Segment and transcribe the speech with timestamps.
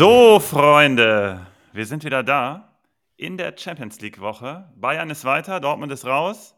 [0.00, 2.72] So, Freunde, wir sind wieder da
[3.18, 4.72] in der Champions League Woche.
[4.74, 6.54] Bayern ist weiter, Dortmund ist raus.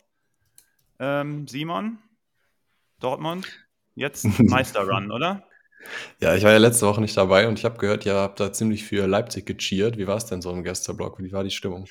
[1.00, 1.98] Ähm, Simon,
[3.00, 3.48] Dortmund,
[3.96, 5.42] jetzt Meisterrun, oder?
[6.20, 8.52] Ja, ich war ja letzte Woche nicht dabei und ich habe gehört, ihr habt da
[8.52, 9.98] ziemlich für Leipzig gecheert.
[9.98, 11.18] Wie war es denn so im Gästeblock?
[11.18, 11.88] Wie war die Stimmung?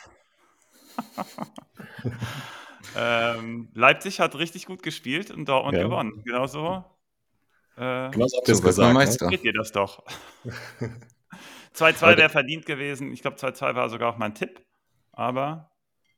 [2.96, 5.84] ähm, Leipzig hat richtig gut gespielt und Dortmund ja.
[5.84, 6.24] gewonnen.
[6.24, 6.86] Genauso.
[7.76, 8.88] Äh, Genauso habt ihr es gesagt.
[8.88, 8.94] Ne?
[8.94, 9.28] Meister.
[9.28, 10.02] Geht ihr das doch.
[11.76, 13.12] 2-2 wäre verdient gewesen.
[13.12, 14.62] Ich glaube, 2-2 war sogar auch mein Tipp.
[15.12, 15.72] Aber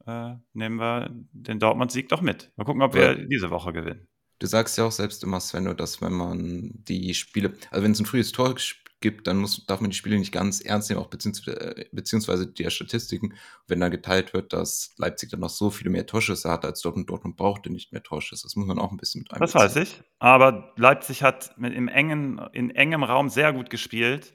[0.05, 2.51] äh, nehmen wir den Dortmund-Sieg doch mit.
[2.55, 4.07] Mal gucken, ob wir diese Woche gewinnen.
[4.39, 7.99] Du sagst ja auch selbst immer, Sven, dass wenn man die Spiele, also wenn es
[7.99, 8.55] ein frühes Tor
[8.99, 12.69] gibt, dann muss, darf man die Spiele nicht ganz ernst nehmen, auch beziehungsweise, beziehungsweise die
[12.69, 13.35] Statistiken.
[13.67, 17.09] Wenn dann geteilt wird, dass Leipzig dann noch so viele mehr Torschüsse hat als Dortmund,
[17.09, 18.43] Dortmund brauchte nicht mehr Torschüsse.
[18.43, 19.61] Das muss man auch ein bisschen mit einbeziehen.
[19.61, 20.01] Das weiß ich.
[20.19, 24.33] Aber Leipzig hat mit im engen, in engem Raum sehr gut gespielt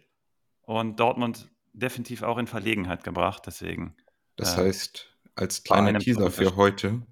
[0.69, 3.45] und Dortmund definitiv auch in Verlegenheit gebracht.
[3.47, 3.95] Deswegen.
[4.37, 7.03] Das äh, heißt, als kleiner Teaser für heute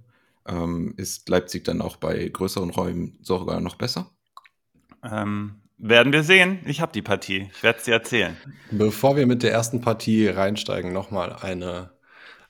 [0.46, 4.10] ähm, ist Leipzig dann auch bei größeren Räumen sogar noch besser?
[5.02, 6.60] Ähm, werden wir sehen.
[6.66, 7.48] Ich habe die Partie.
[7.50, 8.36] Ich werde sie erzählen.
[8.70, 11.92] Bevor wir mit der ersten Partie reinsteigen, nochmal eine,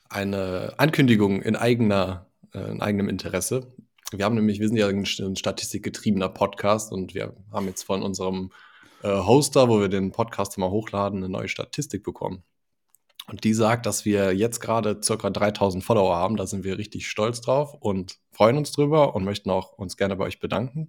[0.08, 3.72] eine Ankündigung in, eigener, äh, in eigenem Interesse.
[4.10, 8.50] Wir haben nämlich, wir sind ja ein statistikgetriebener Podcast und wir haben jetzt von unserem
[9.06, 12.42] äh, Hoster, wo wir den Podcast immer hochladen, eine neue Statistik bekommen.
[13.28, 16.36] Und die sagt, dass wir jetzt gerade circa 3000 Follower haben.
[16.36, 20.16] Da sind wir richtig stolz drauf und freuen uns drüber und möchten auch uns gerne
[20.16, 20.88] bei euch bedanken,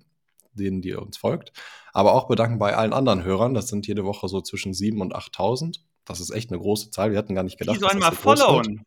[0.53, 1.51] denen, die uns folgt.
[1.93, 3.53] Aber auch bedanken bei allen anderen Hörern.
[3.53, 5.83] Das sind jede Woche so zwischen 7 und 8000.
[6.05, 7.11] Das ist echt eine große Zahl.
[7.11, 8.85] Wir hatten gar nicht gedacht, die sollen dass das mal so followen.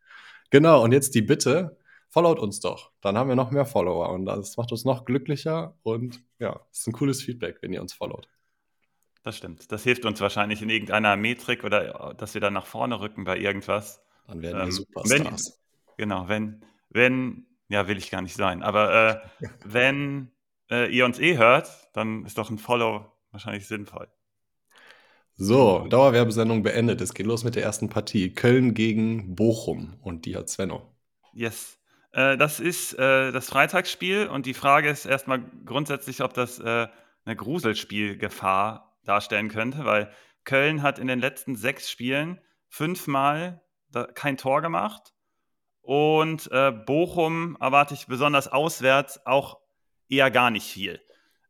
[0.50, 0.82] Genau.
[0.82, 1.76] Und jetzt die Bitte.
[2.12, 2.90] Followt uns doch.
[3.00, 6.80] Dann haben wir noch mehr Follower und das macht uns noch glücklicher und ja, es
[6.80, 8.28] ist ein cooles Feedback, wenn ihr uns followt.
[9.22, 9.70] Das stimmt.
[9.70, 13.36] Das hilft uns wahrscheinlich in irgendeiner Metrik oder dass wir dann nach vorne rücken bei
[13.38, 14.02] irgendwas.
[14.26, 15.60] Dann werden wir ähm, Superstars.
[15.96, 20.30] Wenn, genau, wenn, wenn, ja, will ich gar nicht sein, aber äh, wenn
[20.70, 24.08] äh, ihr uns eh hört, dann ist doch ein Follow wahrscheinlich sinnvoll.
[25.36, 27.00] So, Dauerwerbesendung beendet.
[27.00, 28.34] Es geht los mit der ersten Partie.
[28.34, 30.94] Köln gegen Bochum und die hat Svenno.
[31.32, 31.78] Yes.
[32.12, 36.88] Äh, das ist äh, das Freitagsspiel und die Frage ist erstmal grundsätzlich, ob das äh,
[37.24, 40.12] eine Gruselspielgefahr darstellen könnte, weil
[40.44, 43.62] Köln hat in den letzten sechs Spielen fünfmal
[44.14, 45.12] kein Tor gemacht
[45.82, 49.60] und äh, Bochum erwarte ich besonders auswärts auch
[50.08, 51.00] eher gar nicht viel.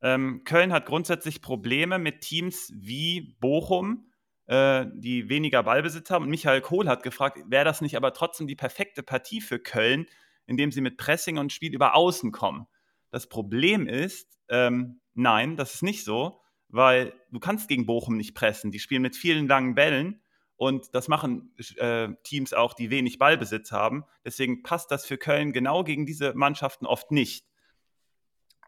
[0.02, 4.10] Ähm, Köln hat grundsätzlich Probleme mit Teams wie Bochum,
[4.46, 6.24] äh, die weniger Ballbesitz haben.
[6.24, 10.06] Und Michael Kohl hat gefragt, wäre das nicht aber trotzdem die perfekte Partie für Köln,
[10.46, 12.66] indem sie mit Pressing und Spiel über Außen kommen?
[13.10, 16.39] Das Problem ist, ähm, nein, das ist nicht so,
[16.72, 18.70] weil du kannst gegen Bochum nicht pressen.
[18.70, 20.20] Die spielen mit vielen langen Bällen
[20.56, 24.04] und das machen äh, Teams auch, die wenig Ballbesitz haben.
[24.24, 27.46] Deswegen passt das für Köln genau gegen diese Mannschaften oft nicht.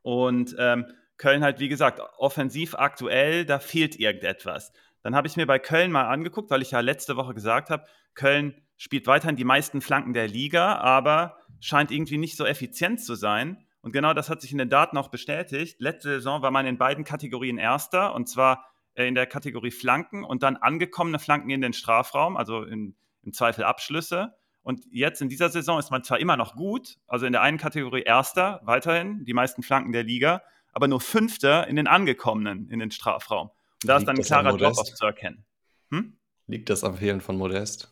[0.02, 0.86] Und ähm,
[1.18, 4.72] Köln halt, wie gesagt, offensiv aktuell, da fehlt irgendetwas.
[5.02, 7.84] Dann habe ich mir bei Köln mal angeguckt, weil ich ja letzte Woche gesagt habe,
[8.14, 13.14] Köln spielt weiterhin die meisten Flanken der Liga, aber scheint irgendwie nicht so effizient zu
[13.14, 13.64] sein.
[13.82, 15.80] Und genau das hat sich in den Daten auch bestätigt.
[15.80, 20.24] Letzte Saison war man in beiden Kategorien Erster, und zwar äh, in der Kategorie Flanken
[20.24, 24.34] und dann angekommene Flanken in den Strafraum, also in, im Zweifel Abschlüsse.
[24.62, 27.58] Und jetzt in dieser Saison ist man zwar immer noch gut, also in der einen
[27.58, 30.42] Kategorie Erster, weiterhin die meisten Flanken der Liga,
[30.72, 33.48] aber nur Fünfter in den angekommenen in den Strafraum.
[33.48, 35.44] Und da Liegt ist dann ein klarer Drop-off zu erkennen.
[35.90, 36.16] Hm?
[36.46, 37.90] Liegt das am Fehlen von Modest?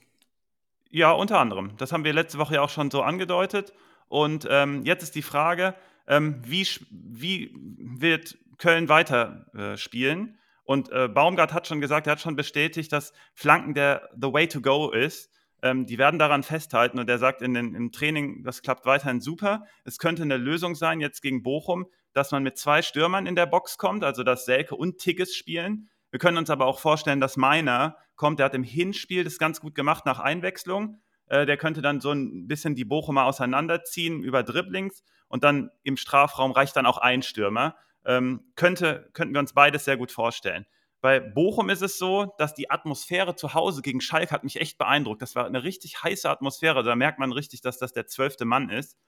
[0.90, 1.76] Ja, unter anderem.
[1.76, 3.72] Das haben wir letzte Woche ja auch schon so angedeutet.
[4.10, 5.76] Und ähm, jetzt ist die Frage,
[6.08, 10.36] ähm, wie, wie wird Köln weiter äh, spielen?
[10.64, 14.48] Und äh, Baumgart hat schon gesagt, er hat schon bestätigt, dass Flanken der the way
[14.48, 15.30] to go ist.
[15.62, 19.20] Ähm, die werden daran festhalten und er sagt in den, im Training, das klappt weiterhin
[19.20, 19.64] super.
[19.84, 23.46] Es könnte eine Lösung sein, jetzt gegen Bochum, dass man mit zwei Stürmern in der
[23.46, 25.88] Box kommt, also dass Selke und Tigges spielen.
[26.10, 29.60] Wir können uns aber auch vorstellen, dass Meiner kommt, der hat im Hinspiel das ganz
[29.60, 31.00] gut gemacht nach Einwechslung
[31.30, 35.96] äh, der könnte dann so ein bisschen die Bochumer auseinanderziehen über Dribblings und dann im
[35.96, 37.76] Strafraum reicht dann auch ein Stürmer.
[38.04, 40.66] Ähm, könnte, könnten wir uns beides sehr gut vorstellen.
[41.00, 44.76] Bei Bochum ist es so, dass die Atmosphäre zu Hause gegen Schalke hat mich echt
[44.76, 45.22] beeindruckt.
[45.22, 46.82] Das war eine richtig heiße Atmosphäre.
[46.82, 48.98] Da merkt man richtig, dass das der zwölfte Mann ist.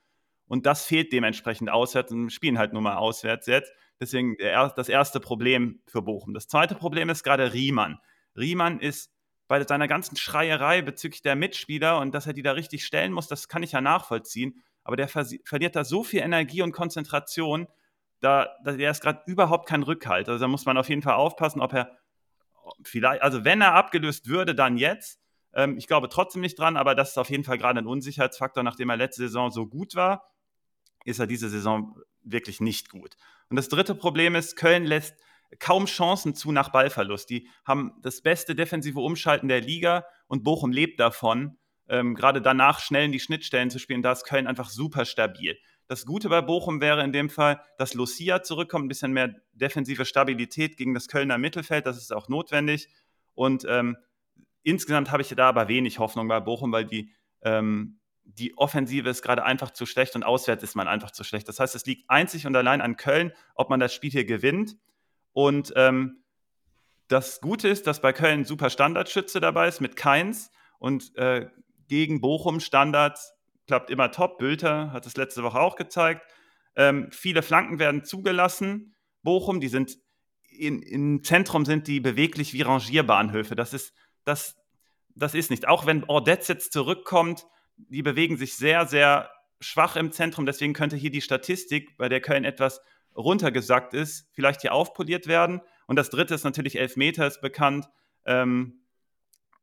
[0.46, 3.72] Und das fehlt dementsprechend auswärts und spielen halt nur mal auswärts jetzt.
[4.00, 6.34] Deswegen das erste Problem für Bochum.
[6.34, 7.98] Das zweite Problem ist gerade Riemann.
[8.36, 9.12] Riemann ist
[9.52, 13.28] bei seiner ganzen Schreierei bezüglich der Mitspieler und dass er die da richtig stellen muss,
[13.28, 14.62] das kann ich ja nachvollziehen.
[14.82, 17.68] Aber der ver verliert da so viel Energie und Konzentration,
[18.20, 20.30] da, da der ist gerade überhaupt kein Rückhalt.
[20.30, 21.98] Also da muss man auf jeden Fall aufpassen, ob er,
[22.82, 25.20] vielleicht, also wenn er abgelöst würde, dann jetzt.
[25.52, 28.62] Ähm, ich glaube trotzdem nicht dran, aber das ist auf jeden Fall gerade ein Unsicherheitsfaktor,
[28.62, 30.30] nachdem er letzte Saison so gut war,
[31.04, 33.18] ist er diese Saison wirklich nicht gut.
[33.50, 35.14] Und das dritte Problem ist, Köln lässt
[35.58, 37.30] kaum Chancen zu nach Ballverlust.
[37.30, 41.58] Die haben das beste defensive Umschalten der Liga und Bochum lebt davon,
[41.88, 44.02] ähm, gerade danach schnell in die Schnittstellen zu spielen.
[44.02, 45.58] Da ist Köln einfach super stabil.
[45.88, 50.04] Das Gute bei Bochum wäre in dem Fall, dass Lucia zurückkommt, ein bisschen mehr defensive
[50.04, 51.86] Stabilität gegen das Kölner Mittelfeld.
[51.86, 52.88] Das ist auch notwendig.
[53.34, 53.96] Und ähm,
[54.62, 57.12] insgesamt habe ich da aber wenig Hoffnung bei Bochum, weil die,
[57.42, 61.48] ähm, die Offensive ist gerade einfach zu schlecht und auswärts ist man einfach zu schlecht.
[61.48, 64.76] Das heißt, es liegt einzig und allein an Köln, ob man das Spiel hier gewinnt.
[65.32, 66.24] Und ähm,
[67.08, 71.48] das Gute ist, dass bei Köln super Standardschütze dabei ist mit Keins und äh,
[71.88, 73.34] gegen Bochum Standards
[73.66, 74.38] klappt immer top.
[74.38, 76.22] Bülter hat es letzte Woche auch gezeigt.
[76.74, 78.94] Ähm, viele Flanken werden zugelassen.
[79.22, 79.98] Bochum, die sind
[80.58, 83.54] in, im Zentrum sind die beweglich wie Rangierbahnhöfe.
[83.56, 83.94] Das ist,
[84.24, 84.56] das,
[85.14, 85.66] das ist nicht.
[85.68, 87.46] Auch wenn Ordetz jetzt zurückkommt,
[87.76, 89.30] die bewegen sich sehr, sehr
[89.60, 90.46] schwach im Zentrum.
[90.46, 92.80] Deswegen könnte hier die Statistik, bei der Köln etwas
[93.16, 95.60] runtergesackt ist, vielleicht hier aufpoliert werden.
[95.86, 97.88] Und das dritte ist natürlich Elfmeter, ist bekannt.
[98.24, 98.80] Ähm,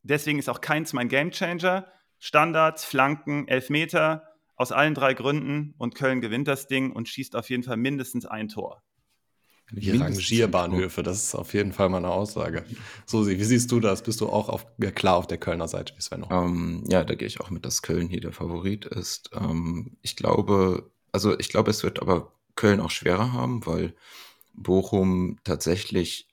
[0.03, 1.87] deswegen ist auch keins mein Gamechanger.
[2.19, 4.23] Standards, Flanken, Elfmeter
[4.55, 8.25] aus allen drei Gründen und Köln gewinnt das Ding und schießt auf jeden Fall mindestens
[8.25, 8.83] ein Tor.
[9.71, 12.65] Die Rangierbahnhöfe, das ist auf jeden Fall mal eine Aussage.
[13.05, 14.01] Susi, wie siehst du das?
[14.01, 16.25] Bist du auch auf, klar auf der Kölner Seite wie Sven?
[16.31, 19.29] Ähm, ja, da gehe ich auch mit, dass Köln hier der Favorit ist.
[19.33, 23.95] Ähm, ich glaube, also ich glaube, es wird aber Köln auch schwerer haben, weil
[24.53, 26.27] Bochum tatsächlich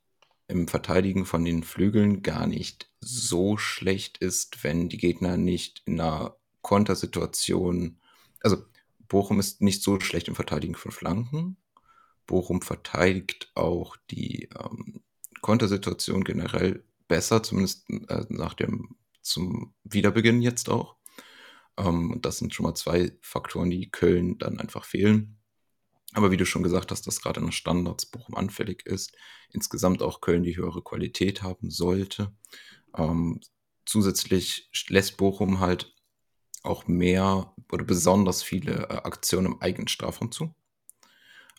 [0.49, 6.01] im Verteidigen von den Flügeln gar nicht so schlecht ist, wenn die Gegner nicht in
[6.01, 8.01] einer Kontersituation,
[8.41, 8.57] also
[9.07, 11.59] Bochum ist nicht so schlecht im Verteidigen von Flanken.
[12.27, 15.03] Bochum verteidigt auch die ähm,
[15.43, 20.97] Kontersituation generell besser, zumindest äh, nach dem zum Wiederbeginn jetzt auch.
[21.77, 25.36] Ähm, das sind schon mal zwei Faktoren, die Köln dann einfach fehlen.
[26.13, 29.17] Aber wie du schon gesagt hast, dass gerade in Standards Bochum anfällig ist,
[29.51, 32.35] insgesamt auch Köln die höhere Qualität haben sollte.
[32.97, 33.41] Ähm,
[33.85, 35.95] zusätzlich lässt Bochum halt
[36.63, 40.55] auch mehr oder besonders viele äh, Aktionen im eigenen Strafraum zu.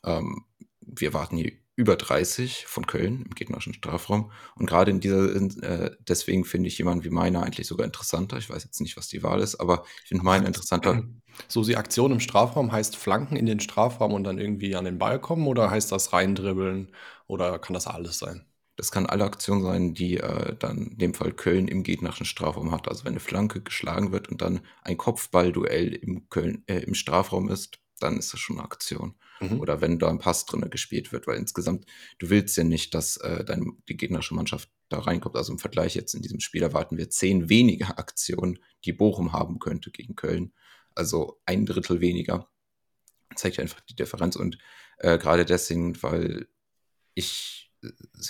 [0.04, 0.46] Ähm,
[0.82, 4.32] wir warten hier über 30 von Köln im gegnerischen Strafraum.
[4.56, 8.38] Und gerade in dieser, äh, deswegen finde ich jemanden wie meiner eigentlich sogar interessanter.
[8.38, 11.04] Ich weiß jetzt nicht, was die Wahl ist, aber ich finde meinen interessanter.
[11.48, 14.98] So, die Aktion im Strafraum heißt Flanken in den Strafraum und dann irgendwie an den
[14.98, 16.92] Ball kommen oder heißt das reindribbeln
[17.28, 18.48] oder kann das alles sein?
[18.76, 22.72] Das kann alle Aktionen sein, die äh, dann in dem Fall Köln im gegnerischen Strafraum
[22.72, 22.88] hat.
[22.88, 27.50] Also wenn eine Flanke geschlagen wird und dann ein Kopfballduell im, Köln, äh, im Strafraum
[27.50, 29.14] ist, dann ist das schon eine Aktion.
[29.40, 29.60] Mhm.
[29.60, 31.86] Oder wenn da ein Pass drin gespielt wird, weil insgesamt,
[32.20, 35.36] du willst ja nicht, dass äh, dein, die gegnerische Mannschaft da reinkommt.
[35.36, 39.60] Also im Vergleich jetzt in diesem Spiel erwarten wir zehn weniger Aktionen, die Bochum haben
[39.60, 40.54] könnte gegen Köln.
[40.96, 42.50] Also ein Drittel weniger.
[43.36, 44.36] Zeigt einfach die Differenz.
[44.36, 44.58] Und
[44.98, 46.48] äh, gerade deswegen, weil
[47.14, 47.72] ich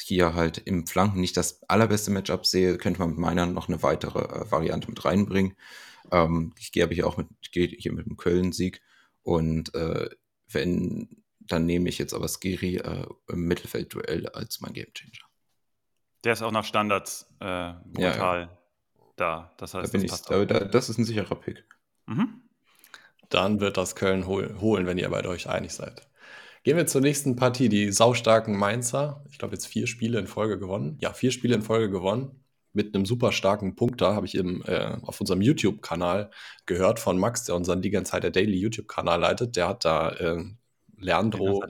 [0.01, 3.81] hier halt im Flanken nicht das allerbeste Matchup sehe, könnte man mit meiner noch eine
[3.83, 5.55] weitere äh, Variante mit reinbringen.
[6.11, 8.81] Ähm, ich gehe aber hier auch mit, gehe hier mit dem Köln-Sieg.
[9.23, 10.09] Und äh,
[10.49, 15.25] wenn, dann nehme ich jetzt aber Skiri äh, im Mittelfeldduell als mein Gamechanger.
[16.23, 18.57] Der ist auch nach Standards äh, brutal ja, ja.
[19.15, 19.53] da.
[19.57, 21.63] Das heißt, da das, passt ich, da, das ist ein sicherer Pick.
[22.05, 22.41] Mhm.
[23.29, 26.07] Dann wird das Köln hol holen, wenn ihr bei euch einig seid.
[26.63, 29.23] Gehen wir zur nächsten Partie, die saustarken Mainzer.
[29.29, 30.97] Ich glaube, jetzt vier Spiele in Folge gewonnen.
[30.99, 32.43] Ja, vier Spiele in Folge gewonnen
[32.77, 36.29] mit einem super starken Punkter, habe ich eben äh, auf unserem YouTube-Kanal
[36.67, 39.55] gehört von Max, der unseren Liga der Daily YouTube-Kanal leitet.
[39.55, 40.43] Der hat da äh,
[40.99, 41.63] Leandro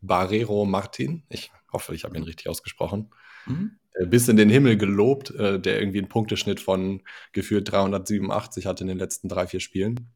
[0.00, 3.10] Barrero Martin, ich hoffe, ich habe ihn richtig ausgesprochen,
[3.46, 3.72] mhm.
[3.94, 8.80] äh, bis in den Himmel gelobt, äh, der irgendwie einen Punkteschnitt von gefühlt 387 hat
[8.80, 10.08] in den letzten drei, vier Spielen.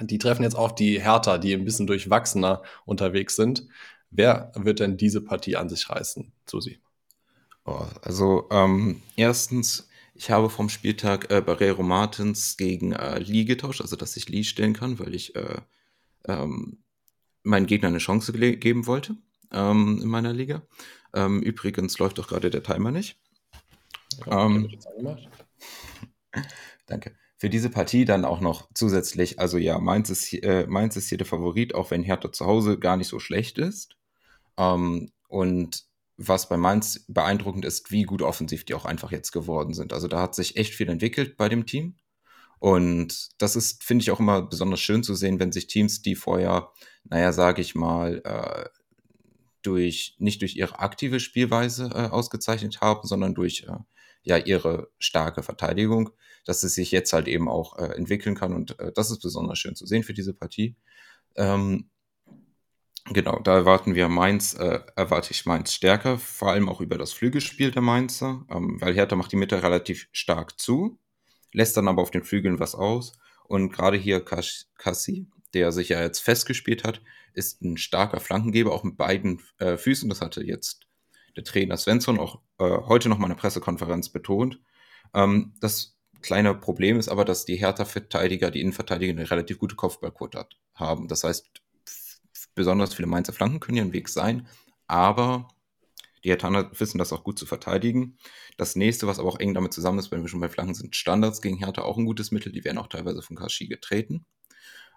[0.00, 3.66] Die treffen jetzt auch die Hertha, die ein bisschen durchwachsener unterwegs sind.
[4.10, 6.78] Wer wird denn diese Partie an sich reißen, Susi?
[7.66, 13.80] Oh, also ähm, erstens, ich habe vom Spieltag äh, Barrero Martins gegen äh, Lee getauscht,
[13.80, 15.58] also dass ich Lee stellen kann, weil ich äh,
[16.26, 16.78] ähm,
[17.42, 19.16] meinen Gegner eine Chance ge geben wollte
[19.52, 20.62] ähm, in meiner Liga.
[21.12, 23.18] Ähm, übrigens läuft auch gerade der Timer nicht.
[24.28, 24.70] Ähm,
[26.86, 27.16] danke.
[27.38, 31.18] Für diese Partie dann auch noch zusätzlich, also ja, Mainz ist, äh, Mainz ist hier
[31.18, 33.96] der Favorit, auch wenn Hertha zu Hause gar nicht so schlecht ist.
[34.56, 35.85] Ähm, und
[36.16, 39.92] was bei Mainz beeindruckend ist, wie gut offensiv die auch einfach jetzt geworden sind.
[39.92, 41.96] Also da hat sich echt viel entwickelt bei dem Team.
[42.58, 46.14] Und das ist, finde ich, auch immer besonders schön zu sehen, wenn sich Teams, die
[46.14, 46.70] vorher,
[47.04, 48.68] naja, sage ich mal, äh,
[49.62, 53.76] durch, nicht durch ihre aktive Spielweise äh, ausgezeichnet haben, sondern durch äh,
[54.22, 56.10] ja ihre starke Verteidigung,
[56.44, 59.58] dass es sich jetzt halt eben auch äh, entwickeln kann und äh, das ist besonders
[59.58, 60.76] schön zu sehen für diese Partie.
[61.36, 61.90] Ähm,
[63.10, 67.12] genau, da erwarten wir Mainz, äh, erwarte ich Mainz stärker, vor allem auch über das
[67.12, 70.98] Flügelspiel der Mainzer, ähm, weil Hertha macht die Mitte relativ stark zu,
[71.52, 73.12] lässt dann aber auf den Flügeln was aus
[73.44, 77.00] und gerade hier Kassi, der sich ja jetzt festgespielt hat,
[77.32, 80.08] ist ein starker Flankengeber, auch mit beiden äh, Füßen.
[80.08, 80.86] Das hatte jetzt
[81.36, 84.60] der Trainer Svensson auch äh, heute noch mal eine Pressekonferenz betont.
[85.14, 90.46] Ähm, das kleine Problem ist aber, dass die Hertha-Verteidiger, die Innenverteidiger, eine relativ gute Kopfballquote
[90.74, 91.08] haben.
[91.08, 91.48] Das heißt,
[92.56, 94.48] besonders viele Mainzer Flanken können ja ein Weg sein,
[94.88, 95.46] aber
[96.24, 98.18] die Herthaner wissen das auch gut zu verteidigen.
[98.56, 100.96] Das nächste, was aber auch eng damit zusammen ist, wenn wir schon bei Flanken sind,
[100.96, 102.50] Standards gegen Hertha auch ein gutes Mittel.
[102.50, 104.26] Die werden auch teilweise von Kashi getreten.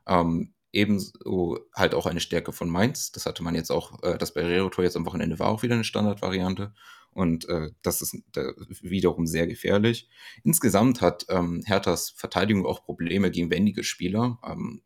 [0.07, 3.11] Ähm, ebenso halt auch eine Stärke von Mainz.
[3.11, 5.83] Das hatte man jetzt auch, äh, das Barrero-Tor jetzt am Wochenende war auch wieder eine
[5.83, 6.73] Standardvariante.
[7.11, 10.09] Und äh, das ist äh, wiederum sehr gefährlich.
[10.43, 14.81] Insgesamt hat ähm, Herthas Verteidigung auch Probleme gegen wendige Spieler, ähm,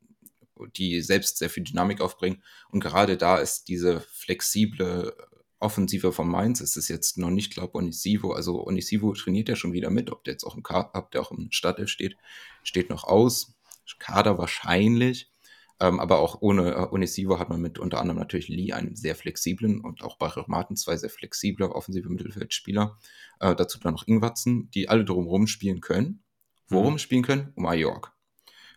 [0.67, 2.43] die selbst sehr viel Dynamik aufbringen.
[2.70, 5.15] Und gerade da ist diese flexible
[5.60, 9.72] Offensive von Mainz, es ist jetzt noch nicht, glaube Onisivo, also Onisivo trainiert ja schon
[9.72, 12.17] wieder mit, ob der jetzt auch im Kader, ob der auch im Startelf steht,
[12.63, 13.55] steht noch aus.
[14.00, 15.29] Kader wahrscheinlich.
[15.79, 19.15] Ähm, aber auch ohne äh, Onisivo hat man mit unter anderem natürlich Lee einen sehr
[19.15, 22.98] flexiblen und auch bei Martin zwei sehr flexible offensive Mittelfeldspieler.
[23.39, 26.24] Äh, dazu dann noch Ingwatzen, die alle drumherum spielen können.
[26.70, 27.00] Worum mhm.
[27.00, 27.51] spielen können?
[27.55, 28.13] Um Ajork.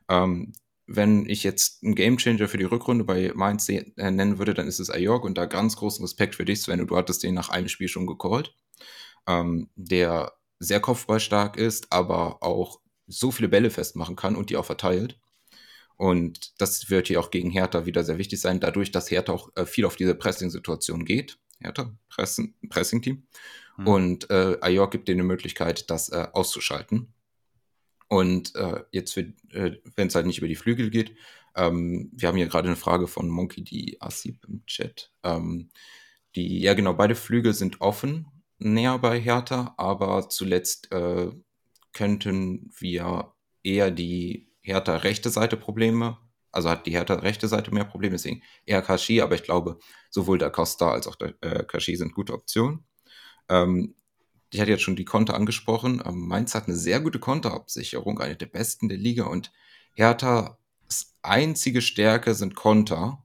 [0.08, 0.52] Ähm,
[0.86, 4.78] wenn ich jetzt einen Gamechanger für die Rückrunde bei Mainz äh, nennen würde, dann ist
[4.78, 6.86] es Ajork und da ganz großen Respekt für dich, Sven.
[6.86, 8.54] Du hattest den nach einem Spiel schon gecallt.
[9.26, 14.64] Ähm, der sehr kopfballstark ist, aber auch so viele Bälle festmachen kann und die auch
[14.64, 15.18] verteilt.
[15.96, 19.50] Und das wird hier auch gegen Hertha wieder sehr wichtig sein, dadurch, dass Hertha auch
[19.56, 21.38] äh, viel auf diese Pressing-Situation geht.
[21.58, 21.96] Hertha,
[22.68, 23.26] Pressing-Team.
[23.78, 23.86] Mhm.
[23.86, 27.14] Und äh, Ajor gibt dir eine Möglichkeit, das äh, auszuschalten.
[28.08, 29.26] Und äh, jetzt, äh,
[29.96, 31.16] wenn es halt nicht über die Flügel geht,
[31.56, 35.10] ähm, wir haben hier gerade eine Frage von Monkey die Asip im Chat.
[35.24, 35.70] Ähm,
[36.36, 38.26] die, ja genau, beide Flügel sind offen,
[38.58, 41.30] näher bei Hertha, aber zuletzt äh,
[41.92, 43.32] könnten wir
[43.62, 46.18] eher die Hertha rechte Seite Probleme.
[46.52, 49.78] Also hat die Hertha rechte Seite mehr Probleme, deswegen eher Kashi, aber ich glaube,
[50.10, 52.84] sowohl der Costa als auch der äh, Kashi sind gute Optionen.
[53.48, 53.94] Ähm,
[54.52, 56.02] ich hatte jetzt schon die Konter angesprochen.
[56.04, 59.52] Ähm, Mainz hat eine sehr gute Konterabsicherung, eine der besten der Liga und
[59.94, 60.56] Herthas
[61.22, 63.24] einzige Stärke sind Konter.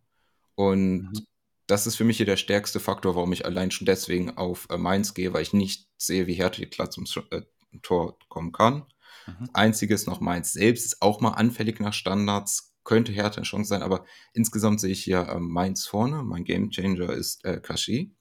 [0.55, 1.27] Und mhm.
[1.67, 4.77] das ist für mich hier der stärkste Faktor, warum ich allein schon deswegen auf äh,
[4.77, 7.41] Mainz gehe, weil ich nicht sehe, wie Hertha klar zum äh,
[7.81, 8.85] Tor kommen kann.
[9.27, 9.49] Mhm.
[9.53, 13.83] Einziges noch Mainz selbst ist auch mal anfällig nach Standards, könnte Hertha eine Chance sein,
[13.83, 16.23] aber insgesamt sehe ich hier äh, Mainz vorne.
[16.23, 18.15] Mein Gamechanger ist äh, Kashi.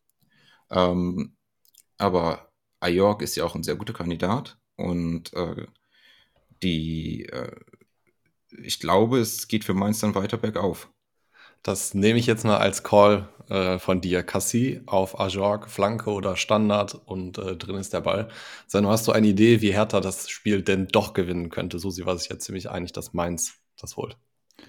[0.71, 1.37] Ähm,
[1.97, 2.50] aber
[2.81, 5.67] Ajork ist ja auch ein sehr guter Kandidat und äh,
[6.63, 7.53] die, äh,
[8.51, 10.91] ich glaube, es geht für Mainz dann weiter bergauf.
[11.63, 14.23] Das nehme ich jetzt mal als Call äh, von dir.
[14.23, 18.29] Cassie auf Ajork, Flanke oder Standard und äh, drin ist der Ball.
[18.67, 21.79] Sano, hast du eine Idee, wie Hertha das Spiel denn doch gewinnen könnte?
[21.79, 24.17] Susi war sich jetzt ziemlich einig, dass Mainz das holt.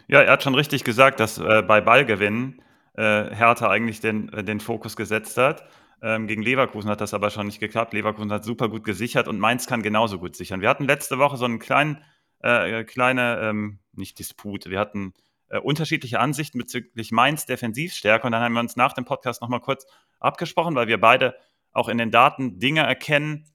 [0.07, 2.61] Ja, er hat schon richtig gesagt, dass äh, bei Ballgewinnen
[2.95, 5.63] äh, Hertha eigentlich den, den Fokus gesetzt hat.
[6.01, 7.93] Ähm, gegen Leverkusen hat das aber schon nicht geklappt.
[7.93, 10.61] Leverkusen hat super gut gesichert und Mainz kann genauso gut sichern.
[10.61, 12.03] Wir hatten letzte Woche so einen kleinen,
[12.39, 15.13] äh, kleine, ähm, nicht Disput, wir hatten
[15.49, 18.25] äh, unterschiedliche Ansichten bezüglich Mainz Defensivstärke.
[18.25, 19.85] Und dann haben wir uns nach dem Podcast nochmal kurz
[20.19, 21.35] abgesprochen, weil wir beide
[21.71, 23.45] auch in den Daten Dinge erkennen,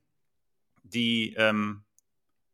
[0.85, 1.85] die ähm,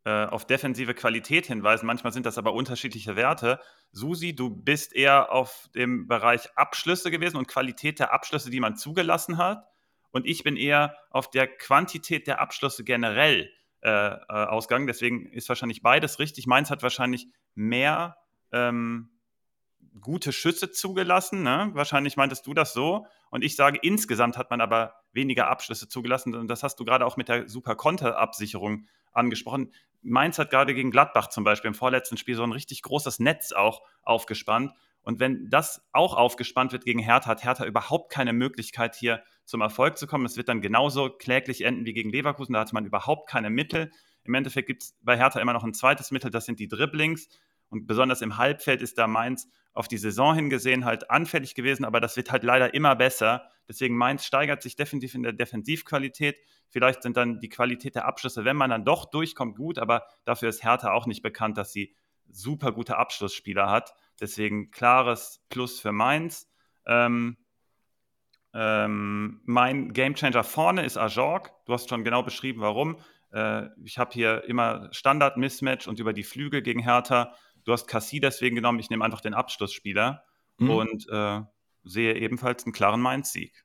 [0.04, 1.87] äh, auf defensive Qualität hinweisen.
[1.87, 3.61] Manchmal sind das aber unterschiedliche Werte.
[3.92, 8.76] Susi, du bist eher auf dem Bereich Abschlüsse gewesen und Qualität der Abschlüsse, die man
[8.76, 9.66] zugelassen hat.
[10.12, 13.50] Und ich bin eher auf der Quantität der Abschlüsse generell
[13.83, 14.87] äh, äh, ausgegangen.
[14.87, 16.47] Deswegen ist wahrscheinlich beides richtig.
[16.47, 18.16] Mainz hat wahrscheinlich mehr
[18.52, 19.11] ähm,
[20.00, 21.42] gute Schüsse zugelassen.
[21.42, 21.71] Ne?
[21.73, 23.07] Wahrscheinlich meintest du das so.
[23.31, 26.35] Und ich sage, insgesamt hat man aber weniger Abschlüsse zugelassen.
[26.35, 29.73] Und das hast du gerade auch mit der super Konterabsicherung angesprochen.
[30.02, 33.52] Mainz hat gerade gegen Gladbach zum Beispiel im vorletzten Spiel so ein richtig großes Netz
[33.52, 34.73] auch aufgespannt.
[35.02, 39.61] Und wenn das auch aufgespannt wird gegen Hertha, hat Hertha überhaupt keine Möglichkeit, hier zum
[39.61, 40.25] Erfolg zu kommen.
[40.25, 42.52] Es wird dann genauso kläglich enden wie gegen Leverkusen.
[42.52, 43.90] Da hat man überhaupt keine Mittel.
[44.25, 47.28] Im Endeffekt gibt es bei Hertha immer noch ein zweites Mittel, das sind die Dribblings.
[47.68, 52.00] Und besonders im Halbfeld ist da Mainz auf die Saison hingesehen halt anfällig gewesen, aber
[52.00, 53.49] das wird halt leider immer besser.
[53.66, 56.38] Deswegen Mainz steigert sich definitiv in der Defensivqualität.
[56.68, 60.50] Vielleicht sind dann die Qualität der Abschlüsse, wenn man dann doch durchkommt, gut, aber dafür
[60.50, 61.94] ist Hertha auch nicht bekannt, dass sie
[62.30, 63.94] super gute Abschlussspieler hat.
[64.21, 66.49] Deswegen klares Plus für Mainz.
[66.87, 67.37] Ähm,
[68.54, 71.52] Ähm, mein Gamechanger vorne ist Ajorg.
[71.64, 72.99] Du hast schon genau beschrieben, warum.
[73.33, 77.35] Äh, ich habe hier immer Standard-Mismatch und über die Flügel gegen Hertha.
[77.64, 78.78] Du hast Cassie deswegen genommen.
[78.78, 80.23] Ich nehme einfach den Abschlussspieler
[80.59, 80.71] mhm.
[80.71, 81.40] und äh,
[81.85, 83.64] sehe ebenfalls einen klaren Mainz-Sieg.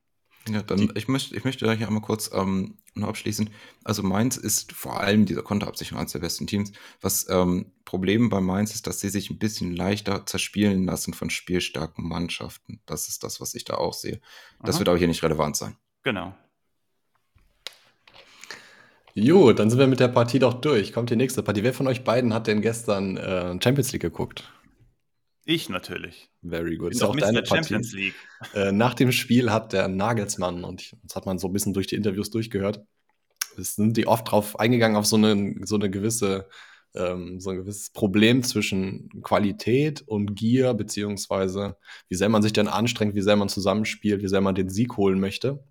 [0.50, 3.50] Ja, dann ich möchte, ich möchte hier einmal kurz ähm, noch abschließen.
[3.84, 6.72] Also Mainz ist vor allem dieser Konterabsicherung eines der besten Teams.
[7.02, 11.30] Was ähm, Problem bei Mainz ist, dass sie sich ein bisschen leichter zerspielen lassen von
[11.30, 12.82] spielstarken Mannschaften.
[12.86, 14.22] Das ist das, was ich da auch sehe.
[14.62, 14.80] Das Aha.
[14.80, 15.76] wird aber hier nicht relevant sein.
[16.04, 16.36] Genau.
[19.14, 20.94] Jo, dann sind wir mit der Partie doch durch.
[20.94, 21.64] Kommt die nächste Partie.
[21.64, 24.52] Wer von euch beiden hat denn gestern äh, Champions League geguckt?
[25.50, 26.30] Ich natürlich.
[26.46, 26.92] Very good.
[26.92, 28.04] Ist auch deine Champions Partie.
[28.08, 28.16] League.
[28.54, 31.72] Äh, nach dem Spiel hat der Nagelsmann, und ich, das hat man so ein bisschen
[31.72, 32.84] durch die Interviews durchgehört,
[33.58, 36.50] es sind die oft drauf eingegangen auf so eine, so eine gewisse,
[36.96, 41.78] ähm, so ein gewisses Problem zwischen Qualität und Gier, beziehungsweise
[42.10, 44.98] wie sehr man sich denn anstrengt, wie sehr man zusammenspielt, wie sehr man den Sieg
[44.98, 45.64] holen möchte.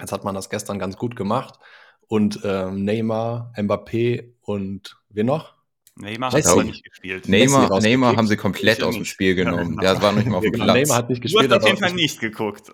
[0.00, 1.60] Jetzt hat man das gestern ganz gut gemacht
[2.08, 5.54] und ähm, Neymar, Mbappé und wir noch?
[5.96, 7.28] Neymar hat aber nicht gespielt.
[7.28, 9.76] Neymar, Neymar haben sie komplett aus dem Spiel genommen.
[9.78, 10.74] Der war nicht mal auf dem Platz.
[10.74, 11.50] Neymar hat nicht gespielt.
[11.50, 12.72] Du hast auf jeden Fall nicht geguckt.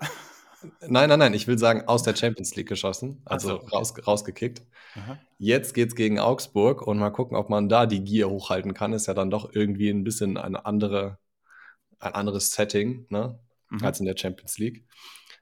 [0.86, 1.34] Nein, nein, nein.
[1.34, 3.76] Ich will sagen, aus der Champions League geschossen, also so, okay.
[3.76, 4.62] raus, rausgekickt.
[4.94, 5.18] Aha.
[5.38, 8.92] Jetzt geht's gegen Augsburg und mal gucken, ob man da die Gier hochhalten kann.
[8.92, 11.18] Ist ja dann doch irgendwie ein bisschen eine andere,
[11.98, 13.38] ein anderes Setting ne,
[13.70, 13.84] mhm.
[13.84, 14.84] als in der Champions League.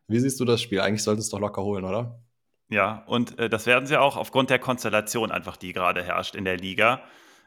[0.07, 0.81] Wie siehst du das Spiel?
[0.81, 2.21] Eigentlich sollten es doch locker holen, oder?
[2.71, 6.45] Ja, und äh, das werden sie auch aufgrund der Konstellation einfach, die gerade herrscht in
[6.45, 7.03] der Liga.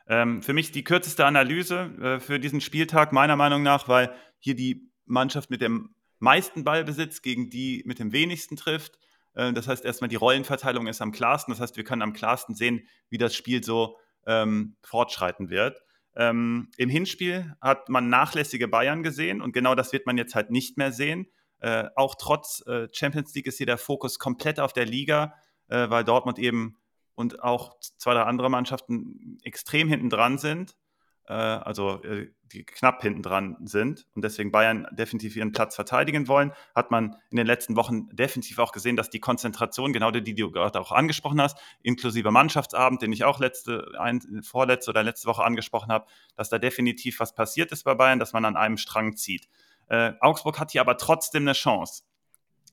[0.08, 4.56] Ähm, für mich die kürzeste Analyse äh, für diesen Spieltag, meiner Meinung nach, weil hier
[4.56, 8.98] die Mannschaft mit dem meisten Ballbesitz gegen die mit dem wenigsten trifft.
[9.34, 11.54] Äh, das heißt, erstmal die Rollenverteilung ist am klarsten.
[11.54, 15.82] Das heißt, wir können am klarsten sehen, wie das Spiel so ähm, fortschreiten wird.
[16.16, 20.52] Ähm, Im Hinspiel hat man nachlässige Bayern gesehen und genau das wird man jetzt halt
[20.52, 21.28] nicht mehr sehen.
[21.60, 25.36] Äh, auch trotz äh, Champions League ist hier der Fokus komplett auf der Liga,
[25.70, 26.78] äh, weil Dortmund eben
[27.16, 30.76] und auch zwei, drei andere Mannschaften extrem hinten dran sind,
[31.28, 36.28] äh, also äh, die knapp hinten dran sind und deswegen Bayern definitiv ihren Platz verteidigen
[36.28, 40.22] wollen, hat man in den letzten Wochen definitiv auch gesehen, dass die Konzentration, genau die,
[40.22, 45.04] die du gerade auch angesprochen hast, inklusive Mannschaftsabend, den ich auch letzte, ein, vorletzte oder
[45.04, 48.58] letzte Woche angesprochen habe, dass da definitiv was passiert ist bei Bayern, dass man an
[48.58, 49.48] einem Strang zieht.
[49.88, 52.04] Äh, Augsburg hat hier aber trotzdem eine Chance,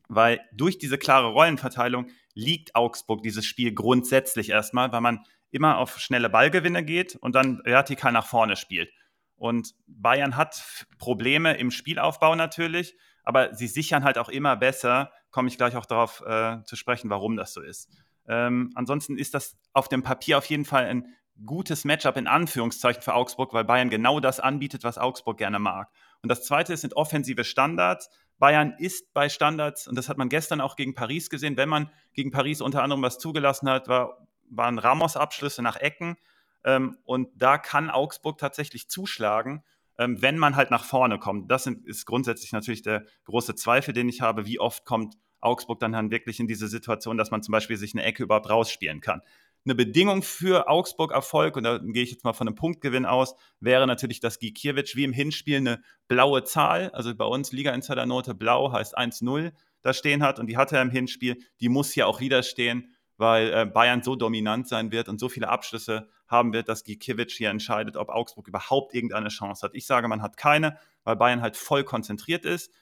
[0.08, 5.98] weil durch diese klare Rollenverteilung liegt Augsburg dieses Spiel grundsätzlich erstmal, weil man immer auf
[5.98, 8.90] schnelle Ballgewinne geht und dann vertikal nach vorne spielt.
[9.36, 15.12] Und Bayern hat Probleme im Spielaufbau natürlich, aber sie sichern halt auch immer besser.
[15.30, 17.88] Komme ich gleich auch darauf äh, zu sprechen, warum das so ist.
[18.26, 23.02] Ähm, ansonsten ist das auf dem Papier auf jeden Fall ein gutes Matchup in Anführungszeichen
[23.02, 25.90] für Augsburg, weil Bayern genau das anbietet, was Augsburg gerne mag.
[26.22, 28.10] Und das zweite sind offensive Standards.
[28.38, 31.90] Bayern ist bei Standards, und das hat man gestern auch gegen Paris gesehen, wenn man
[32.12, 36.16] gegen Paris unter anderem was zugelassen hat, war, waren Ramos-Abschlüsse nach Ecken.
[36.64, 39.62] Ähm, und da kann Augsburg tatsächlich zuschlagen,
[39.98, 41.50] ähm, wenn man halt nach vorne kommt.
[41.50, 44.46] Das sind, ist grundsätzlich natürlich der große Zweifel, den ich habe.
[44.46, 47.94] Wie oft kommt Augsburg dann, dann wirklich in diese Situation, dass man zum Beispiel sich
[47.94, 49.22] eine Ecke überhaupt rausspielen kann?
[49.64, 53.34] Eine Bedingung für Augsburg Erfolg, und da gehe ich jetzt mal von einem Punktgewinn aus,
[53.60, 58.72] wäre natürlich, dass Gikiewicz wie im Hinspiel eine blaue Zahl, also bei uns Liga-Insider-Note blau
[58.72, 62.20] heißt 1-0, da stehen hat und die hatte er im Hinspiel, die muss hier auch
[62.20, 66.68] wieder stehen, weil äh, Bayern so dominant sein wird und so viele Abschlüsse haben wird,
[66.68, 69.74] dass Gikiewicz hier entscheidet, ob Augsburg überhaupt irgendeine Chance hat.
[69.74, 72.72] Ich sage, man hat keine, weil Bayern halt voll konzentriert ist.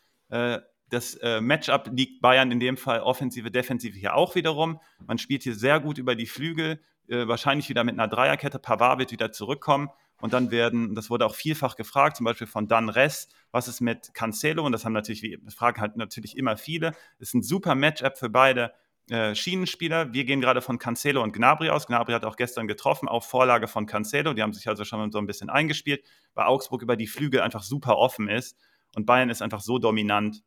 [0.91, 4.81] Das äh, Matchup liegt Bayern in dem Fall Offensive, Defensive hier auch wiederum.
[5.05, 8.59] Man spielt hier sehr gut über die Flügel, äh, wahrscheinlich wieder mit einer Dreierkette.
[8.59, 9.91] Pavard wird wieder zurückkommen.
[10.21, 13.81] Und dann werden, das wurde auch vielfach gefragt, zum Beispiel von Dan Ress, was ist
[13.81, 14.65] mit Cancelo?
[14.65, 16.93] Und das haben natürlich, wie fragen halt natürlich immer viele.
[17.19, 18.73] Das ist ein super Matchup für beide
[19.11, 20.13] äh, Schienenspieler.
[20.13, 21.87] Wir gehen gerade von Cancelo und Gnabry aus.
[21.87, 24.33] Gnabry hat auch gestern getroffen, auf Vorlage von Cancelo.
[24.33, 26.03] Die haben sich also schon so ein bisschen eingespielt,
[26.35, 28.57] weil Augsburg über die Flügel einfach super offen ist.
[28.95, 30.43] Und Bayern ist einfach so dominant,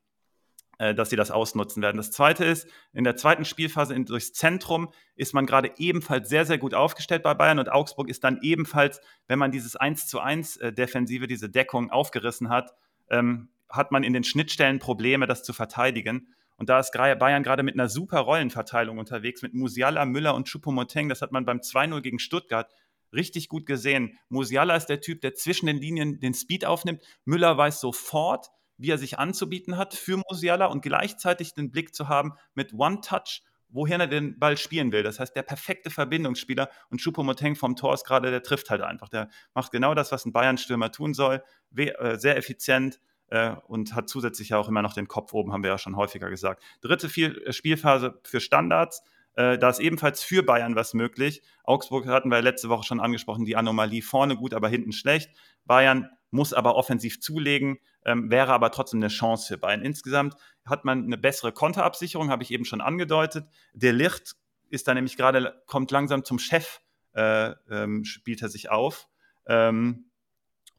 [0.79, 1.97] dass sie das ausnutzen werden.
[1.97, 6.45] Das zweite ist, in der zweiten Spielphase in, durchs Zentrum ist man gerade ebenfalls sehr,
[6.45, 10.19] sehr gut aufgestellt bei Bayern und Augsburg ist dann ebenfalls, wenn man dieses 1 zu
[10.19, 12.73] 1 äh, Defensive, diese Deckung aufgerissen hat,
[13.09, 16.33] ähm, hat man in den Schnittstellen Probleme, das zu verteidigen.
[16.57, 21.07] Und da ist Bayern gerade mit einer super Rollenverteilung unterwegs, mit Musiala, Müller und Choupo-Moting.
[21.07, 22.69] Das hat man beim 2-0 gegen Stuttgart
[23.13, 24.17] richtig gut gesehen.
[24.27, 27.01] Musiala ist der Typ, der zwischen den Linien den Speed aufnimmt.
[27.25, 32.07] Müller weiß sofort, wie er sich anzubieten hat für Musiala und gleichzeitig den Blick zu
[32.07, 35.03] haben mit One-Touch, wohin er den Ball spielen will.
[35.03, 39.09] Das heißt, der perfekte Verbindungsspieler und Choupo-Moteng vom Tor ist gerade, der trifft halt einfach.
[39.09, 41.43] Der macht genau das, was ein Bayern-Stürmer tun soll.
[41.75, 45.61] Äh, sehr effizient, äh, und hat zusätzlich ja auch immer noch den Kopf oben, haben
[45.63, 46.63] wir ja schon häufiger gesagt.
[46.81, 49.03] Dritte äh, Spielphase für Standards.
[49.35, 51.41] Da ist ebenfalls für Bayern was möglich.
[51.63, 55.29] Augsburg hatten wir letzte Woche schon angesprochen, die Anomalie vorne gut, aber hinten schlecht.
[55.63, 59.81] Bayern muss aber offensiv zulegen, ähm, wäre aber trotzdem eine Chance für Bayern.
[59.81, 63.47] Insgesamt hat man eine bessere Konterabsicherung, habe ich eben schon angedeutet.
[63.73, 64.35] Der Licht
[64.69, 66.81] ist da nämlich gerade, kommt langsam zum Chef,
[67.13, 69.07] äh, ähm, spielt er sich auf.
[69.47, 70.11] Ähm,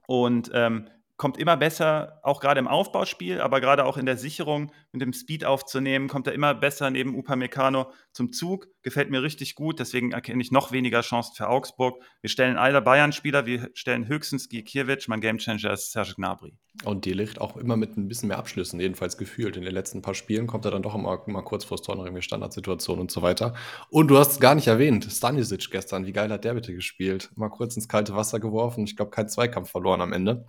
[0.07, 0.89] und ähm,
[1.21, 5.13] kommt immer besser, auch gerade im Aufbauspiel, aber gerade auch in der Sicherung mit dem
[5.13, 8.69] Speed aufzunehmen, kommt er immer besser neben Upamecano zum Zug.
[8.81, 12.03] Gefällt mir richtig gut, deswegen erkenne ich noch weniger Chancen für Augsburg.
[12.23, 16.57] Wir stellen alle Bayern-Spieler, wir stellen höchstens Gikiewicz, mein Gamechanger ist Serge Gnabry.
[16.85, 19.59] Und die Licht auch immer mit ein bisschen mehr Abschlüssen, jedenfalls gefühlt.
[19.59, 21.97] In den letzten paar Spielen kommt er dann doch immer, immer kurz vor das Tor
[21.97, 23.53] noch irgendwie Standardsituationen und so weiter.
[23.91, 27.31] Und du hast es gar nicht erwähnt, Stanisic gestern, wie geil hat der bitte gespielt?
[27.35, 30.47] Mal kurz ins kalte Wasser geworfen, ich glaube kein Zweikampf verloren am Ende.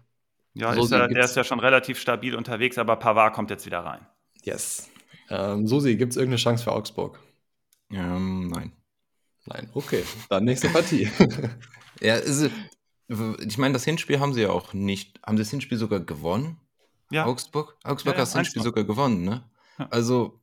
[0.54, 3.66] Ja, so ist er, der ist ja schon relativ stabil unterwegs, aber Pavard kommt jetzt
[3.66, 4.06] wieder rein.
[4.44, 4.90] Yes.
[5.30, 7.20] Ähm, Susi, gibt es irgendeine Chance für Augsburg?
[7.92, 8.74] Ähm, nein.
[9.46, 10.04] Nein, okay.
[10.30, 11.10] Dann nächste Partie.
[12.02, 12.50] ja, ist,
[13.40, 15.20] ich meine, das Hinspiel haben sie ja auch nicht.
[15.26, 16.60] Haben sie das Hinspiel sogar gewonnen?
[17.12, 17.26] Ja.
[17.26, 17.78] Augsburg?
[17.84, 19.44] Augsburg ja, hat das Hinspiel sogar gewonnen, ne?
[19.78, 19.88] Ja.
[19.90, 20.40] Also,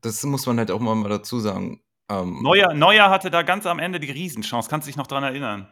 [0.00, 1.82] das muss man halt auch mal dazu sagen.
[2.08, 4.68] Ähm, Neuer, Neuer hatte da ganz am Ende die Riesenchance.
[4.68, 5.68] Kannst du dich noch dran erinnern?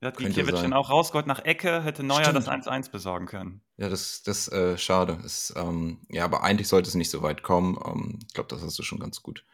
[0.00, 2.36] Ja, hat Gikiewicz dann auch rausgeholt nach Ecke, hätte Neuer Stimmt.
[2.36, 3.62] das 1-1 besorgen können.
[3.78, 5.18] Ja, das ist äh, schade.
[5.24, 7.78] Ist, ähm, ja, aber eigentlich sollte es nicht so weit kommen.
[7.84, 9.44] Ähm, ich glaube, das hast du schon ganz gut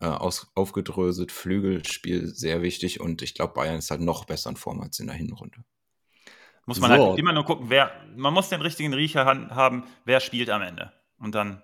[0.00, 1.30] äh, aus, aufgedröselt.
[1.30, 5.06] Flügelspiel sehr wichtig und ich glaube, Bayern ist halt noch besser in Form als in
[5.06, 5.64] der Hinrunde.
[6.66, 7.08] Muss man so.
[7.10, 10.92] halt immer nur gucken, wer, man muss den richtigen Riecher haben, wer spielt am Ende.
[11.18, 11.62] Und dann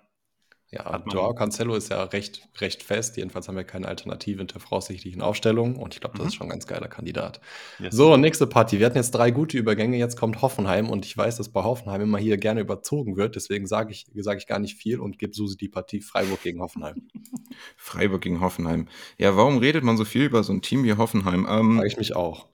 [0.71, 3.17] ja, Joao Cancelo ist ja recht, recht fest.
[3.17, 5.77] Jedenfalls haben wir keine Alternative in der voraussichtlichen Aufstellung.
[5.77, 6.27] Und ich glaube, das mhm.
[6.27, 7.41] ist schon ein ganz geiler Kandidat.
[7.79, 7.95] Yes.
[7.95, 8.77] So, nächste Party.
[8.77, 9.97] Wir hatten jetzt drei gute Übergänge.
[9.97, 10.87] Jetzt kommt Hoffenheim.
[10.87, 13.35] Und ich weiß, dass bei Hoffenheim immer hier gerne überzogen wird.
[13.35, 16.61] Deswegen sage ich, sag ich gar nicht viel und gebe Susi die Partie Freiburg gegen
[16.61, 17.07] Hoffenheim.
[17.75, 18.87] Freiburg gegen Hoffenheim.
[19.17, 21.47] Ja, warum redet man so viel über so ein Team wie Hoffenheim?
[21.49, 22.45] Ähm, Frage ich mich auch.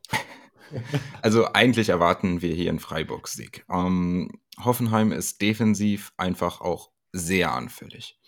[1.21, 3.65] also eigentlich erwarten wir hier einen Freiburg-Sieg.
[3.69, 4.31] Ähm,
[4.63, 8.19] Hoffenheim ist defensiv einfach auch sehr anfällig.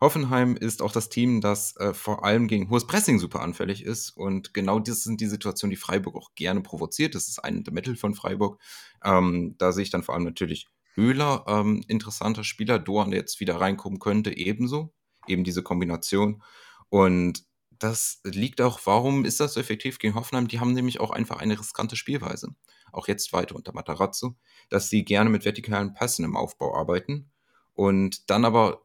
[0.00, 4.10] Hoffenheim ist auch das Team, das äh, vor allem gegen hohes Pressing super anfällig ist.
[4.10, 7.14] Und genau das sind die Situationen, die Freiburg auch gerne provoziert.
[7.14, 8.60] Das ist ein der Mittel von Freiburg.
[9.02, 12.78] Ähm, da sehe ich dann vor allem natürlich Höhler, ähm, interessanter Spieler.
[12.78, 14.92] Doan, der jetzt wieder reinkommen könnte, ebenso.
[15.26, 16.42] Eben diese Kombination.
[16.90, 20.48] Und das liegt auch, warum ist das so effektiv gegen Hoffenheim?
[20.48, 22.54] Die haben nämlich auch einfach eine riskante Spielweise.
[22.92, 24.36] Auch jetzt weiter unter Matarazzo,
[24.68, 27.30] dass sie gerne mit vertikalen Pässen im Aufbau arbeiten
[27.74, 28.82] und dann aber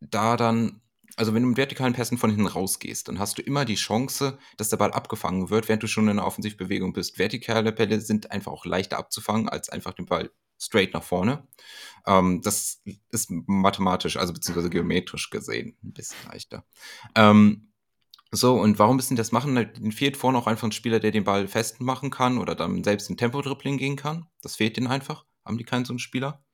[0.00, 0.80] da dann,
[1.16, 4.38] also wenn du mit vertikalen Pässen von hinten rausgehst, dann hast du immer die Chance,
[4.56, 7.18] dass der Ball abgefangen wird, während du schon in einer Offensivbewegung bist.
[7.18, 11.46] Vertikale Bälle sind einfach auch leichter abzufangen, als einfach den Ball straight nach vorne.
[12.06, 16.64] Ähm, das ist mathematisch, also beziehungsweise geometrisch gesehen ein bisschen leichter.
[17.14, 17.72] Ähm,
[18.32, 19.56] so, und warum müssen die das machen?
[19.56, 23.10] Den fehlt vorne auch einfach ein Spieler, der den Ball festmachen kann oder dann selbst
[23.10, 24.26] in Tempo-Dribbling gehen kann.
[24.42, 25.24] Das fehlt ihnen einfach.
[25.44, 26.44] Haben die keinen so einen Spieler?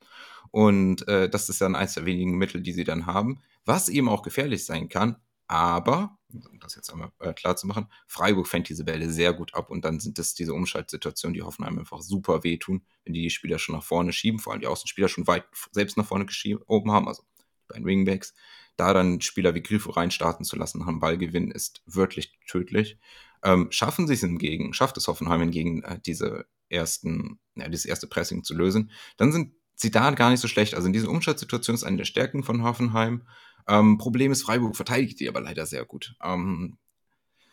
[0.57, 4.09] Und äh, das ist dann eines der wenigen Mittel, die sie dann haben, was eben
[4.09, 5.17] auch gefährlich sein kann.
[5.49, 9.55] Aber, um das jetzt einmal äh, klar zu machen, Freiburg fängt diese Bälle sehr gut
[9.55, 13.29] ab und dann sind das diese Umschaltsituationen, die Hoffenheim einfach super wehtun, wenn die die
[13.29, 16.91] Spieler schon nach vorne schieben, vor allem die Außenspieler schon weit selbst nach vorne geschoben
[16.91, 17.23] haben, also
[17.69, 18.33] bei den Wingbacks.
[18.79, 22.99] Da dann Spieler wie Grifo reinstarten zu lassen nach einem Ballgewinn ist wirklich tödlich.
[23.43, 28.07] Ähm, schaffen sie es hingegen, schafft es Hoffenheim hingegen, äh, diese ersten, ja, dieses erste
[28.07, 29.53] Pressing zu lösen, dann sind
[29.85, 30.75] da gar nicht so schlecht.
[30.75, 33.27] Also in dieser Umschaltsituation ist eine der Stärken von Hoffenheim.
[33.69, 36.15] Ähm, Problem ist, Freiburg verteidigt die aber leider sehr gut.
[36.23, 36.79] Ähm,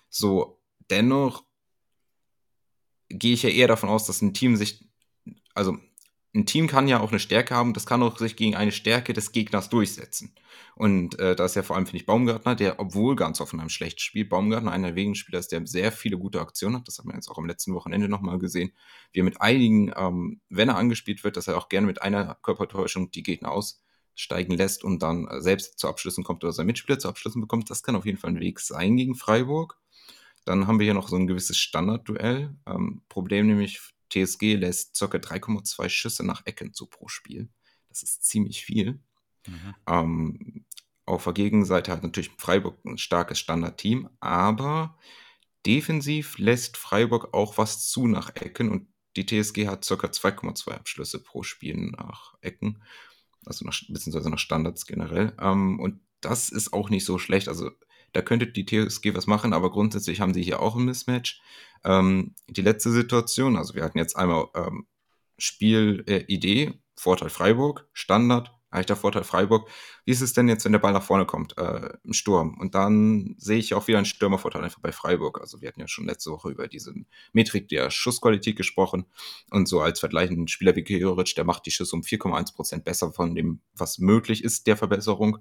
[0.09, 1.43] so, dennoch
[3.09, 4.87] gehe ich ja eher davon aus, dass ein Team sich,
[5.53, 5.77] also
[6.35, 9.13] ein Team kann ja auch eine Stärke haben, das kann auch sich gegen eine Stärke
[9.13, 10.33] des Gegners durchsetzen.
[10.75, 14.01] Und äh, da ist ja vor allem, finde ich, Baumgartner, der, obwohl ganz Hoffenheim schlecht
[14.01, 16.87] spielt, Baumgartner einer der wenigen Spieler ist, der sehr viele gute Aktionen hat.
[16.87, 18.71] Das hat man jetzt auch am letzten Wochenende nochmal gesehen.
[19.11, 22.35] Wie er mit einigen, ähm, wenn er angespielt wird, dass er auch gerne mit einer
[22.41, 26.97] Körpertäuschung die Gegner aussteigen lässt und dann äh, selbst zu Abschlüssen kommt oder sein Mitspieler
[26.97, 27.69] zu Abschlüssen bekommt.
[27.69, 29.79] Das kann auf jeden Fall ein Weg sein gegen Freiburg.
[30.45, 32.55] Dann haben wir hier noch so ein gewisses Standardduell.
[32.65, 35.05] Ähm, Problem nämlich TSG lässt ca.
[35.05, 37.49] 3,2 Schüsse nach Ecken zu pro Spiel.
[37.89, 38.99] Das ist ziemlich viel.
[39.47, 39.75] Mhm.
[39.87, 40.65] Ähm,
[41.05, 44.97] auf der Gegenseite hat natürlich Freiburg ein starkes Standardteam, aber
[45.65, 49.95] defensiv lässt Freiburg auch was zu nach Ecken und die TSG hat ca.
[49.95, 52.81] 2,2 Abschlüsse pro Spiel nach Ecken,
[53.45, 55.35] also nach, beziehungsweise nach Standards generell.
[55.39, 57.47] Ähm, und das ist auch nicht so schlecht.
[57.47, 57.71] Also
[58.13, 61.41] da könnte die TSG was machen, aber grundsätzlich haben sie hier auch ein Mismatch.
[61.83, 64.87] Ähm, die letzte Situation, also wir hatten jetzt einmal ähm,
[65.37, 69.69] Spielidee, äh, Vorteil Freiburg, Standard, leichter Vorteil Freiburg.
[70.05, 72.57] Wie ist es denn jetzt, wenn der Ball nach vorne kommt, äh, im Sturm?
[72.59, 75.39] Und dann sehe ich auch wieder einen Stürmervorteil einfach bei Freiburg.
[75.41, 76.93] Also wir hatten ja schon letzte Woche über diese
[77.31, 79.05] Metrik der Schussqualität gesprochen.
[79.49, 82.83] Und so als Vergleich ein Spieler wie Georic, der macht die Schüsse um 4,1 Prozent
[82.83, 85.39] besser von dem, was möglich ist, der Verbesserung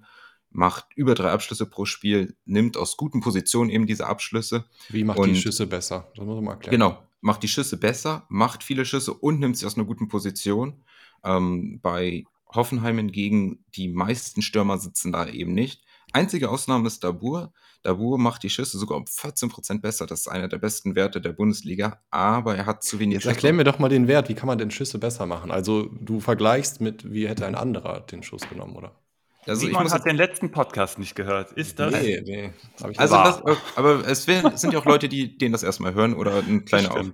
[0.53, 4.67] macht über drei Abschlüsse pro Spiel, nimmt aus guten Positionen eben diese Abschlüsse.
[4.89, 6.11] Wie macht die Schüsse besser?
[6.15, 6.73] Das muss man mal erklären.
[6.73, 10.83] Genau, macht die Schüsse besser, macht viele Schüsse und nimmt sie aus einer guten Position.
[11.25, 15.83] Ähm, bei Hoffenheim hingegen, die meisten Stürmer sitzen da eben nicht.
[16.13, 17.53] Einzige Ausnahme ist Dabur.
[17.83, 20.07] Dabur macht die Schüsse sogar um 14% besser.
[20.07, 23.53] Das ist einer der besten Werte der Bundesliga, aber er hat zu wenig Jetzt erklär
[23.53, 24.29] mir doch mal den Wert.
[24.29, 25.51] Wie kann man denn Schüsse besser machen?
[25.51, 29.02] Also, du vergleichst mit, wie hätte ein anderer den Schuss genommen, oder?
[29.47, 31.53] Also Simon hat den letzten Podcast nicht gehört.
[31.53, 31.93] Ist das?
[31.93, 32.53] Nee, nee.
[32.97, 33.43] also das,
[33.75, 37.13] aber es sind ja auch Leute, die den das erstmal hören oder ein kleiner Auf.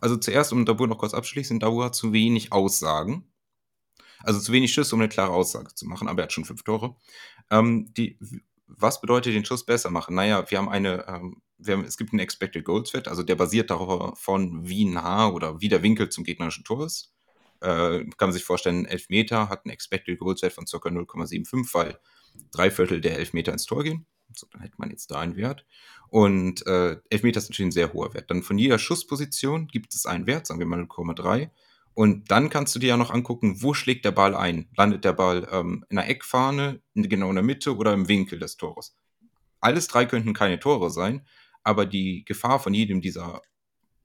[0.00, 3.32] Also zuerst, um Dabur noch kurz abschließen, Dabur hat zu wenig Aussagen.
[4.20, 6.62] Also zu wenig Schüsse, um eine klare Aussage zu machen, aber er hat schon fünf
[6.62, 6.96] Tore.
[7.50, 8.18] Ähm, die,
[8.66, 10.14] was bedeutet den Schuss besser machen?
[10.14, 13.36] Naja, wir haben eine, ähm, wir haben, es gibt einen Expected Goals Wert, also der
[13.36, 17.11] basiert davon, wie nah oder wie der Winkel zum gegnerischen Tor ist
[17.62, 20.76] äh, kann man sich vorstellen, Elfmeter hat einen Expected Goals Wert von ca.
[20.76, 21.98] 0,75, weil
[22.50, 24.06] drei Viertel der Elfmeter ins Tor gehen.
[24.34, 25.66] So, dann hätte man jetzt da einen Wert.
[26.08, 28.30] Und äh, Elfmeter ist natürlich ein sehr hoher Wert.
[28.30, 31.50] Dann von jeder Schussposition gibt es einen Wert, sagen wir mal 0,3.
[31.94, 34.68] Und dann kannst du dir ja noch angucken, wo schlägt der Ball ein?
[34.76, 38.38] Landet der Ball ähm, in der Eckfahne, in, genau in der Mitte oder im Winkel
[38.38, 38.96] des Tores?
[39.60, 41.26] Alles drei könnten keine Tore sein,
[41.62, 43.42] aber die Gefahr von jedem dieser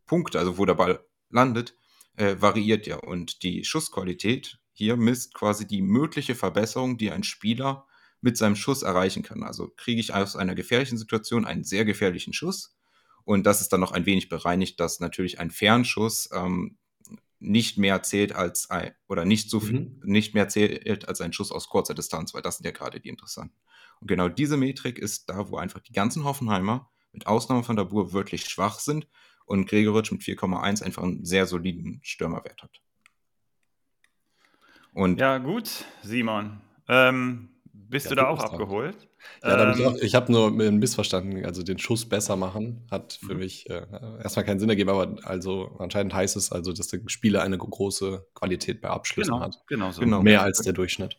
[0.06, 1.76] Punkte, also wo der Ball landet,
[2.18, 2.98] äh, variiert ja.
[2.98, 7.88] Und die Schussqualität hier misst quasi die mögliche Verbesserung, die ein Spieler
[8.22, 9.44] mit seinem Schuss erreichen kann.
[9.44, 12.76] Also kriege ich aus einer gefährlichen Situation einen sehr gefährlichen Schuss.
[13.24, 16.78] Und das ist dann noch ein wenig bereinigt, dass natürlich ein Fernschuss ähm,
[17.40, 20.00] nicht mehr zählt als ein, oder nicht so viel, mhm.
[20.04, 23.10] nicht mehr zählt als ein Schuss aus kurzer Distanz, weil das sind ja gerade die
[23.10, 23.56] interessanten.
[24.00, 28.14] Und genau diese Metrik ist da, wo einfach die ganzen Hoffenheimer, mit Ausnahme von Dabur,
[28.14, 29.08] wirklich schwach sind
[29.48, 32.82] und Gregoritsch mit 4,1 einfach einen sehr soliden Stürmerwert hat.
[34.94, 36.62] Und ja, gut, Simon.
[36.88, 39.08] Ähm, bist ja, du da auch abgeholt?
[39.44, 41.46] Ja, ähm, ich, ich habe nur missverstanden.
[41.46, 43.40] Also den Schuss besser machen hat für mhm.
[43.40, 43.86] mich äh,
[44.22, 48.28] erstmal keinen Sinn ergeben, aber also anscheinend heißt es also, dass der Spieler eine große
[48.34, 49.64] Qualität bei Abschlüssen genau, hat.
[49.68, 50.02] Genau so.
[50.02, 50.22] Genau.
[50.22, 51.18] Mehr als der Durchschnitt.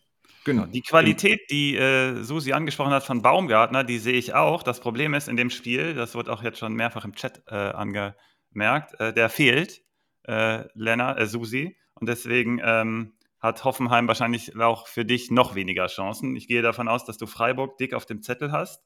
[0.49, 0.65] Genau.
[0.65, 4.63] Die Qualität, die äh, Susi angesprochen hat von Baumgartner, die sehe ich auch.
[4.63, 7.55] Das Problem ist in dem Spiel, das wird auch jetzt schon mehrfach im Chat äh,
[7.55, 9.83] angemerkt, äh, der fehlt,
[10.23, 11.77] äh, Lennart, äh, Susi.
[11.93, 16.35] Und deswegen ähm, hat Hoffenheim wahrscheinlich auch für dich noch weniger Chancen.
[16.35, 18.83] Ich gehe davon aus, dass du Freiburg dick auf dem Zettel hast.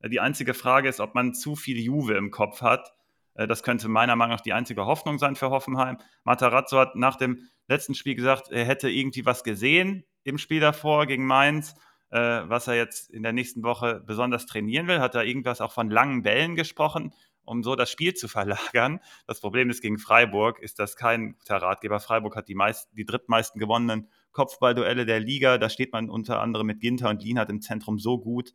[0.00, 2.92] Äh, die einzige Frage ist, ob man zu viel Juve im Kopf hat.
[3.34, 5.98] Äh, das könnte meiner Meinung nach die einzige Hoffnung sein für Hoffenheim.
[6.24, 11.06] Matarazzo hat nach dem letzten Spiel gesagt, er hätte irgendwie was gesehen im Spiel davor
[11.06, 11.74] gegen Mainz,
[12.10, 15.00] äh, was er jetzt in der nächsten Woche besonders trainieren will.
[15.00, 19.00] Hat er irgendwas auch von langen Bällen gesprochen, um so das Spiel zu verlagern.
[19.26, 22.00] Das Problem ist, gegen Freiburg ist das kein guter Ratgeber.
[22.00, 25.58] Freiburg hat die, meist, die drittmeisten gewonnenen Kopfballduelle der Liga.
[25.58, 28.52] Da steht man unter anderem mit Ginter und Lienhardt im Zentrum so gut.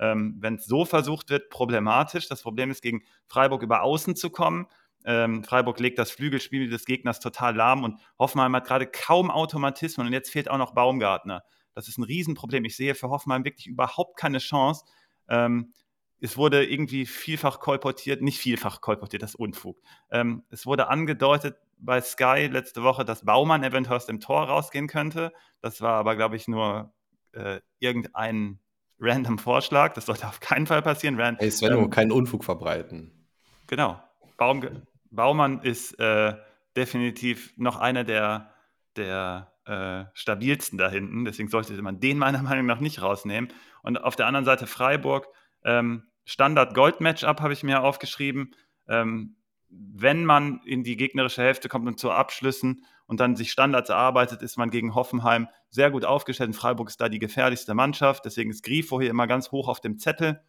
[0.00, 2.28] Ähm, Wenn es so versucht wird, problematisch.
[2.28, 4.66] Das Problem ist, gegen Freiburg über Außen zu kommen.
[5.04, 10.06] Ähm, Freiburg legt das Flügelspiel des Gegners total lahm und Hoffenheim hat gerade kaum Automatismen
[10.06, 11.42] und jetzt fehlt auch noch Baumgartner.
[11.74, 12.64] Das ist ein Riesenproblem.
[12.64, 14.84] Ich sehe für Hoffenheim wirklich überhaupt keine Chance.
[15.28, 15.72] Ähm,
[16.20, 19.80] es wurde irgendwie vielfach kolportiert, nicht vielfach kolportiert, das ist Unfug.
[20.10, 24.86] Ähm, es wurde angedeutet bei Sky letzte Woche, dass Baumann eventuell aus dem Tor rausgehen
[24.86, 25.32] könnte.
[25.60, 26.92] Das war aber, glaube ich, nur
[27.32, 28.60] äh, irgendein
[29.00, 29.94] random Vorschlag.
[29.94, 31.20] Das sollte auf keinen Fall passieren.
[31.20, 33.28] Rand, hey Sven, ähm, keinen Unfug verbreiten.
[33.66, 34.00] Genau.
[34.36, 34.64] Baum,
[35.12, 36.34] Baumann ist äh,
[36.76, 38.50] definitiv noch einer der,
[38.96, 41.24] der äh, stabilsten da hinten.
[41.24, 43.52] Deswegen sollte man den meiner Meinung nach nicht rausnehmen.
[43.82, 45.28] Und auf der anderen Seite Freiburg,
[45.64, 48.54] ähm, Standard-Gold-Matchup habe ich mir aufgeschrieben.
[48.88, 49.36] Ähm,
[49.68, 54.42] wenn man in die gegnerische Hälfte kommt und zu Abschlüssen und dann sich Standards erarbeitet,
[54.42, 56.48] ist man gegen Hoffenheim sehr gut aufgestellt.
[56.48, 58.24] Und Freiburg ist da die gefährlichste Mannschaft.
[58.24, 60.42] Deswegen ist Grifo hier immer ganz hoch auf dem Zettel.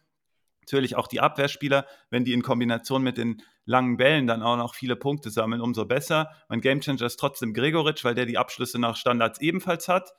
[0.64, 4.74] Natürlich auch die Abwehrspieler, wenn die in Kombination mit den langen Bällen dann auch noch
[4.74, 6.30] viele Punkte sammeln, umso besser.
[6.48, 10.12] Mein Gamechanger ist trotzdem Gregoritsch, weil der die Abschlüsse nach Standards ebenfalls hat.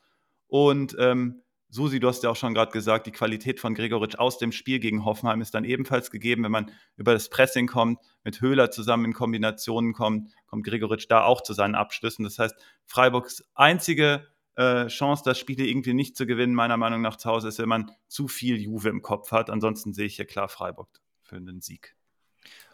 [0.47, 4.37] Und ähm, Susi, du hast ja auch schon gerade gesagt, die Qualität von Gregoritsch aus
[4.37, 6.43] dem Spiel gegen Hoffenheim ist dann ebenfalls gegeben.
[6.43, 11.23] Wenn man über das Pressing kommt, mit Höhler zusammen in Kombinationen kommt, kommt Gregoritsch da
[11.23, 12.23] auch zu seinen Abschlüssen.
[12.23, 12.55] Das heißt,
[12.85, 17.47] Freiburgs einzige äh, Chance, das Spiel irgendwie nicht zu gewinnen, meiner Meinung nach zu Hause
[17.47, 19.49] ist, wenn man zu viel Juve im Kopf hat.
[19.49, 20.89] Ansonsten sehe ich hier klar Freiburg
[21.23, 21.95] für einen Sieg.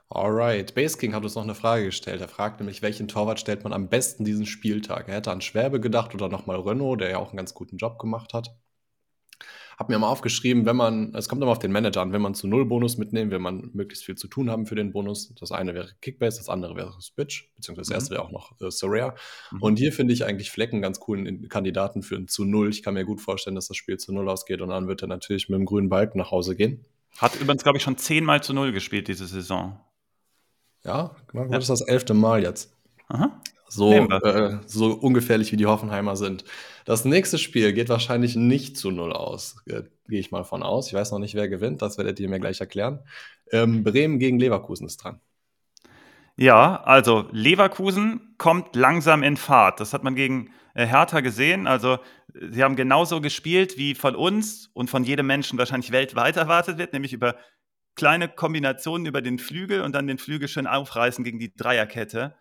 [0.09, 0.75] Alright.
[0.75, 2.19] Base King hat uns noch eine Frage gestellt.
[2.19, 5.07] Er fragt nämlich, welchen Torwart stellt man am besten diesen Spieltag?
[5.07, 7.97] Er hätte an Schwäbe gedacht oder nochmal Renault, der ja auch einen ganz guten Job
[7.97, 8.53] gemacht hat.
[9.81, 12.35] Hab mir mal aufgeschrieben, wenn man, es kommt immer auf den Manager an, wenn man
[12.35, 15.33] zu Null Bonus mitnehmen, will man möglichst viel zu tun haben für den Bonus.
[15.39, 17.95] Das eine wäre Kickbase, das andere wäre Switch, beziehungsweise das Mhm.
[17.95, 19.15] erste wäre auch noch äh, Sorare.
[19.49, 19.61] Mhm.
[19.63, 22.69] Und hier finde ich eigentlich Flecken ganz coolen Kandidaten für ein zu Null.
[22.69, 25.07] Ich kann mir gut vorstellen, dass das Spiel zu Null ausgeht und dann wird er
[25.07, 26.85] natürlich mit dem grünen Balken nach Hause gehen.
[27.17, 29.79] Hat übrigens, glaube ich, schon zehnmal zu null gespielt diese Saison.
[30.83, 31.49] Ja, genau, Ja.
[31.49, 32.71] das ist das elfte Mal jetzt.
[33.07, 33.41] Aha.
[33.67, 36.43] So, äh, so ungefährlich wie die Hoffenheimer sind.
[36.85, 40.87] Das nächste Spiel geht wahrscheinlich nicht zu Null aus, äh, gehe ich mal von aus.
[40.87, 42.99] Ich weiß noch nicht, wer gewinnt, das werdet ihr mir gleich erklären.
[43.51, 45.19] Ähm, Bremen gegen Leverkusen ist dran.
[46.37, 49.79] Ja, also Leverkusen kommt langsam in Fahrt.
[49.79, 51.67] Das hat man gegen äh, Hertha gesehen.
[51.67, 51.99] Also äh,
[52.51, 56.93] sie haben genauso gespielt, wie von uns und von jedem Menschen wahrscheinlich weltweit erwartet wird,
[56.93, 57.35] nämlich über
[57.95, 62.35] kleine Kombinationen über den Flügel und dann den Flügel schön aufreißen gegen die Dreierkette.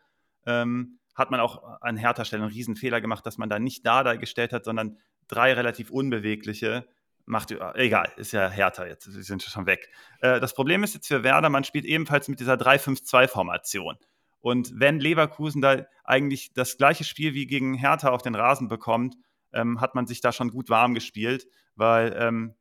[0.46, 4.52] Ähm, hat man auch an Hertha-Stellen einen Riesenfehler gemacht, dass man da nicht Dada gestellt
[4.52, 6.88] hat, sondern drei relativ unbewegliche.
[7.26, 9.90] Macht, egal, ist ja Hertha jetzt, sie sind schon weg.
[10.20, 13.96] Äh, das Problem ist jetzt für Werder, man spielt ebenfalls mit dieser 3-5-2-Formation.
[14.40, 19.14] Und wenn Leverkusen da eigentlich das gleiche Spiel wie gegen Hertha auf den Rasen bekommt,
[19.52, 22.54] ähm, hat man sich da schon gut warm gespielt, weil ähm,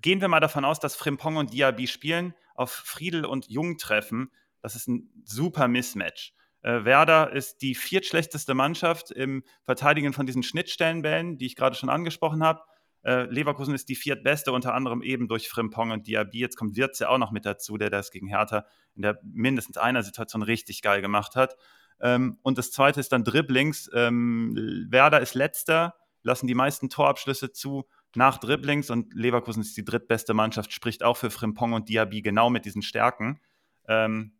[0.00, 4.30] gehen wir mal davon aus, dass Frimpong und Diaby spielen, auf Friedel und Jung treffen.
[4.62, 6.32] Das ist ein super Mismatch.
[6.62, 11.88] Äh, Werder ist die viertschlechteste Mannschaft im Verteidigen von diesen Schnittstellenbällen, die ich gerade schon
[11.88, 12.62] angesprochen habe.
[13.04, 16.38] Äh, Leverkusen ist die viertbeste, unter anderem eben durch Frimpong und Diaby.
[16.40, 19.76] Jetzt kommt Wirtz ja auch noch mit dazu, der das gegen Hertha in der mindestens
[19.76, 21.56] einer Situation richtig geil gemacht hat.
[22.00, 23.90] Ähm, und das zweite ist dann Dribblings.
[23.94, 29.84] Ähm, Werder ist letzter, lassen die meisten Torabschlüsse zu nach Dribblings und Leverkusen ist die
[29.84, 33.40] drittbeste Mannschaft, spricht auch für Frimpong und Diaby genau mit diesen Stärken.
[33.86, 34.37] Ähm,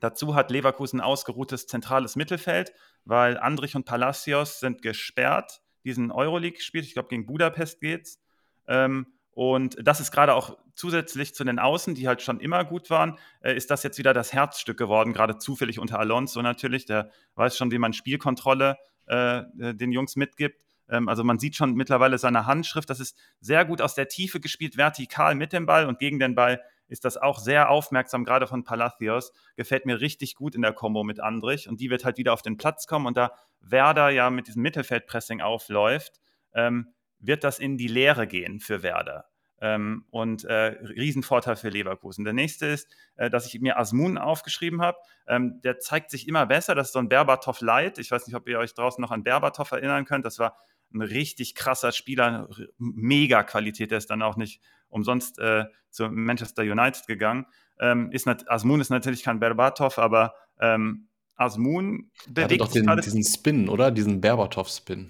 [0.00, 2.72] dazu hat Leverkusen ausgeruhtes zentrales Mittelfeld,
[3.04, 6.84] weil Andrich und Palacios sind gesperrt, diesen Euroleague gespielt.
[6.84, 8.20] Ich glaube, gegen Budapest geht's.
[8.66, 12.90] Ähm, und das ist gerade auch zusätzlich zu den Außen, die halt schon immer gut
[12.90, 16.86] waren, äh, ist das jetzt wieder das Herzstück geworden, gerade zufällig unter Alonso natürlich.
[16.86, 20.64] Der weiß schon, wie man Spielkontrolle äh, den Jungs mitgibt.
[20.88, 22.90] Ähm, also man sieht schon mittlerweile seine Handschrift.
[22.90, 26.34] Das ist sehr gut aus der Tiefe gespielt, vertikal mit dem Ball und gegen den
[26.34, 26.60] Ball
[26.90, 29.32] ist das auch sehr aufmerksam, gerade von Palacios.
[29.56, 31.68] Gefällt mir richtig gut in der Kombo mit Andrich.
[31.68, 33.06] Und die wird halt wieder auf den Platz kommen.
[33.06, 36.20] Und da Werder ja mit diesem Mittelfeldpressing aufläuft,
[36.52, 39.26] ähm, wird das in die Leere gehen für Werder.
[39.62, 42.24] Ähm, und äh, Riesenvorteil für Leverkusen.
[42.24, 44.98] Der nächste ist, äh, dass ich mir Asmun aufgeschrieben habe.
[45.28, 46.74] Ähm, der zeigt sich immer besser.
[46.74, 47.98] Das ist so ein Berbatov Light.
[47.98, 50.24] Ich weiß nicht, ob ihr euch draußen noch an Berbatov erinnern könnt.
[50.24, 50.56] Das war
[50.92, 52.48] ein richtig krasser Spieler,
[52.78, 53.90] mega Qualität.
[53.90, 57.46] Der ist dann auch nicht umsonst äh, zu Manchester United gegangen.
[57.78, 63.68] Ähm, ist Asmun ist natürlich kein Berbatov, aber ähm, Asmun bewegt sich den, diesen Spin,
[63.68, 63.90] oder?
[63.90, 65.08] Diesen Berbatov-Spin.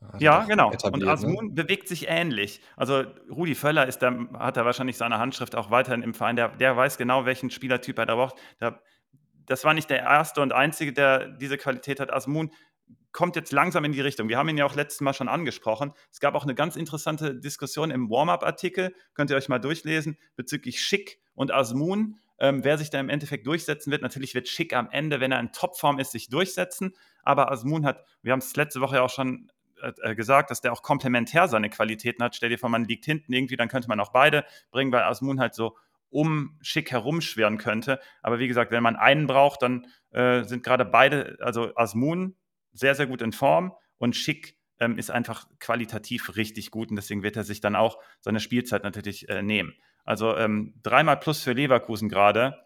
[0.00, 0.66] Er Ja, genau.
[0.68, 1.12] Und etabliert, ne?
[1.12, 2.60] Asmun bewegt sich ähnlich.
[2.76, 6.36] Also Rudi Völler ist da, hat da wahrscheinlich seine Handschrift auch weiterhin im Verein.
[6.36, 8.36] Der, der weiß genau, welchen Spielertyp er da braucht.
[8.60, 8.80] Der,
[9.46, 12.12] das war nicht der erste und einzige, der diese Qualität hat.
[12.12, 12.50] Asmun
[13.12, 14.28] kommt jetzt langsam in die Richtung.
[14.28, 15.92] Wir haben ihn ja auch letztes Mal schon angesprochen.
[16.12, 20.80] Es gab auch eine ganz interessante Diskussion im Warm-up-Artikel, könnt ihr euch mal durchlesen, bezüglich
[20.80, 22.16] Schick und Asmun.
[22.38, 25.40] Ähm, wer sich da im Endeffekt durchsetzen wird, natürlich wird Schick am Ende, wenn er
[25.40, 26.94] in Topform ist, sich durchsetzen.
[27.22, 30.72] Aber Asmun hat, wir haben es letzte Woche ja auch schon äh, gesagt, dass der
[30.72, 32.36] auch komplementär seine Qualitäten hat.
[32.36, 35.40] Stell dir vor, man liegt hinten irgendwie, dann könnte man auch beide bringen, weil Asmun
[35.40, 35.76] halt so
[36.10, 38.00] um Schick herumschwirren könnte.
[38.22, 42.36] Aber wie gesagt, wenn man einen braucht, dann äh, sind gerade beide, also Asmun
[42.72, 47.22] sehr, sehr gut in Form und Schick ähm, ist einfach qualitativ richtig gut und deswegen
[47.22, 49.74] wird er sich dann auch seine Spielzeit natürlich äh, nehmen.
[50.04, 52.56] Also ähm, dreimal plus für Leverkusen gerade.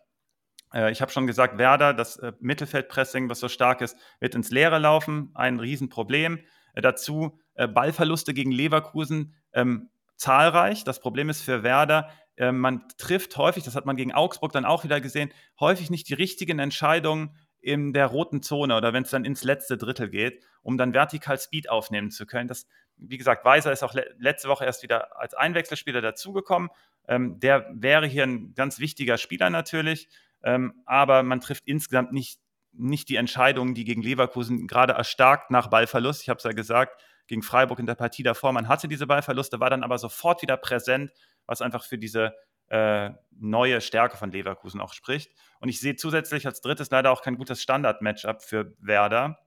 [0.72, 4.50] Äh, ich habe schon gesagt, Werder, das äh, Mittelfeldpressing, was so stark ist, wird ins
[4.50, 5.30] Leere laufen.
[5.34, 6.40] Ein Riesenproblem.
[6.74, 10.84] Äh, dazu Ballverluste gegen Leverkusen ähm, zahlreich.
[10.84, 14.64] Das Problem ist für Werder, ähm, man trifft häufig, das hat man gegen Augsburg dann
[14.64, 15.30] auch wieder gesehen,
[15.60, 19.78] häufig nicht die richtigen Entscheidungen in der roten Zone oder wenn es dann ins letzte
[19.78, 22.48] Drittel geht, um dann vertikal Speed aufnehmen zu können.
[22.48, 26.70] Das, wie gesagt, Weiser ist auch le letzte Woche erst wieder als Einwechselspieler dazugekommen.
[27.08, 30.08] Ähm, der wäre hier ein ganz wichtiger Spieler natürlich,
[30.42, 32.40] ähm, aber man trifft insgesamt nicht,
[32.72, 36.22] nicht die Entscheidungen, die gegen Leverkusen gerade erstarkt nach Ballverlust.
[36.22, 39.60] Ich habe es ja gesagt, gegen Freiburg in der Partie davor, man hatte diese Ballverluste,
[39.60, 41.12] war dann aber sofort wieder präsent,
[41.46, 42.34] was einfach für diese
[42.72, 45.30] äh, neue Stärke von Leverkusen auch spricht.
[45.60, 49.38] Und ich sehe zusätzlich als drittes leider auch kein gutes Standard-Matchup für Werder.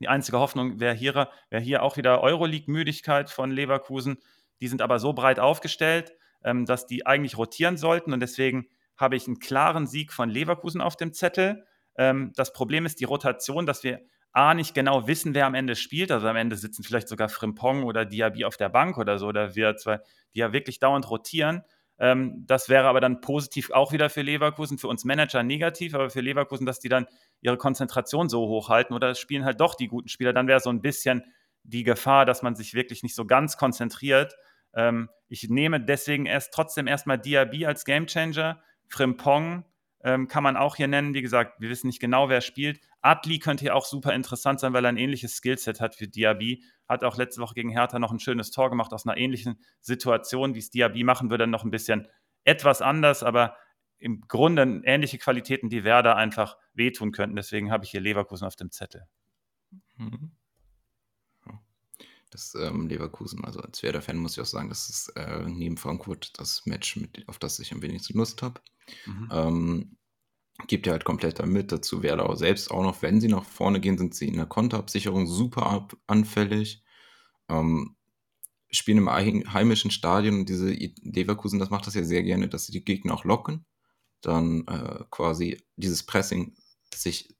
[0.00, 4.16] Die einzige Hoffnung wäre hier, wär hier auch wieder Euroleague-Müdigkeit von Leverkusen.
[4.60, 8.14] Die sind aber so breit aufgestellt, ähm, dass die eigentlich rotieren sollten.
[8.14, 11.66] Und deswegen habe ich einen klaren Sieg von Leverkusen auf dem Zettel.
[11.98, 14.00] Ähm, das Problem ist die Rotation, dass wir
[14.32, 16.10] A, nicht genau wissen, wer am Ende spielt.
[16.10, 19.54] Also am Ende sitzen vielleicht sogar Frimpong oder Diaby auf der Bank oder so, oder
[19.54, 20.00] wir zwei,
[20.34, 21.62] die ja wirklich dauernd rotieren.
[21.98, 26.10] Ähm, das wäre aber dann positiv auch wieder für Leverkusen, für uns Manager negativ, aber
[26.10, 27.06] für Leverkusen, dass die dann
[27.40, 30.32] ihre Konzentration so hochhalten oder es spielen halt doch die guten Spieler.
[30.32, 31.24] Dann wäre so ein bisschen
[31.62, 34.36] die Gefahr, dass man sich wirklich nicht so ganz konzentriert.
[34.74, 38.60] Ähm, ich nehme deswegen erst trotzdem erstmal Diaby als Gamechanger.
[38.88, 39.64] Frimpong
[40.04, 41.14] ähm, kann man auch hier nennen.
[41.14, 42.80] Wie gesagt, wir wissen nicht genau, wer spielt.
[43.00, 46.62] Adli könnte hier auch super interessant sein, weil er ein ähnliches Skillset hat wie Diaby.
[46.86, 50.54] Hat auch letzte Woche gegen Hertha noch ein schönes Tor gemacht aus einer ähnlichen Situation,
[50.54, 52.06] wie es Diaby machen würde, noch ein bisschen
[52.44, 53.56] etwas anders, aber
[53.98, 57.36] im Grunde ähnliche Qualitäten, die Werder einfach wehtun könnten.
[57.36, 59.06] Deswegen habe ich hier Leverkusen auf dem Zettel.
[59.96, 60.32] Mhm.
[62.30, 66.38] Das ähm, Leverkusen, also als Werder-Fan muss ich auch sagen, das ist äh, neben Frankfurt
[66.38, 68.60] das Match, mit, auf das ich am wenigsten Lust habe.
[69.06, 69.28] Mhm.
[69.30, 69.96] Ähm,
[70.66, 71.72] gibt ja halt komplett damit.
[71.72, 75.26] Dazu Werder selbst auch noch, wenn sie nach vorne gehen, sind sie in der Konterabsicherung
[75.26, 76.84] super anfällig.
[77.48, 77.96] Ähm,
[78.70, 82.72] spielen im heimischen Stadion und diese Leverkusen, das macht das ja sehr gerne, dass sie
[82.72, 83.64] die Gegner auch locken.
[84.20, 86.56] Dann äh, quasi dieses Pressing,
[86.94, 87.34] sich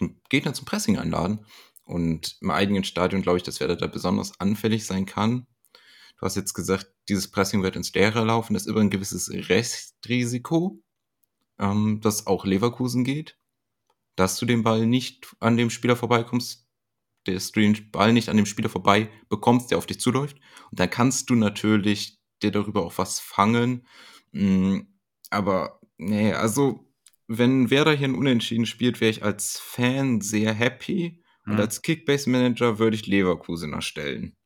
[0.00, 1.44] den Gegner zum Pressing einladen
[1.84, 5.46] und im eigenen Stadion glaube ich, dass Werder da besonders anfällig sein kann.
[6.18, 8.54] Du hast jetzt gesagt, dieses Pressing wird ins Leere laufen.
[8.54, 10.82] Das ist immer ein gewisses Restrisiko,
[11.58, 13.38] ähm, dass auch Leverkusen geht.
[14.16, 16.66] Dass du den Ball nicht an dem Spieler vorbeikommst,
[17.24, 20.36] dass du den Ball nicht an dem Spieler vorbei bekommst, der auf dich zuläuft.
[20.70, 23.86] Und dann kannst du natürlich dir darüber auch was fangen.
[24.32, 24.80] Mm,
[25.30, 26.92] aber, nee, also,
[27.26, 31.22] wenn Werder hier ein Unentschieden spielt, wäre ich als Fan sehr happy.
[31.46, 31.60] Und mhm.
[31.60, 34.36] als Kickbase-Manager würde ich Leverkusen erstellen.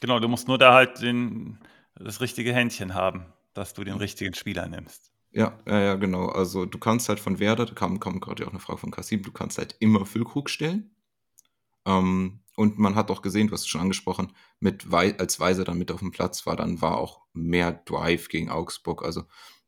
[0.00, 1.58] Genau, du musst nur da halt den,
[1.94, 5.12] das richtige Händchen haben, dass du den richtigen Spieler nimmst.
[5.36, 6.26] Ja, ja, ja, genau.
[6.28, 9.22] Also du kannst halt von Werder, da kam, kam gerade auch eine Frage von Kassim,
[9.22, 10.90] du kannst halt immer Füllkrug stellen.
[11.86, 15.64] Ähm, und man hat auch gesehen, du hast es schon angesprochen, mit Wei als Weiser
[15.64, 19.04] dann mit auf dem Platz war, dann war auch mehr Drive gegen Augsburg.
[19.04, 19.24] Also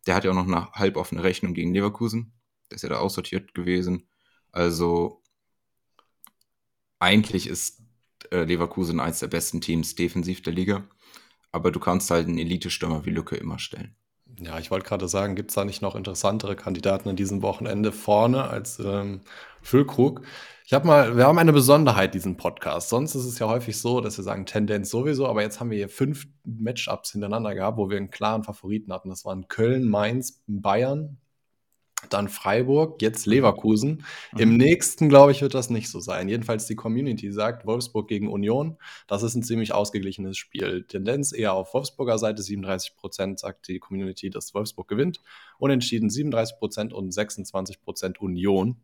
[0.07, 2.33] der hat ja auch noch eine halboffene Rechnung gegen Leverkusen.
[2.71, 4.09] Der ist ja da aussortiert gewesen.
[4.53, 5.23] Also
[7.01, 7.83] eigentlich ist
[8.31, 10.85] äh, Leverkusen eines der besten Teams defensiv der Liga.
[11.53, 13.97] Aber du kannst halt einen Elite-Stürmer wie Lücke immer stellen.
[14.41, 17.91] Ja, ich wollte gerade sagen, gibt es da nicht noch interessantere Kandidaten an diesem Wochenende
[17.91, 19.23] vorne als ähm,
[19.63, 20.23] Füllkrug?
[20.65, 22.89] Ich habe mal, wir haben eine Besonderheit diesen Podcast.
[22.89, 25.79] Sonst ist es ja häufig so, dass wir sagen Tendenz sowieso, aber jetzt haben wir
[25.79, 29.09] hier fünf Matchups hintereinander gehabt, wo wir einen klaren Favoriten hatten.
[29.09, 31.19] Das waren Köln, Mainz, Bayern,
[32.11, 33.35] dann Freiburg, jetzt mhm.
[33.35, 34.05] Leverkusen.
[34.33, 34.39] Mhm.
[34.39, 36.29] Im nächsten, glaube ich, wird das nicht so sein.
[36.29, 38.77] Jedenfalls die Community sagt Wolfsburg gegen Union.
[39.07, 40.85] Das ist ein ziemlich ausgeglichenes Spiel.
[40.85, 42.43] Tendenz eher auf Wolfsburger Seite.
[42.43, 45.21] 37 Prozent sagt die Community, dass Wolfsburg gewinnt.
[45.59, 48.77] Unentschieden 37 Prozent und 26 Prozent Union.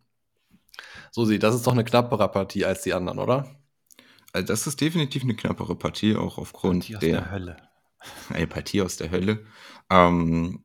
[1.11, 3.49] So sieht, das ist doch eine knappere Partie als die anderen, oder?
[4.33, 7.57] Also das ist definitiv eine knappere Partie, auch aufgrund Partie aus der, der Hölle.
[8.31, 9.47] Eine Partie aus der Hölle.
[9.91, 10.65] Ähm, hm,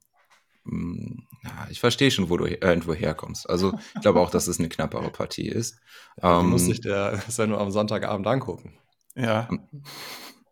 [1.70, 3.50] ich verstehe schon, wo du irgendwo herkommst.
[3.50, 5.80] Also ich glaube auch, dass es eine knappere Partie ist.
[6.22, 8.78] Ja, ähm, muss sich der nur am Sonntagabend angucken.
[9.16, 9.48] Ja.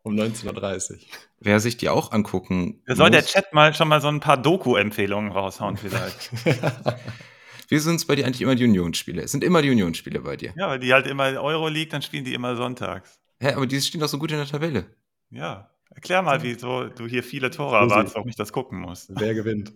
[0.04, 0.98] Um 19.30 Uhr.
[1.40, 4.38] Wer sich die auch angucken Da soll der Chat mal schon mal so ein paar
[4.38, 6.32] Doku-Empfehlungen raushauen vielleicht.
[7.70, 9.22] Wie sind es bei dir eigentlich immer die Unionsspiele?
[9.22, 10.54] Es sind immer die Unionsspiele bei dir.
[10.58, 13.20] Ja, weil die halt immer Euroleague, dann spielen die immer sonntags.
[13.40, 14.86] Hä, aber die stehen doch so gut in der Tabelle.
[15.30, 15.70] Ja.
[15.94, 19.08] Erklär mal, wieso du hier viele Tore erwartest, warum ich das gucken muss.
[19.10, 19.74] Wer gewinnt?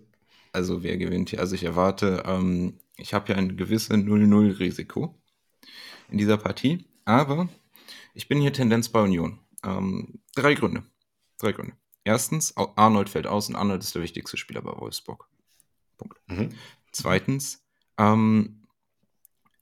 [0.51, 1.39] Also wer gewinnt hier?
[1.39, 5.15] Also ich erwarte, ähm, ich habe ja ein gewisses 0-0-Risiko
[6.09, 7.49] in dieser Partie, aber
[8.13, 9.39] ich bin hier Tendenz bei Union.
[9.63, 10.83] Ähm, drei Gründe.
[11.37, 11.73] Drei Gründe.
[12.03, 15.27] Erstens, Arnold fällt aus und Arnold ist der wichtigste Spieler bei Wolfsburg.
[15.97, 16.17] Punkt.
[16.27, 16.49] Mhm.
[16.91, 17.63] Zweitens,
[17.97, 18.67] ähm,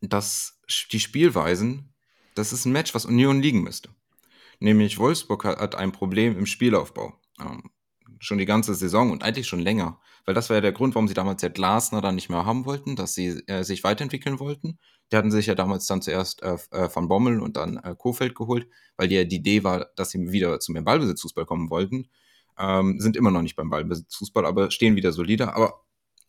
[0.02, 0.62] dass
[0.92, 1.94] die Spielweisen,
[2.36, 3.90] das ist ein Match, was Union liegen müsste.
[4.60, 7.20] Nämlich Wolfsburg hat, hat ein Problem im Spielaufbau.
[7.40, 7.70] Ähm,
[8.20, 10.00] schon die ganze Saison und eigentlich schon länger.
[10.26, 12.66] Weil das war ja der Grund, warum sie damals ja Glasner dann nicht mehr haben
[12.66, 14.78] wollten, dass sie äh, sich weiterentwickeln wollten.
[15.12, 18.36] Die hatten sich ja damals dann zuerst äh, äh, Van Bommel und dann äh, Kofeld
[18.36, 18.68] geholt,
[18.98, 22.10] weil die, ja die Idee war, dass sie wieder zum Ballbesitzfußball kommen wollten.
[22.58, 25.56] Ähm, sind immer noch nicht beim Ballbesitzfußball, aber stehen wieder solider.
[25.56, 25.86] Aber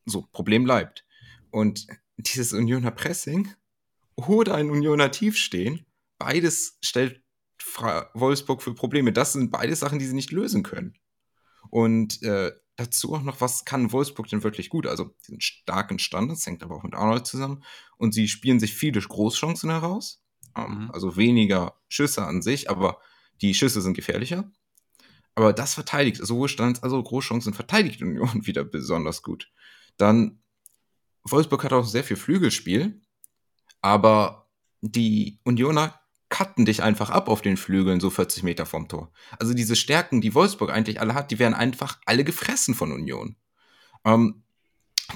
[0.06, 1.04] so, Problem bleibt.
[1.50, 1.86] Und
[2.16, 3.48] dieses Unioner Pressing
[4.14, 5.86] oder ein Unioner Tiefstehen,
[6.18, 7.22] beides stellt
[8.14, 9.12] Wolfsburg für Probleme.
[9.12, 10.94] Das sind beide Sachen, die sie nicht lösen können.
[11.70, 14.86] Und äh, dazu auch noch, was kann Wolfsburg denn wirklich gut?
[14.86, 17.64] Also, sie sind stark in Standards, hängt aber auch mit Arnold zusammen.
[17.96, 20.22] Und sie spielen sich viele Großchancen heraus.
[20.56, 20.90] Ähm, mhm.
[20.90, 22.98] Also weniger Schüsse an sich, aber
[23.40, 24.50] die Schüsse sind gefährlicher.
[25.34, 29.50] Aber das verteidigt, sowohl Standards als auch Großchancen verteidigt Union wieder besonders gut.
[29.96, 30.42] Dann
[31.22, 33.00] Wolfsburg hat auch sehr viel Flügelspiel,
[33.80, 34.48] aber
[34.80, 35.99] die Unioner
[36.30, 39.12] cutten dich einfach ab auf den Flügeln, so 40 Meter vom Tor.
[39.38, 43.36] Also diese Stärken, die Wolfsburg eigentlich alle hat, die werden einfach alle gefressen von Union.
[44.04, 44.42] Ähm,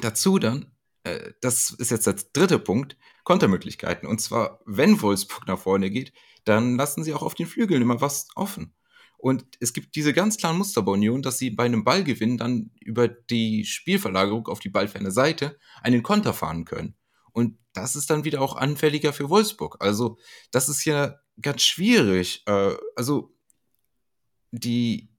[0.02, 0.72] dazu dann,
[1.04, 4.08] äh, das ist jetzt der dritte Punkt, Kontermöglichkeiten.
[4.08, 6.12] Und zwar, wenn Wolfsburg nach vorne geht,
[6.44, 8.74] dann lassen sie auch auf den Flügeln immer was offen.
[9.16, 12.70] Und es gibt diese ganz klaren Muster bei Union, dass sie bei einem Ballgewinn dann
[12.80, 16.94] über die Spielverlagerung auf die ballferne Seite einen Konter fahren können.
[17.34, 19.76] Und das ist dann wieder auch anfälliger für Wolfsburg.
[19.80, 20.16] Also,
[20.50, 22.42] das ist ja ganz schwierig.
[22.46, 23.34] Äh, also,
[24.52, 25.10] die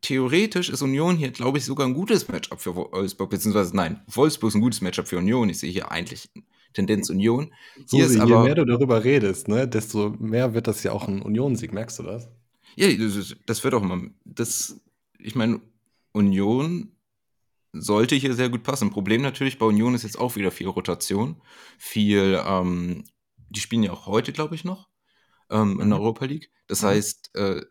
[0.00, 4.48] theoretisch ist Union hier, glaube ich, sogar ein gutes Matchup für Wolfsburg, beziehungsweise nein, Wolfsburg
[4.48, 5.48] ist ein gutes Matchup für Union.
[5.50, 6.30] Ich sehe hier eigentlich
[6.72, 7.52] Tendenz Union.
[7.90, 11.06] Hier Susi, aber, je mehr du darüber redest, ne, desto mehr wird das ja auch
[11.06, 11.72] ein Union-Sieg.
[11.72, 12.28] Merkst du das?
[12.74, 14.00] Ja, das, das wird auch immer.
[14.24, 14.80] Das,
[15.18, 15.60] ich meine,
[16.12, 16.96] Union
[17.72, 18.90] sollte hier sehr gut passen.
[18.90, 21.40] Problem natürlich bei Union ist jetzt auch wieder viel Rotation.
[21.78, 23.04] Viel, ähm,
[23.48, 24.88] die spielen ja auch heute, glaube ich, noch
[25.50, 26.04] ähm, in der mhm.
[26.04, 26.50] Europa League.
[26.66, 26.86] Das mhm.
[26.86, 27.62] heißt, äh,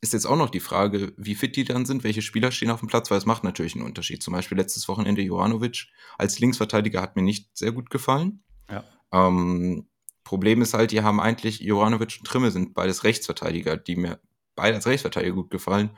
[0.00, 2.80] ist jetzt auch noch die Frage, wie fit die dann sind, welche Spieler stehen auf
[2.80, 4.22] dem Platz, weil es macht natürlich einen Unterschied.
[4.22, 5.86] Zum Beispiel letztes Wochenende Jovanovic
[6.18, 8.44] als Linksverteidiger hat mir nicht sehr gut gefallen.
[8.70, 8.84] Ja.
[9.12, 9.88] Ähm,
[10.24, 14.20] Problem ist halt, die haben eigentlich, Jovanovic und Trimme sind beides Rechtsverteidiger, die mir
[14.54, 15.90] beide als Rechtsverteidiger gut gefallen.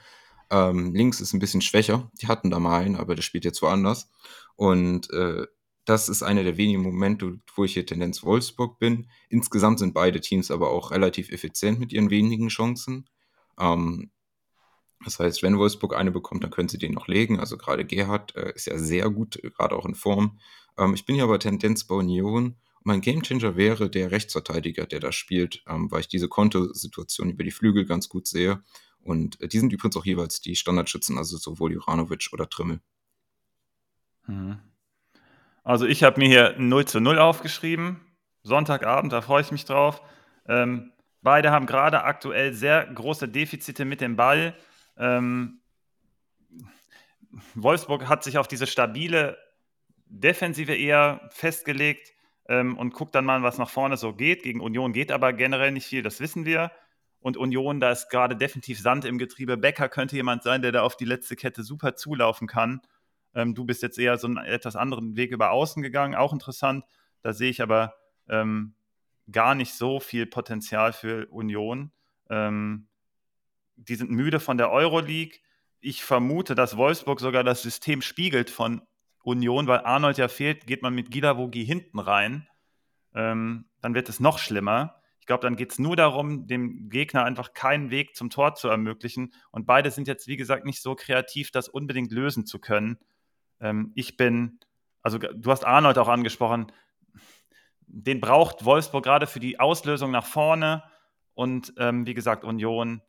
[0.50, 2.10] Ähm, links ist ein bisschen schwächer.
[2.20, 4.10] Die hatten da mal einen, aber der spielt jetzt woanders.
[4.56, 5.46] Und äh,
[5.84, 9.08] das ist einer der wenigen Momente, wo ich hier Tendenz Wolfsburg bin.
[9.28, 13.08] Insgesamt sind beide Teams aber auch relativ effizient mit ihren wenigen Chancen.
[13.58, 14.10] Ähm,
[15.04, 17.38] das heißt, wenn Wolfsburg eine bekommt, dann können sie den noch legen.
[17.38, 20.38] Also gerade Gerhard äh, ist ja sehr gut, gerade auch in Form.
[20.76, 22.56] Ähm, ich bin hier aber Tendenz bei Union.
[22.82, 27.50] Mein Gamechanger wäre der Rechtsverteidiger, der da spielt, ähm, weil ich diese Kontosituation über die
[27.50, 28.62] Flügel ganz gut sehe.
[29.02, 32.80] Und äh, die sind übrigens auch jeweils die Standardschützen, also sowohl Juranovic oder Trimmel.
[34.26, 34.58] Mhm.
[35.64, 38.00] Also ich habe mir hier 0 zu 0 aufgeschrieben.
[38.42, 40.02] Sonntagabend, da freue ich mich drauf.
[40.46, 44.54] Ähm, beide haben gerade aktuell sehr große Defizite mit dem Ball.
[44.96, 45.60] Ähm,
[47.54, 49.36] Wolfsburg hat sich auf diese stabile
[50.06, 52.14] Defensive eher festgelegt
[52.48, 54.42] ähm, und guckt dann mal, was nach vorne so geht.
[54.42, 56.70] Gegen Union geht aber generell nicht viel, das wissen wir
[57.20, 59.56] und Union, da ist gerade definitiv Sand im Getriebe.
[59.56, 62.80] Becker könnte jemand sein, der da auf die letzte Kette super zulaufen kann.
[63.34, 66.84] Ähm, du bist jetzt eher so einen etwas anderen Weg über außen gegangen, auch interessant.
[67.22, 67.94] Da sehe ich aber
[68.28, 68.74] ähm,
[69.30, 71.90] gar nicht so viel Potenzial für Union.
[72.30, 72.86] Ähm,
[73.76, 75.38] die sind müde von der Euroleague.
[75.80, 78.82] Ich vermute, dass Wolfsburg sogar das System spiegelt von
[79.22, 82.48] Union, weil Arnold ja fehlt, geht man mit Gilavogi hinten rein.
[83.14, 84.97] Ähm, dann wird es noch schlimmer
[85.28, 89.32] glaube, dann geht es nur darum, dem Gegner einfach keinen Weg zum Tor zu ermöglichen.
[89.52, 92.98] Und beide sind jetzt, wie gesagt, nicht so kreativ, das unbedingt lösen zu können.
[93.60, 94.58] Ähm, ich bin,
[95.02, 96.72] also du hast Arnold auch angesprochen,
[97.86, 100.82] den braucht Wolfsburg gerade für die Auslösung nach vorne.
[101.34, 103.02] Und ähm, wie gesagt, Union,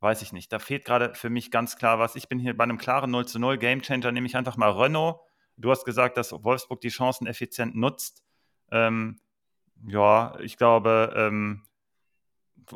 [0.00, 0.52] weiß ich nicht.
[0.52, 2.16] Da fehlt gerade für mich ganz klar was.
[2.16, 5.20] Ich bin hier bei einem klaren 0 zu 0 Gamechanger, nehme ich einfach mal Renault.
[5.56, 8.22] Du hast gesagt, dass Wolfsburg die Chancen effizient nutzt.
[8.70, 9.20] Ähm,
[9.86, 11.62] ja, ich glaube, ähm,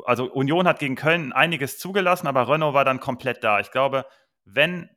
[0.05, 3.59] also Union hat gegen Köln einiges zugelassen, aber Renault war dann komplett da.
[3.59, 4.05] Ich glaube,
[4.43, 4.89] wenn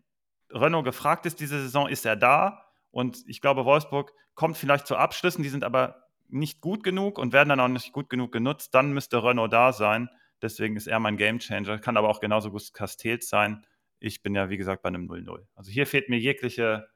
[0.50, 2.64] Renault gefragt ist diese Saison, ist er da.
[2.90, 7.32] Und ich glaube, Wolfsburg kommt vielleicht zu Abschlüssen, die sind aber nicht gut genug und
[7.32, 8.74] werden dann auch nicht gut genug genutzt.
[8.74, 10.09] Dann müsste Renault da sein.
[10.42, 11.78] Deswegen ist er mein Gamechanger.
[11.78, 13.66] Kann aber auch genauso gut Castells sein.
[13.98, 15.46] Ich bin ja, wie gesagt, bei einem 0-0.
[15.54, 16.88] Also hier fehlt mir jegliche,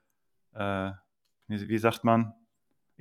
[0.54, 0.92] äh,
[1.48, 2.34] wie, wie sagt man,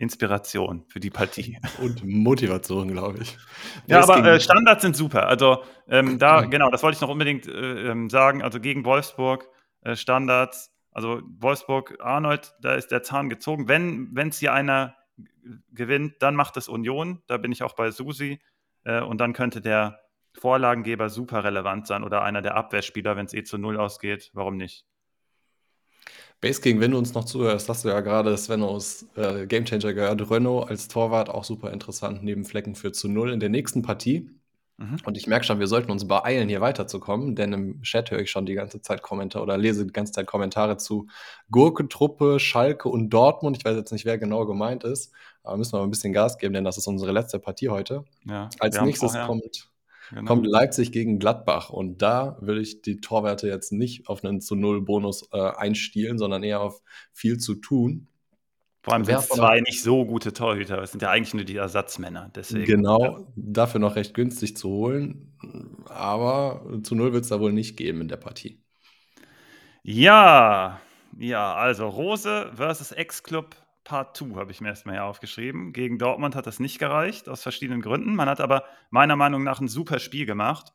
[0.01, 1.59] Inspiration für die Partie.
[1.81, 3.37] Und Motivation, glaube ich.
[3.85, 5.27] Ja, aber äh, Standards sind super.
[5.27, 8.41] Also ähm, da, genau, das wollte ich noch unbedingt äh, ähm, sagen.
[8.41, 9.47] Also gegen Wolfsburg
[9.81, 13.67] äh, Standards, also Wolfsburg, Arnold, da ist der Zahn gezogen.
[13.67, 14.95] Wenn es hier einer
[15.71, 17.21] gewinnt, dann macht es Union.
[17.27, 18.39] Da bin ich auch bei Susi.
[18.83, 19.99] Äh, und dann könnte der
[20.33, 24.31] Vorlagengeber super relevant sein oder einer der Abwehrspieler, wenn es eh zu Null ausgeht.
[24.33, 24.85] Warum nicht?
[26.41, 30.29] Base King, wenn du uns noch zuhörst, hast du ja gerade Svenos äh, Gamechanger gehört.
[30.31, 34.27] Renault als Torwart auch super interessant, neben Flecken für zu Null in der nächsten Partie.
[34.77, 34.97] Mhm.
[35.05, 38.31] Und ich merke schon, wir sollten uns beeilen, hier weiterzukommen, denn im Chat höre ich
[38.31, 41.07] schon die ganze Zeit Kommentare oder lese die ganze Zeit Kommentare zu
[41.51, 43.57] Gurkentruppe, Schalke und Dortmund.
[43.57, 45.13] Ich weiß jetzt nicht, wer genau gemeint ist,
[45.43, 48.03] aber müssen wir mal ein bisschen Gas geben, denn das ist unsere letzte Partie heute.
[48.25, 49.70] Ja, Als nächstes kommt
[50.11, 50.25] Genau.
[50.25, 51.69] kommt Leipzig gegen Gladbach.
[51.69, 56.17] Und da will ich die Torwerte jetzt nicht auf einen zu Null Bonus äh, einstielen,
[56.17, 56.81] sondern eher auf
[57.13, 58.07] viel zu tun.
[58.83, 60.81] Vor allem sind es zwei nicht so gute Torhüter.
[60.81, 62.31] Es sind ja eigentlich nur die Ersatzmänner.
[62.35, 63.27] Deswegen, genau, ja.
[63.35, 65.37] dafür noch recht günstig zu holen.
[65.85, 68.59] Aber zu Null wird es da wohl nicht geben in der Partie.
[69.83, 70.81] Ja,
[71.17, 75.73] ja, also Rose versus Ex-Club Part 2 habe ich mir erstmal hier aufgeschrieben.
[75.73, 78.15] Gegen Dortmund hat das nicht gereicht, aus verschiedenen Gründen.
[78.15, 80.73] Man hat aber meiner Meinung nach ein super Spiel gemacht.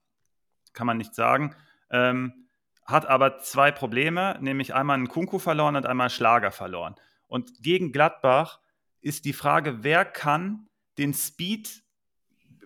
[0.73, 1.55] Kann man nicht sagen.
[1.91, 2.47] Ähm,
[2.85, 6.95] hat aber zwei Probleme, nämlich einmal einen Kunku verloren und einmal Schlager verloren.
[7.27, 8.61] Und gegen Gladbach
[9.01, 11.83] ist die Frage, wer kann den Speed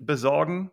[0.01, 0.70] besorgen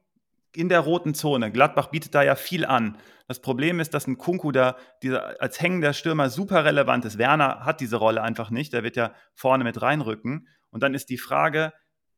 [0.56, 1.52] in der roten Zone.
[1.52, 2.98] Gladbach bietet da ja viel an.
[3.28, 7.18] Das Problem ist, dass ein Kunku da dieser, als hängender Stürmer super relevant ist.
[7.18, 8.74] Werner hat diese Rolle einfach nicht.
[8.74, 10.48] Der wird ja vorne mit reinrücken.
[10.70, 11.74] Und dann ist die Frage,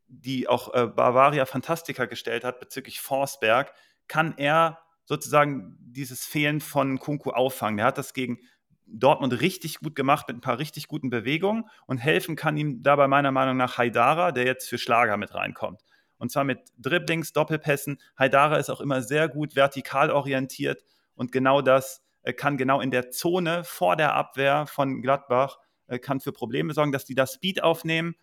[0.07, 3.73] die auch äh, Bavaria Fantastica gestellt hat bezüglich Forsberg,
[4.07, 7.77] kann er sozusagen dieses Fehlen von Kunku auffangen?
[7.77, 8.39] Der hat das gegen
[8.85, 13.07] Dortmund richtig gut gemacht mit ein paar richtig guten Bewegungen und helfen kann ihm dabei
[13.07, 15.81] meiner Meinung nach Haidara, der jetzt für Schlager mit reinkommt.
[16.19, 17.99] Und zwar mit Dribblings, Doppelpässen.
[18.17, 20.83] Haidara ist auch immer sehr gut vertikal orientiert
[21.15, 25.57] und genau das äh, kann genau in der Zone vor der Abwehr von Gladbach
[25.87, 28.15] äh, kann für Probleme sorgen, dass die da Speed aufnehmen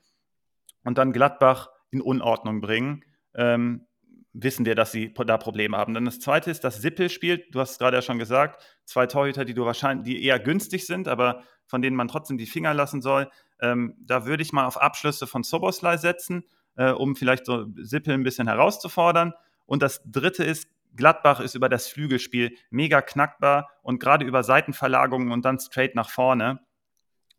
[0.84, 3.04] und dann Gladbach in Unordnung bringen.
[3.34, 3.86] Ähm,
[4.32, 5.94] wissen wir, dass sie da Probleme haben.
[5.94, 7.54] Dann das zweite ist, dass Sippel spielt.
[7.54, 10.86] Du hast es gerade ja schon gesagt, zwei Torhüter, die du wahrscheinlich, die eher günstig
[10.86, 13.30] sind, aber von denen man trotzdem die Finger lassen soll.
[13.60, 16.44] Ähm, da würde ich mal auf Abschlüsse von Soboslai setzen,
[16.76, 19.34] äh, um vielleicht so Sippel ein bisschen herauszufordern.
[19.66, 25.30] Und das dritte ist, Gladbach ist über das Flügelspiel mega knackbar und gerade über Seitenverlagungen
[25.30, 26.60] und dann straight nach vorne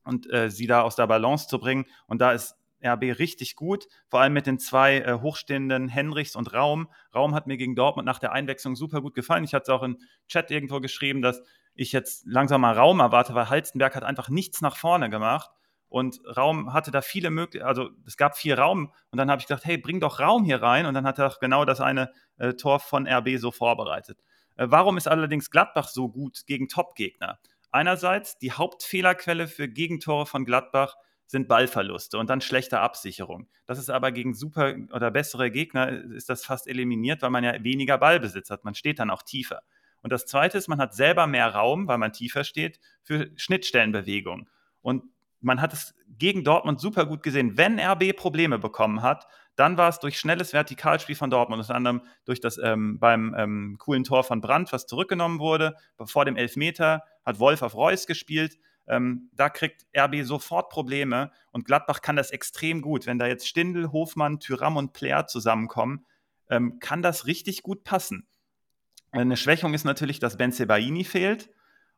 [0.04, 1.86] und äh, sie da aus der Balance zu bringen.
[2.08, 6.54] Und da ist RB richtig gut, vor allem mit den zwei äh, hochstehenden Henrichs und
[6.54, 6.90] Raum.
[7.14, 9.44] Raum hat mir gegen Dortmund nach der Einwechslung super gut gefallen.
[9.44, 11.42] Ich hatte es auch im Chat irgendwo geschrieben, dass
[11.74, 15.50] ich jetzt langsam mal Raum erwarte, weil Halstenberg hat einfach nichts nach vorne gemacht.
[15.90, 19.48] Und Raum hatte da viele Möglichkeiten, also es gab viel Raum und dann habe ich
[19.48, 22.54] gedacht, hey, bring doch Raum hier rein und dann hat er genau das eine äh,
[22.54, 24.20] Tor von RB so vorbereitet.
[24.58, 27.40] Äh, warum ist allerdings Gladbach so gut gegen Top-Gegner?
[27.72, 33.48] Einerseits die Hauptfehlerquelle für Gegentore von Gladbach sind Ballverluste und dann schlechte Absicherung.
[33.66, 37.64] Das ist aber gegen super oder bessere Gegner ist das fast eliminiert, weil man ja
[37.64, 38.64] weniger Ballbesitz hat.
[38.64, 39.62] Man steht dann auch tiefer.
[40.02, 44.48] Und das Zweite ist, man hat selber mehr Raum, weil man tiefer steht, für Schnittstellenbewegungen.
[44.82, 45.04] Und
[45.42, 47.58] man hat es gegen Dortmund super gut gesehen.
[47.58, 52.02] Wenn RB Probleme bekommen hat, dann war es durch schnelles Vertikalspiel von Dortmund, unter anderem
[52.26, 55.76] durch das ähm, beim ähm, coolen Tor von Brandt, was zurückgenommen wurde.
[56.06, 58.58] Vor dem Elfmeter hat Wolf auf Reus gespielt.
[58.88, 63.06] Ähm, da kriegt RB sofort Probleme und Gladbach kann das extrem gut.
[63.06, 66.06] Wenn da jetzt Stindl, Hofmann, Tyram und Player zusammenkommen,
[66.50, 68.28] ähm, kann das richtig gut passen.
[69.12, 71.50] Eine Schwächung ist natürlich, dass Ben Sebaini fehlt.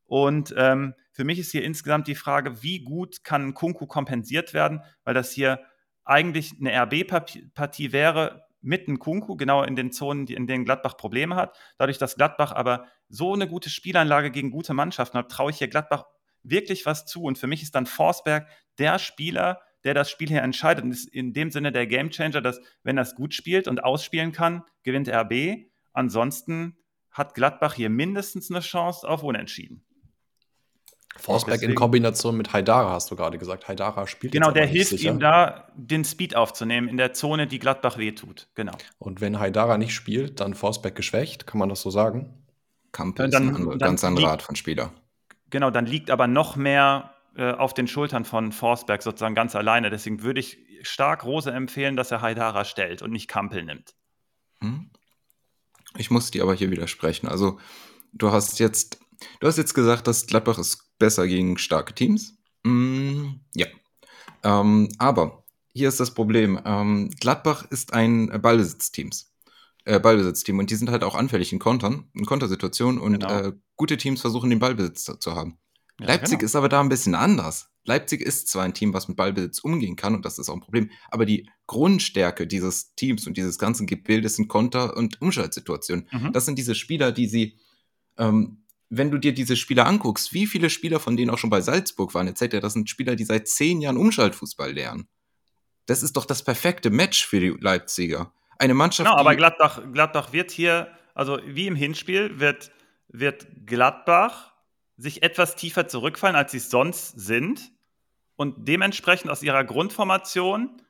[0.10, 4.82] Und ähm, für mich ist hier insgesamt die Frage, wie gut kann Kunku kompensiert werden,
[5.04, 5.62] weil das hier
[6.04, 11.36] eigentlich eine RB-Partie wäre mit einem Kunku, genau in den Zonen, in denen Gladbach Probleme
[11.36, 11.56] hat.
[11.78, 15.68] Dadurch, dass Gladbach aber so eine gute Spielanlage gegen gute Mannschaften hat, traue ich hier
[15.68, 16.06] Gladbach
[16.42, 17.22] wirklich was zu.
[17.22, 18.48] Und für mich ist dann Forsberg
[18.80, 20.84] der Spieler, der das Spiel hier entscheidet.
[20.84, 24.32] Und ist in dem Sinne der Gamechanger, dass, wenn er es gut spielt und ausspielen
[24.32, 25.70] kann, gewinnt RB.
[25.94, 26.78] Ansonsten
[27.12, 29.86] hat Gladbach hier mindestens eine Chance auf Unentschieden.
[31.18, 33.68] Forsberg in Kombination mit Haidara, hast du gerade gesagt.
[33.68, 35.10] Haidara spielt Genau, der hilft sicher.
[35.12, 38.48] ihm da, den Speed aufzunehmen in der Zone, die Gladbach wehtut.
[38.56, 38.74] Genau.
[39.00, 42.34] Und wenn Haidara nicht spielt, dann Forsberg geschwächt, kann man das so sagen?
[42.92, 44.94] Kampel ist dann, eine ganz andere Art von Spieler.
[45.50, 49.90] Genau, dann liegt aber noch mehr äh, auf den Schultern von Forsberg sozusagen ganz alleine.
[49.90, 53.94] Deswegen würde ich stark Rose empfehlen, dass er Haidara stellt und nicht Kampel nimmt.
[54.62, 54.90] Hm?
[55.98, 57.28] Ich muss dir aber hier widersprechen.
[57.28, 57.60] Also,
[58.14, 59.00] du hast jetzt,
[59.40, 62.36] du hast jetzt gesagt, dass Gladbach ist besser gegen starke Teams.
[62.64, 63.68] Mm, ja.
[64.44, 65.44] Ähm, aber
[65.74, 66.60] hier ist das Problem.
[66.66, 69.34] Ähm, Gladbach ist ein Ballbesitzteams.
[69.86, 73.40] Äh, Ballbesitzteam und die sind halt auch anfällig in Kontern, in Kontersituationen und genau.
[73.40, 75.58] äh, gute Teams versuchen den Ballbesitz zu haben.
[76.00, 76.46] Ja, Leipzig genau.
[76.46, 77.70] ist aber da ein bisschen anders.
[77.86, 80.62] Leipzig ist zwar ein Team, was mit Ballbesitz umgehen kann und das ist auch ein
[80.62, 86.08] Problem, aber die Grundstärke dieses Teams und dieses ganzen Gebildes sind Konter- und Umschaltsituationen.
[86.12, 86.34] Mhm.
[86.34, 87.58] Das sind diese Spieler, die sie
[88.18, 91.62] ähm, wenn du dir diese Spieler anguckst, wie viele Spieler von denen auch schon bei
[91.62, 95.08] Salzburg waren, etc., das sind Spieler, die seit zehn Jahren Umschaltfußball lernen.
[95.86, 98.34] Das ist doch das perfekte Match für die Leipziger.
[98.58, 99.08] Eine Mannschaft.
[99.10, 102.72] Genau, aber Gladbach, Gladbach wird hier, also wie im Hinspiel, wird,
[103.08, 104.54] wird Gladbach
[104.98, 107.72] sich etwas tiefer zurückfallen, als sie es sonst sind
[108.36, 110.82] und dementsprechend aus ihrer Grundformation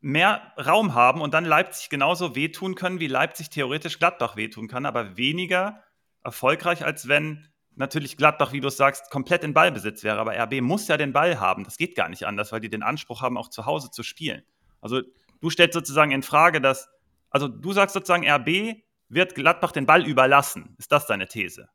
[0.00, 4.86] mehr Raum haben und dann Leipzig genauso wehtun können, wie Leipzig theoretisch Gladbach wehtun kann,
[4.86, 5.82] aber weniger
[6.24, 7.46] erfolgreich, als wenn
[7.76, 10.18] natürlich Gladbach, wie du sagst, komplett in Ballbesitz wäre.
[10.18, 11.64] Aber RB muss ja den Ball haben.
[11.64, 14.42] Das geht gar nicht anders, weil die den Anspruch haben, auch zu Hause zu spielen.
[14.80, 15.02] Also
[15.40, 16.88] du stellst sozusagen in Frage, dass,
[17.30, 20.74] also du sagst sozusagen, RB wird Gladbach den Ball überlassen.
[20.78, 21.68] Ist das deine These?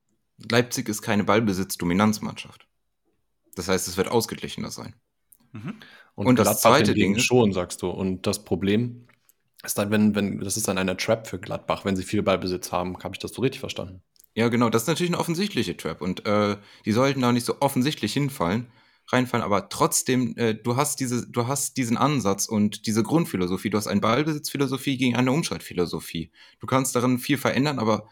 [0.52, 2.68] Leipzig ist keine Ballbesitz-Dominanzmannschaft.
[3.56, 4.96] Das heißt, es wird ausgeglichener sein.
[5.52, 5.76] Mhm.
[6.16, 7.90] Und, Und das zweite Ding ist- schon, sagst du.
[7.90, 9.08] Und das Problem
[9.64, 12.72] ist dann, wenn, wenn, das ist dann eine Trap für Gladbach, wenn sie viel Ballbesitz
[12.72, 12.98] haben.
[13.04, 14.02] Habe ich das so richtig verstanden?
[14.36, 17.62] Ja, genau, das ist natürlich eine offensichtliche Trap und äh, die sollten da nicht so
[17.62, 18.68] offensichtlich hinfallen,
[19.08, 23.78] reinfallen, aber trotzdem, äh, du hast diese, du hast diesen Ansatz und diese Grundphilosophie, du
[23.78, 26.32] hast eine Ballbesitzphilosophie gegen eine Umschaltphilosophie.
[26.60, 28.10] Du kannst darin viel verändern, aber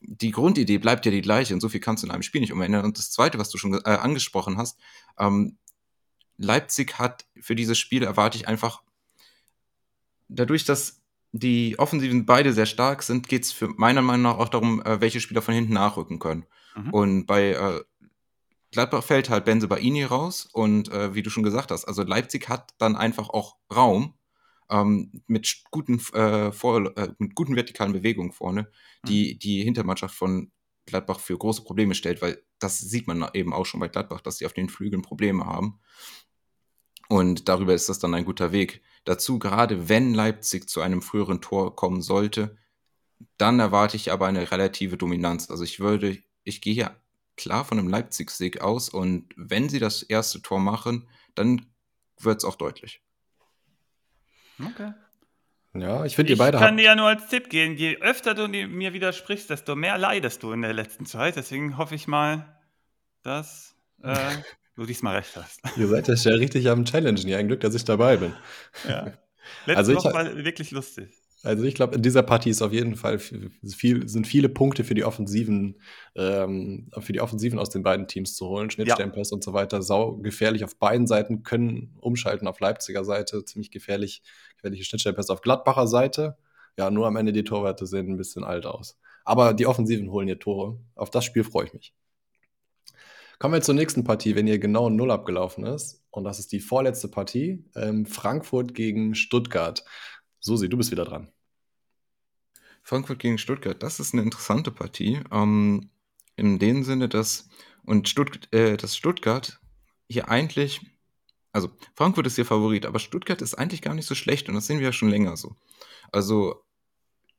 [0.00, 2.52] die Grundidee bleibt ja die gleiche und so viel kannst du in einem Spiel nicht
[2.52, 2.84] umändern.
[2.86, 4.78] Und das Zweite, was du schon äh, angesprochen hast,
[5.18, 5.58] ähm,
[6.38, 8.82] Leipzig hat für dieses Spiel erwarte ich einfach,
[10.28, 10.99] dadurch, dass
[11.32, 15.00] die Offensiven beide sehr stark sind, geht es für meiner Meinung nach auch darum, äh,
[15.00, 16.46] welche Spieler von hinten nachrücken können.
[16.74, 16.90] Mhm.
[16.90, 17.80] Und bei äh,
[18.72, 22.48] Gladbach fällt halt Benze Baini raus und äh, wie du schon gesagt hast, also Leipzig
[22.48, 24.14] hat dann einfach auch Raum
[24.70, 28.70] ähm, mit guten, äh, vor, äh, mit guten vertikalen Bewegungen vorne,
[29.06, 30.52] die die Hintermannschaft von
[30.86, 34.38] Gladbach für große Probleme stellt, weil das sieht man eben auch schon bei Gladbach, dass
[34.38, 35.80] sie auf den Flügeln Probleme haben.
[37.08, 38.82] Und darüber ist das dann ein guter Weg.
[39.04, 42.56] Dazu, gerade wenn Leipzig zu einem früheren Tor kommen sollte,
[43.38, 45.50] dann erwarte ich aber eine relative Dominanz.
[45.50, 46.96] Also ich würde, ich gehe hier
[47.36, 51.66] klar von einem Leipzig-Sieg aus und wenn sie das erste Tor machen, dann
[52.18, 53.02] wird es auch deutlich.
[54.64, 54.92] Okay.
[55.74, 56.80] Ja, ich finde, ihr Ich beide kann habt.
[56.80, 60.52] dir ja nur als Tipp geben, je öfter du mir widersprichst, desto mehr leidest du
[60.52, 61.36] in der letzten Zeit.
[61.36, 62.58] Deswegen hoffe ich mal,
[63.22, 64.36] dass äh,
[64.80, 65.60] du diesmal recht hast.
[65.76, 67.28] Ihr seid ja schon richtig am Challengen.
[67.28, 68.32] Ja, ein Glück, dass ich dabei bin.
[68.88, 69.04] Ja.
[69.66, 71.10] Letzte Also Woche war wirklich lustig.
[71.42, 74.94] Also ich glaube, in dieser Partie ist auf jeden Fall viel, sind viele Punkte für
[74.94, 75.80] die Offensiven,
[76.14, 78.70] ähm, für die Offensiven aus den beiden Teams zu holen.
[78.70, 83.70] Schnittstellenpass und so weiter, sau gefährlich auf beiden Seiten, können umschalten auf Leipziger Seite, ziemlich
[83.70, 84.22] gefährlich,
[84.56, 86.36] gefährliche Schnittstellenpässe auf Gladbacher Seite.
[86.76, 88.98] Ja, nur am Ende die Torwarte sehen ein bisschen alt aus.
[89.24, 90.78] Aber die Offensiven holen ihr Tore.
[90.94, 91.94] Auf das Spiel freue ich mich.
[93.40, 96.04] Kommen wir zur nächsten Partie, wenn ihr genau 0 abgelaufen ist.
[96.10, 97.64] Und das ist die vorletzte Partie.
[97.74, 99.82] Ähm, Frankfurt gegen Stuttgart.
[100.40, 101.32] Susi, du bist wieder dran.
[102.82, 105.20] Frankfurt gegen Stuttgart, das ist eine interessante Partie.
[105.32, 105.88] Ähm,
[106.36, 107.48] in dem Sinne, dass,
[107.86, 109.58] und Stutt, äh, dass Stuttgart
[110.06, 110.82] hier eigentlich,
[111.50, 114.66] also Frankfurt ist ihr Favorit, aber Stuttgart ist eigentlich gar nicht so schlecht und das
[114.66, 115.56] sehen wir ja schon länger so.
[116.12, 116.62] Also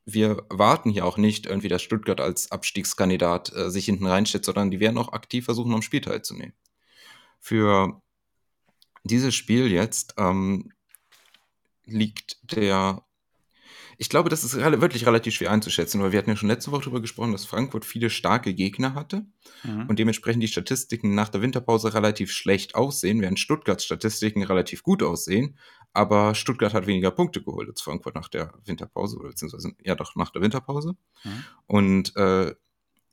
[0.06, 4.72] wir warten hier auch nicht irgendwie, dass Stuttgart als Abstiegskandidat äh, sich hinten reinstellt, sondern
[4.72, 6.54] die werden auch aktiv versuchen, am Spiel teilzunehmen.
[7.40, 8.02] Für
[9.04, 10.72] dieses Spiel jetzt ähm,
[11.86, 13.04] liegt der
[13.98, 16.82] ich glaube, das ist wirklich relativ schwer einzuschätzen, weil wir hatten ja schon letzte Woche
[16.82, 19.28] darüber gesprochen, dass Frankfurt viele starke Gegner hatte
[19.64, 19.86] Mhm.
[19.88, 25.04] und dementsprechend die Statistiken nach der Winterpause relativ schlecht aussehen, während Stuttgarts Statistiken relativ gut
[25.04, 25.56] aussehen.
[25.94, 30.16] Aber Stuttgart hat weniger Punkte geholt als Frankfurt nach der Winterpause, oder beziehungsweise ja doch
[30.16, 30.96] nach der Winterpause.
[31.24, 31.44] Mhm.
[31.68, 32.56] Und äh,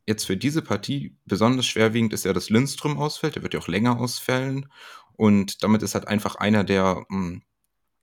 [0.06, 3.36] jetzt für diese Partie besonders schwerwiegend ist ja, dass Lindström ausfällt.
[3.36, 4.72] Der wird ja auch länger ausfällen.
[5.12, 7.40] Und damit ist halt einfach einer der, mh,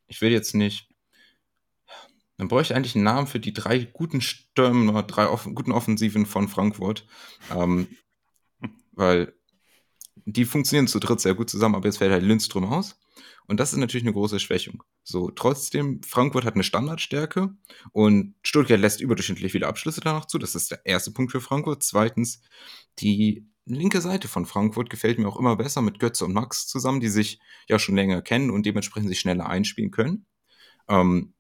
[0.08, 0.90] ich will jetzt nicht,
[2.38, 6.50] man bräuchte eigentlich einen Namen für die drei guten Stürmer, drei off guten Offensiven von
[6.50, 7.08] Frankfurt.
[7.56, 7.88] Ähm,
[8.92, 9.34] weil
[10.26, 13.00] die funktionieren zu dritt sehr gut zusammen, aber jetzt fällt halt Lindström aus.
[13.48, 14.84] Und das ist natürlich eine große Schwächung.
[15.04, 17.56] So, trotzdem, Frankfurt hat eine Standardstärke
[17.92, 20.38] und Stuttgart lässt überdurchschnittlich viele Abschlüsse danach zu.
[20.38, 21.84] Das ist der erste Punkt für Frankfurt.
[21.84, 22.42] Zweitens,
[23.00, 27.00] die linke Seite von Frankfurt gefällt mir auch immer besser mit Götze und Max zusammen,
[27.00, 30.26] die sich ja schon länger kennen und dementsprechend sich schneller einspielen können.
[30.88, 31.34] Ähm,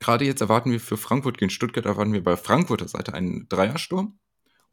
[0.00, 4.18] Gerade jetzt erwarten wir für Frankfurt gegen Stuttgart, erwarten wir bei Frankfurter Seite einen Dreiersturm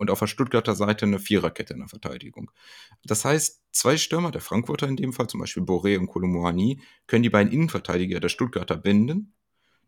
[0.02, 2.50] und auf der Stuttgarter Seite eine Viererkette in der Verteidigung.
[3.04, 7.22] Das heißt, zwei Stürmer, der Frankfurter in dem Fall, zum Beispiel Boré und Kolomoani, können
[7.22, 9.36] die beiden Innenverteidiger der Stuttgarter binden.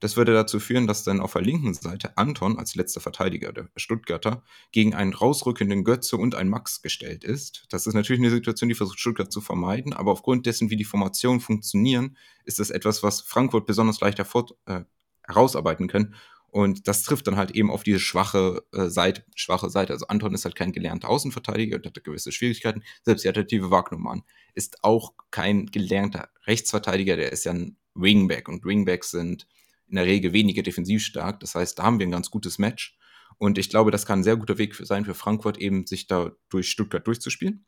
[0.01, 3.69] Das würde dazu führen, dass dann auf der linken Seite Anton als letzter Verteidiger der
[3.75, 7.65] Stuttgarter gegen einen rausrückenden Götze und einen Max gestellt ist.
[7.71, 10.83] Das ist natürlich eine Situation, die versucht Stuttgart zu vermeiden, aber aufgrund dessen, wie die
[10.83, 14.81] Formationen funktionieren, ist das etwas, was Frankfurt besonders leicht hervor, äh,
[15.23, 16.13] herausarbeiten können.
[16.53, 19.91] Und das trifft dann halt eben auf diese schwache äh, Seite, schwache Seite.
[19.91, 22.83] Also Anton ist halt kein gelernter Außenverteidiger und hat gewisse Schwierigkeiten.
[23.01, 24.21] Selbst die alternative Wagnumann
[24.53, 29.47] ist auch kein gelernter Rechtsverteidiger, der ist ja ein Wingback und Wingbacks sind
[29.87, 31.39] in der Regel weniger defensiv stark.
[31.39, 32.99] Das heißt, da haben wir ein ganz gutes Match.
[33.39, 36.33] Und ich glaube, das kann ein sehr guter Weg sein für Frankfurt, eben sich da
[36.49, 37.65] durch Stuttgart durchzuspielen.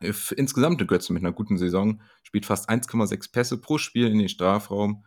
[0.00, 4.20] Äh, Insgesamt eine Götze mit einer guten Saison spielt fast 1,6 Pässe pro Spiel in
[4.20, 5.04] den Strafraum,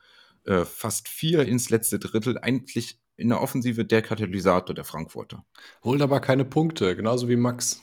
[0.48, 5.45] äh, fast vier ins letzte Drittel, eigentlich in der Offensive der Katalysator der Frankfurter.
[5.84, 7.82] Holt aber keine Punkte, genauso wie Max.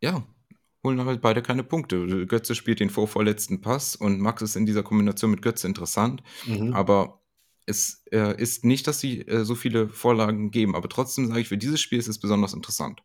[0.00, 0.26] Ja,
[0.82, 2.26] holen aber beide keine Punkte.
[2.26, 6.72] Götze spielt den vorvorletzten Pass und Max ist in dieser Kombination mit Götze interessant, Mhm.
[6.72, 7.20] aber
[7.66, 11.48] es äh, ist nicht, dass sie äh, so viele Vorlagen geben, aber trotzdem sage ich,
[11.48, 13.02] für dieses Spiel ist es besonders interessant.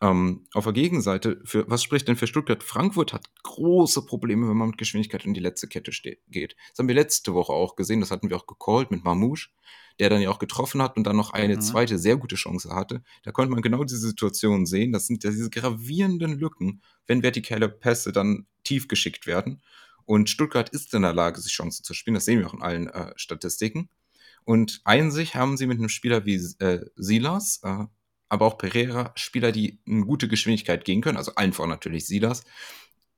[0.00, 2.62] Ähm, auf der Gegenseite, für, was spricht denn für Stuttgart?
[2.62, 5.90] Frankfurt hat große Probleme, wenn man mit Geschwindigkeit in die letzte Kette
[6.28, 6.56] geht.
[6.70, 9.48] Das haben wir letzte Woche auch gesehen, das hatten wir auch gecallt mit Mamouche,
[9.98, 11.60] der dann ja auch getroffen hat und dann noch eine mhm.
[11.60, 13.02] zweite sehr gute Chance hatte.
[13.24, 14.92] Da konnte man genau diese Situation sehen.
[14.92, 19.60] Das sind ja diese gravierenden Lücken, wenn vertikale Pässe dann tief geschickt werden.
[20.04, 22.14] Und Stuttgart ist in der Lage, sich Chancen zu spielen.
[22.14, 23.90] Das sehen wir auch in allen äh, Statistiken.
[24.44, 27.84] Und einzig haben sie mit einem Spieler wie äh, Silas, äh,
[28.28, 31.16] aber auch Pereira Spieler, die eine gute Geschwindigkeit gehen können.
[31.16, 32.44] Also allen voran natürlich Silas.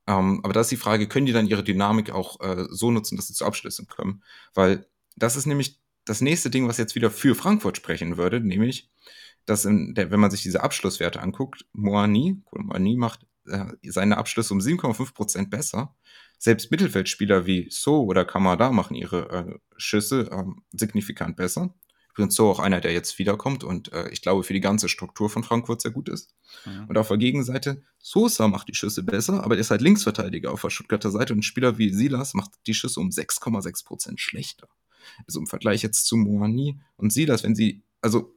[0.07, 3.17] Ähm, aber da ist die Frage, können die dann ihre Dynamik auch äh, so nutzen,
[3.17, 4.23] dass sie zu Abschlüssen kommen?
[4.55, 4.87] Weil
[5.17, 8.91] das ist nämlich das nächste Ding, was jetzt wieder für Frankfurt sprechen würde, nämlich,
[9.47, 14.61] dass der, wenn man sich diese Abschlusswerte anguckt, Moani, Moani macht äh, seine Abschlüsse um
[14.61, 15.95] 7,5% besser.
[16.39, 21.75] Selbst Mittelfeldspieler wie So oder Kamada machen ihre äh, Schüsse äh, signifikant besser.
[22.13, 25.31] Übrigens so auch einer, der jetzt wiederkommt und äh, ich glaube für die ganze Struktur
[25.31, 26.35] von Frankfurt sehr gut ist.
[26.65, 26.87] Mhm.
[26.89, 30.63] Und auf der Gegenseite, Sosa macht die Schüsse besser, aber er ist halt Linksverteidiger auf
[30.63, 34.69] der Stuttgarter Seite und ein Spieler wie Silas macht die Schüsse um 6,6% schlechter.
[35.27, 38.35] Also im Vergleich jetzt zu Moani und Silas, wenn sie, also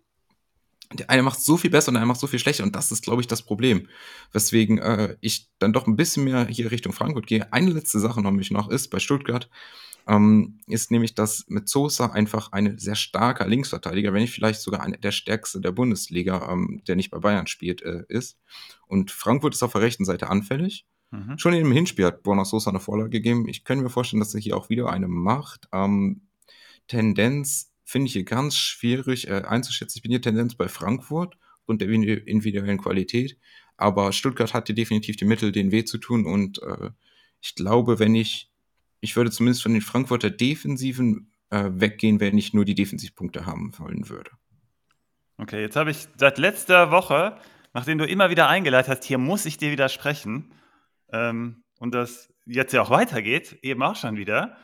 [0.93, 2.91] der eine macht so viel besser und der andere macht so viel schlechter und das
[2.91, 3.88] ist, glaube ich, das Problem.
[4.32, 7.51] Weswegen äh, ich dann doch ein bisschen mehr hier Richtung Frankfurt gehe.
[7.51, 9.49] Eine letzte Sache nämlich noch ist bei Stuttgart,
[10.08, 14.82] ähm, ist nämlich, dass mit Sosa einfach ein sehr starker Linksverteidiger, wenn nicht vielleicht sogar
[14.82, 18.38] einer der stärkste der Bundesliga, ähm, der nicht bei Bayern spielt, äh, ist.
[18.88, 20.86] Und Frankfurt ist auf der rechten Seite anfällig.
[21.12, 21.38] Mhm.
[21.38, 23.47] Schon in dem Hinspiel hat Borna Sosa eine Vorlage gegeben.
[23.47, 25.70] Ich könnte mir vorstellen, dass er hier auch wieder eine macht.
[25.72, 26.22] Ähm,
[26.88, 29.97] Tendenz finde ich hier ganz schwierig äh, einzuschätzen.
[29.97, 33.38] Ich bin hier Tendenz bei Frankfurt und der individuellen Qualität.
[33.78, 36.26] Aber Stuttgart hat hier definitiv die Mittel, den weh zu tun.
[36.26, 36.89] Und äh,
[37.41, 38.53] ich glaube, wenn ich
[39.04, 43.78] ich würde zumindest von den Frankfurter Defensiven äh, weggehen, wenn ich nur die Defensivpunkte haben
[43.78, 44.32] wollen würde.
[45.38, 47.38] Okay, jetzt habe ich seit letzter Woche,
[47.74, 50.54] nachdem du immer wieder eingeleitet hast, hier muss ich dir widersprechen,
[51.12, 54.56] ähm, und das jetzt ja auch weitergeht, eben auch schon wieder,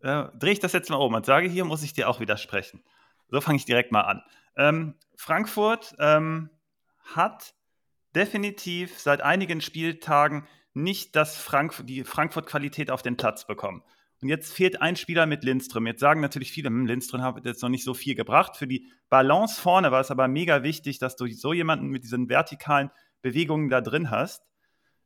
[0.00, 2.84] äh, drehe ich das jetzt mal um und sage, hier muss ich dir auch widersprechen.
[3.30, 4.22] So fange ich direkt mal an.
[4.56, 6.50] Ähm, Frankfurt ähm,
[7.02, 7.52] hat
[8.14, 10.46] definitiv seit einigen Spieltagen
[10.78, 13.82] nicht das Frank die Frankfurt-Qualität auf den Platz bekommen.
[14.20, 15.86] Und jetzt fehlt ein Spieler mit Lindström.
[15.86, 18.56] Jetzt sagen natürlich viele, hm, Lindström hat jetzt noch nicht so viel gebracht.
[18.56, 22.28] Für die Balance vorne war es aber mega wichtig, dass du so jemanden mit diesen
[22.28, 22.90] vertikalen
[23.22, 24.42] Bewegungen da drin hast.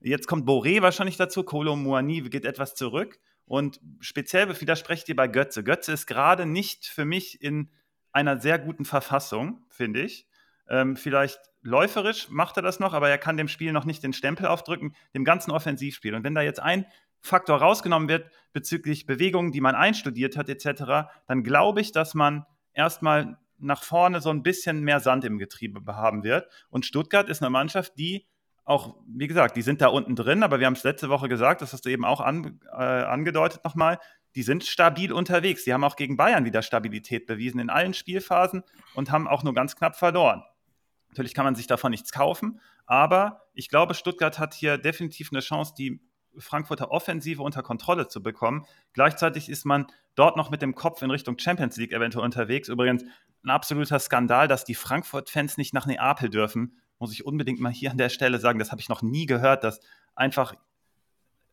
[0.00, 1.44] Jetzt kommt Boré wahrscheinlich dazu.
[1.44, 3.18] Kolo Muani geht etwas zurück.
[3.44, 5.62] Und speziell widerspreche ich dir bei Götze.
[5.62, 7.70] Götze ist gerade nicht für mich in
[8.12, 10.26] einer sehr guten Verfassung, finde ich.
[10.68, 14.12] Ähm, vielleicht läuferisch macht er das noch, aber er kann dem Spiel noch nicht den
[14.12, 16.14] Stempel aufdrücken, dem ganzen Offensivspiel.
[16.14, 16.86] Und wenn da jetzt ein
[17.20, 22.44] Faktor rausgenommen wird bezüglich Bewegungen, die man einstudiert hat, etc., dann glaube ich, dass man
[22.72, 26.48] erstmal nach vorne so ein bisschen mehr Sand im Getriebe haben wird.
[26.68, 28.26] Und Stuttgart ist eine Mannschaft, die
[28.64, 31.62] auch, wie gesagt, die sind da unten drin, aber wir haben es letzte Woche gesagt,
[31.62, 33.98] das hast du eben auch an, äh, angedeutet nochmal,
[34.34, 35.64] die sind stabil unterwegs.
[35.64, 38.62] Die haben auch gegen Bayern wieder Stabilität bewiesen in allen Spielphasen
[38.94, 40.42] und haben auch nur ganz knapp verloren.
[41.12, 45.40] Natürlich kann man sich davon nichts kaufen, aber ich glaube, Stuttgart hat hier definitiv eine
[45.40, 46.00] Chance, die
[46.38, 48.64] Frankfurter Offensive unter Kontrolle zu bekommen.
[48.94, 52.68] Gleichzeitig ist man dort noch mit dem Kopf in Richtung Champions League eventuell unterwegs.
[52.68, 53.04] Übrigens
[53.44, 56.78] ein absoluter Skandal, dass die Frankfurt-Fans nicht nach Neapel dürfen.
[56.98, 59.64] Muss ich unbedingt mal hier an der Stelle sagen, das habe ich noch nie gehört,
[59.64, 59.80] dass
[60.14, 60.54] einfach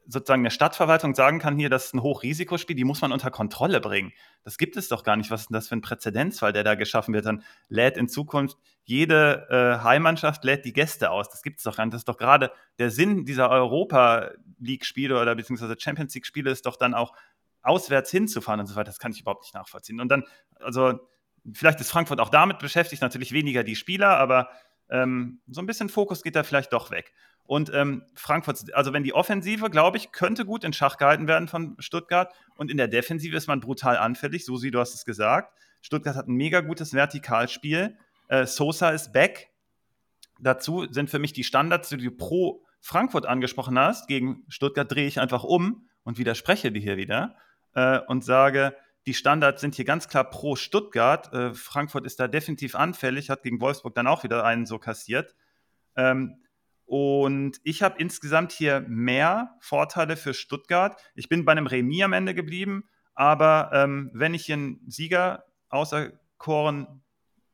[0.10, 3.80] sozusagen eine Stadtverwaltung sagen kann, hier, das ist ein Hochrisikospiel, die muss man unter Kontrolle
[3.80, 4.12] bringen.
[4.44, 5.30] Das gibt es doch gar nicht.
[5.30, 7.26] Was ist denn das für ein Präzedenzfall, der da geschaffen wird?
[7.26, 11.30] Dann lädt in Zukunft jede äh, Heimmannschaft lädt die Gäste aus.
[11.30, 11.94] Das gibt es doch gar nicht.
[11.94, 16.76] Das ist doch gerade der Sinn dieser Europa League-Spiele oder beziehungsweise Champions League-Spiele ist doch
[16.76, 17.14] dann auch
[17.62, 18.86] auswärts hinzufahren und so weiter.
[18.86, 20.02] Das kann ich überhaupt nicht nachvollziehen.
[20.02, 20.24] Und dann,
[20.60, 21.00] also
[21.54, 24.50] vielleicht ist Frankfurt auch damit beschäftigt, natürlich weniger die Spieler, aber
[24.90, 27.14] ähm, so ein bisschen Fokus geht da vielleicht doch weg.
[27.50, 31.48] Und ähm, Frankfurt, also wenn die Offensive, glaube ich, könnte gut in Schach gehalten werden
[31.48, 32.32] von Stuttgart.
[32.56, 34.46] Und in der Defensive ist man brutal anfällig.
[34.46, 35.52] Susi, du hast es gesagt.
[35.82, 37.98] Stuttgart hat ein mega gutes Vertikalspiel.
[38.28, 39.50] Äh, Sosa ist back.
[40.40, 44.08] Dazu sind für mich die Standards, die du pro Frankfurt angesprochen hast.
[44.08, 47.36] Gegen Stuttgart drehe ich einfach um und widerspreche dir hier wieder
[47.74, 48.76] äh, und sage,
[49.08, 51.34] die Standards sind hier ganz klar pro Stuttgart.
[51.34, 55.34] Äh, Frankfurt ist da definitiv anfällig, hat gegen Wolfsburg dann auch wieder einen so kassiert.
[55.96, 56.44] Ähm,
[56.90, 61.00] und ich habe insgesamt hier mehr Vorteile für Stuttgart.
[61.14, 65.46] Ich bin bei einem Remis am Ende geblieben, aber ähm, wenn ich hier einen Sieger
[65.70, 67.04] auserkoren,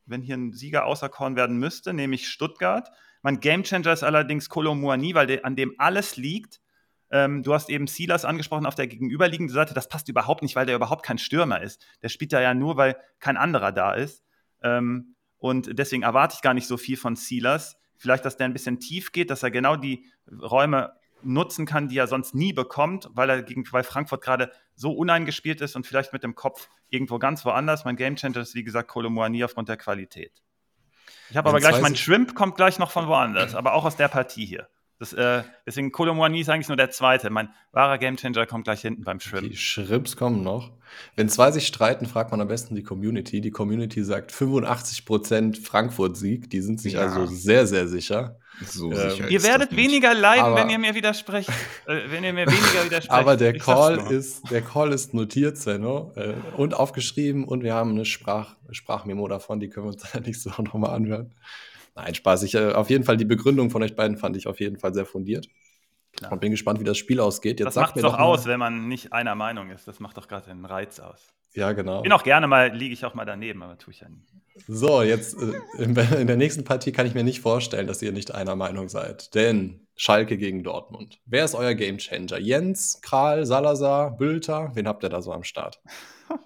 [0.06, 2.88] wenn hier ein Sieger auserkoren werden müsste, nehme ich Stuttgart.
[3.20, 6.62] Mein Gamechanger ist allerdings Kolomuani, weil der, an dem alles liegt.
[7.10, 9.74] Ähm, du hast eben Silas angesprochen auf der gegenüberliegenden Seite.
[9.74, 11.84] Das passt überhaupt nicht, weil der überhaupt kein Stürmer ist.
[12.00, 14.24] Der spielt da ja nur, weil kein anderer da ist.
[14.62, 18.52] Ähm, und deswegen erwarte ich gar nicht so viel von Silas Vielleicht, dass der ein
[18.52, 20.92] bisschen tief geht, dass er genau die Räume
[21.22, 25.60] nutzen kann, die er sonst nie bekommt, weil er gegen weil Frankfurt gerade so uneingespielt
[25.60, 27.84] ist und vielleicht mit dem Kopf irgendwo ganz woanders.
[27.84, 30.42] Mein Gamechanger ist, wie gesagt, Kolomoani aufgrund der Qualität.
[31.30, 34.08] Ich habe aber gleich, mein Shrimp kommt gleich noch von woanders, aber auch aus der
[34.08, 34.68] Partie hier.
[34.98, 37.28] Das, äh, deswegen Kolomwani ist eigentlich nur der zweite.
[37.28, 39.50] Mein wahrer Gamechanger kommt gleich hinten beim Shrimp.
[39.50, 40.72] Die Shrimps kommen noch.
[41.16, 43.42] Wenn zwei sich streiten, fragt man am besten die Community.
[43.42, 46.48] Die Community sagt 85% Frankfurt-Sieg.
[46.48, 47.00] Die sind sich ja.
[47.00, 48.38] also sehr, sehr sicher.
[48.64, 51.50] So ähm, sicher ihr werdet weniger leiden, aber, wenn ihr mir widersprecht.
[51.86, 53.10] äh, wenn ihr mir weniger widersprecht.
[53.10, 57.90] Aber der Call ist, der Call ist notiert, Zeno, äh, und aufgeschrieben und wir haben
[57.90, 61.34] eine Sprach, Sprachmemo davon, die können wir uns dann nicht so nochmal anhören.
[61.96, 62.42] Nein, Spaß.
[62.44, 64.94] Ich, äh, auf jeden Fall die Begründung von euch beiden fand ich auf jeden Fall
[64.94, 65.48] sehr fundiert.
[66.12, 66.32] Klar.
[66.32, 67.60] Und bin gespannt, wie das Spiel ausgeht.
[67.60, 69.86] Jetzt das macht es doch aus, wenn man nicht einer Meinung ist.
[69.88, 71.34] Das macht doch gerade den Reiz aus.
[71.54, 72.02] Ja, genau.
[72.02, 74.22] Bin auch gerne mal, liege ich auch mal daneben, aber tue ich ja nie.
[74.66, 78.12] So, jetzt äh, in, in der nächsten Partie kann ich mir nicht vorstellen, dass ihr
[78.12, 79.34] nicht einer Meinung seid.
[79.34, 81.18] Denn Schalke gegen Dortmund.
[81.24, 82.38] Wer ist euer Gamechanger?
[82.38, 84.70] Jens, Kral, Salazar, Bülter?
[84.74, 85.80] Wen habt ihr da so am Start?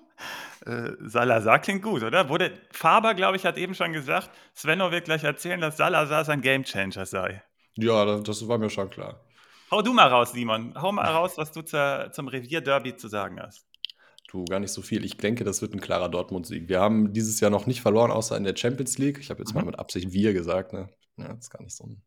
[0.67, 2.29] Äh, Salazar klingt gut, oder?
[2.29, 6.43] Wurde Faber, glaube ich, hat eben schon gesagt, Svenno wird gleich erzählen, dass Salazar sein
[6.43, 7.43] Gamechanger sei.
[7.77, 9.25] Ja, das war mir schon klar.
[9.71, 10.75] Hau du mal raus, Simon.
[10.81, 13.67] Hau mal raus, was du zur, zum Revier-Derby zu sagen hast.
[14.29, 15.05] Du, gar nicht so viel.
[15.05, 16.69] Ich denke, das wird ein klarer Dortmund-Sieg.
[16.69, 19.19] Wir haben dieses Jahr noch nicht verloren, außer in der Champions League.
[19.19, 19.61] Ich habe jetzt mhm.
[19.61, 20.89] mal mit Absicht wir gesagt, ne?
[21.17, 22.03] Ja, das ist gar nicht so ein.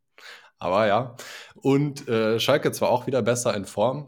[0.59, 1.15] Aber ja.
[1.55, 4.07] Und äh, Schalke zwar auch wieder besser in Form,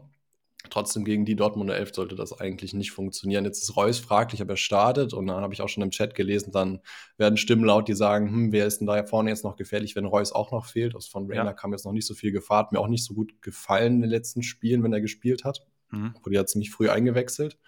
[0.70, 3.44] Trotzdem gegen die Dortmunder Elf sollte das eigentlich nicht funktionieren.
[3.44, 5.12] Jetzt ist Reus fraglich, ob er startet.
[5.12, 6.80] Und dann habe ich auch schon im Chat gelesen, dann
[7.16, 10.04] werden Stimmen laut, die sagen, hm, wer ist denn da vorne jetzt noch gefährlich, wenn
[10.04, 10.94] Reus auch noch fehlt?
[10.94, 11.52] Aus von Rainer ja.
[11.52, 12.58] kam jetzt noch nicht so viel Gefahr.
[12.58, 15.66] Hat mir auch nicht so gut gefallen in den letzten Spielen, wenn er gespielt hat.
[15.90, 16.14] Mhm.
[16.22, 17.58] Wurde ja ziemlich früh eingewechselt.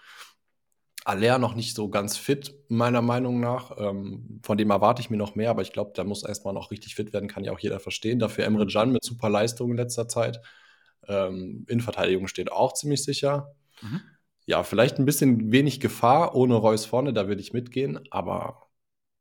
[1.04, 3.72] Aller noch nicht so ganz fit, meiner Meinung nach.
[3.78, 6.70] Ähm, von dem erwarte ich mir noch mehr, aber ich glaube, der muss erstmal noch
[6.70, 8.18] richtig fit werden, kann ja auch jeder verstehen.
[8.18, 10.40] Dafür Emre Can mit super Leistungen in letzter Zeit.
[11.08, 13.54] Ähm, Innenverteidigung steht auch ziemlich sicher.
[13.80, 14.00] Mhm.
[14.46, 18.68] Ja, vielleicht ein bisschen wenig Gefahr ohne Reus vorne, da würde ich mitgehen, aber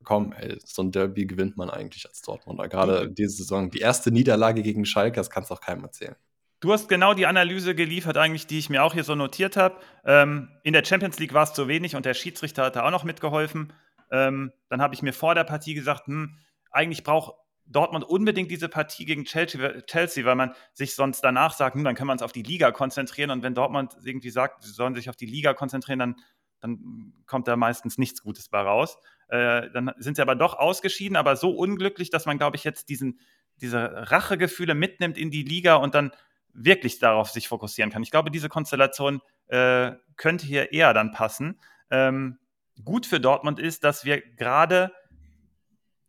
[0.04, 2.70] komm, ey, so ein Derby gewinnt man eigentlich als Dortmunder.
[2.70, 6.16] Gerade diese Saison, die erste Niederlage gegen Schalke, das kannst du auch keinem erzählen.
[6.60, 9.76] Du hast genau die Analyse geliefert, eigentlich, die ich mir auch hier so notiert habe.
[10.06, 12.92] Ähm, in der Champions League war es zu wenig und der Schiedsrichter hat da auch
[12.92, 13.74] noch mitgeholfen.
[14.12, 16.38] Ähm, dann habe ich mir vor der Partie gesagt, hm,
[16.72, 17.36] eigentlich braucht
[17.70, 22.08] Dortmund unbedingt diese Partie gegen Chelsea, weil man sich sonst danach sagt, hm, dann kann
[22.08, 23.32] man uns auf die Liga konzentrieren.
[23.32, 26.16] Und wenn Dortmund irgendwie sagt, sie sollen sich auf die Liga konzentrieren, dann,
[26.62, 28.98] dann kommt da meistens nichts Gutes bei raus.
[29.30, 32.90] Äh, dann sind sie aber doch ausgeschieden, aber so unglücklich, dass man, glaube ich, jetzt
[32.90, 33.20] diesen,
[33.58, 36.12] diese Rachegefühle mitnimmt in die Liga und dann
[36.54, 38.04] wirklich darauf sich fokussieren kann.
[38.04, 41.60] Ich glaube, diese Konstellation äh, könnte hier eher dann passen.
[41.92, 42.40] Ähm,
[42.84, 44.92] gut für Dortmund ist, dass wir gerade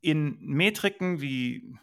[0.00, 1.74] in Metriken wie,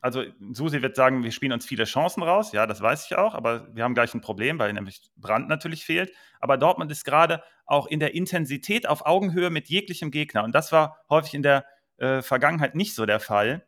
[0.00, 3.34] also Susi wird sagen, wir spielen uns viele Chancen raus, ja, das weiß ich auch,
[3.34, 6.12] aber wir haben gleich ein Problem, weil nämlich Brand natürlich fehlt.
[6.40, 10.72] Aber Dortmund ist gerade auch in der Intensität auf Augenhöhe mit jeglichem Gegner und das
[10.72, 11.64] war häufig in der
[11.96, 13.66] äh, Vergangenheit nicht so der Fall.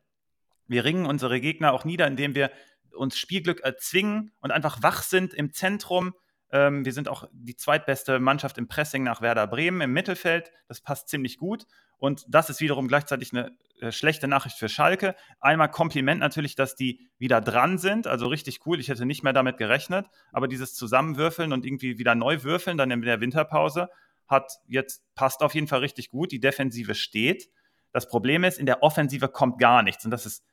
[0.68, 2.50] Wir ringen unsere Gegner auch nieder, indem wir
[2.92, 6.14] uns Spielglück erzwingen und einfach wach sind im Zentrum.
[6.50, 10.52] Ähm, wir sind auch die zweitbeste Mannschaft im Pressing nach Werder Bremen im Mittelfeld.
[10.68, 11.66] Das passt ziemlich gut.
[11.98, 15.14] Und das ist wiederum gleichzeitig eine äh, schlechte Nachricht für Schalke.
[15.40, 18.06] Einmal Kompliment natürlich, dass die wieder dran sind.
[18.06, 18.78] Also richtig cool.
[18.80, 20.06] Ich hätte nicht mehr damit gerechnet.
[20.32, 23.88] Aber dieses Zusammenwürfeln und irgendwie wieder neu würfeln, dann in der Winterpause,
[24.28, 26.32] hat jetzt passt auf jeden Fall richtig gut.
[26.32, 27.48] Die Defensive steht.
[27.92, 30.04] Das Problem ist, in der Offensive kommt gar nichts.
[30.04, 30.44] Und das ist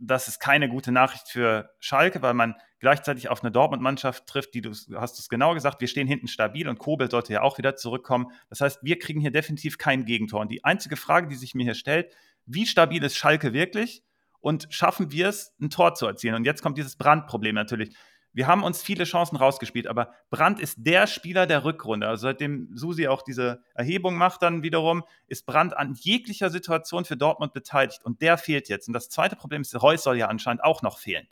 [0.00, 4.60] das ist keine gute Nachricht für Schalke, weil man gleichzeitig auf eine Dortmund-Mannschaft trifft, die
[4.60, 7.76] du hast es genau gesagt, wir stehen hinten stabil und Kobel sollte ja auch wieder
[7.76, 8.26] zurückkommen.
[8.48, 10.40] Das heißt, wir kriegen hier definitiv kein Gegentor.
[10.40, 12.14] Und die einzige Frage, die sich mir hier stellt,
[12.46, 14.02] wie stabil ist Schalke wirklich
[14.40, 16.34] und schaffen wir es, ein Tor zu erzielen?
[16.34, 17.94] Und jetzt kommt dieses Brandproblem natürlich
[18.38, 22.06] wir haben uns viele Chancen rausgespielt, aber Brandt ist der Spieler der Rückrunde.
[22.06, 27.16] Also seitdem Susi auch diese Erhebung macht, dann wiederum, ist Brandt an jeglicher Situation für
[27.16, 28.86] Dortmund beteiligt und der fehlt jetzt.
[28.86, 31.26] Und das zweite Problem ist, Reus soll ja anscheinend auch noch fehlen.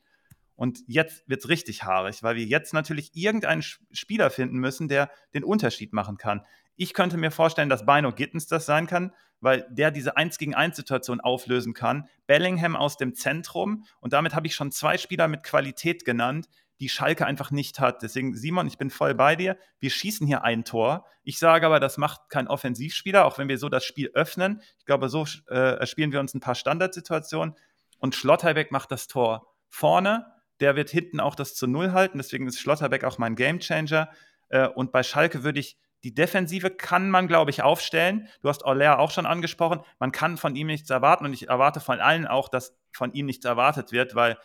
[0.57, 5.09] Und jetzt wird es richtig haarig, weil wir jetzt natürlich irgendeinen Spieler finden müssen, der
[5.32, 6.44] den Unterschied machen kann.
[6.74, 10.57] Ich könnte mir vorstellen, dass Bino Gittens das sein kann, weil der diese 1 gegen
[10.57, 12.09] 1 Situation auflösen kann.
[12.26, 16.48] Bellingham aus dem Zentrum und damit habe ich schon zwei Spieler mit Qualität genannt,
[16.81, 18.03] die Schalke einfach nicht hat.
[18.03, 19.57] Deswegen, Simon, ich bin voll bei dir.
[19.79, 21.07] Wir schießen hier ein Tor.
[21.22, 24.61] Ich sage aber, das macht kein Offensivspieler, auch wenn wir so das Spiel öffnen.
[24.79, 27.55] Ich glaube, so äh, spielen wir uns ein paar Standardsituationen.
[27.99, 30.27] Und Schlotterbeck macht das Tor vorne.
[30.61, 32.18] Der wird hinten auch das zu Null halten.
[32.18, 34.11] Deswegen ist Schlotterbeck auch mein Gamechanger.
[34.49, 38.29] Äh, und bei Schalke würde ich die Defensive kann man, glaube ich, aufstellen.
[38.41, 39.81] Du hast Orler auch schon angesprochen.
[39.99, 43.27] Man kann von ihm nichts erwarten und ich erwarte von allen auch, dass von ihm
[43.27, 44.39] nichts erwartet wird, weil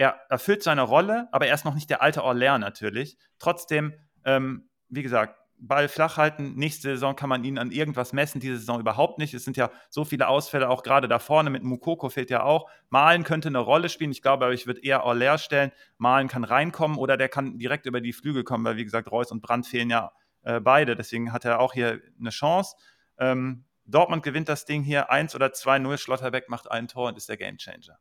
[0.00, 3.18] er erfüllt seine Rolle, aber er ist noch nicht der alte Orler natürlich.
[3.38, 3.92] Trotzdem,
[4.24, 6.54] ähm, wie gesagt, Ball flach halten.
[6.54, 9.34] Nächste Saison kann man ihn an irgendwas messen, diese Saison überhaupt nicht.
[9.34, 12.70] Es sind ja so viele Ausfälle, auch gerade da vorne mit Mukoko fehlt ja auch.
[12.88, 14.10] Malen könnte eine Rolle spielen.
[14.10, 15.70] Ich glaube aber, ich würde eher Orler stellen.
[15.98, 19.30] Malen kann reinkommen oder der kann direkt über die Flügel kommen, weil wie gesagt, Reus
[19.30, 20.12] und Brandt fehlen ja
[20.44, 20.96] äh, beide.
[20.96, 22.74] Deswegen hat er auch hier eine Chance.
[23.18, 25.98] Ähm, Dortmund gewinnt das Ding hier 1 oder 2-0.
[25.98, 27.98] Schlotterbeck macht ein Tor und ist der Gamechanger.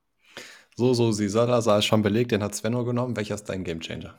[0.80, 3.18] So, so, sie Salazar ist schon belegt, den hat Svenno genommen.
[3.18, 4.18] Welcher ist dein Gamechanger?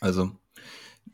[0.00, 0.32] Also,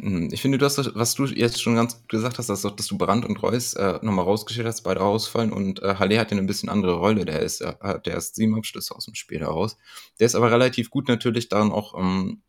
[0.01, 2.99] hm, ich finde, du hast, was du jetzt schon ganz gesagt hast, dass, dass du
[2.99, 6.49] Brandt und Reus äh, nochmal rausgestellt hast, beide rausfallen und äh, Halle hat ja eine
[6.49, 7.25] bisschen andere Rolle.
[7.25, 9.77] Der ist, äh, der ist sieben Abschlüsse aus dem Spiel heraus.
[10.19, 12.43] Der ist aber relativ gut natürlich darin auch ähm,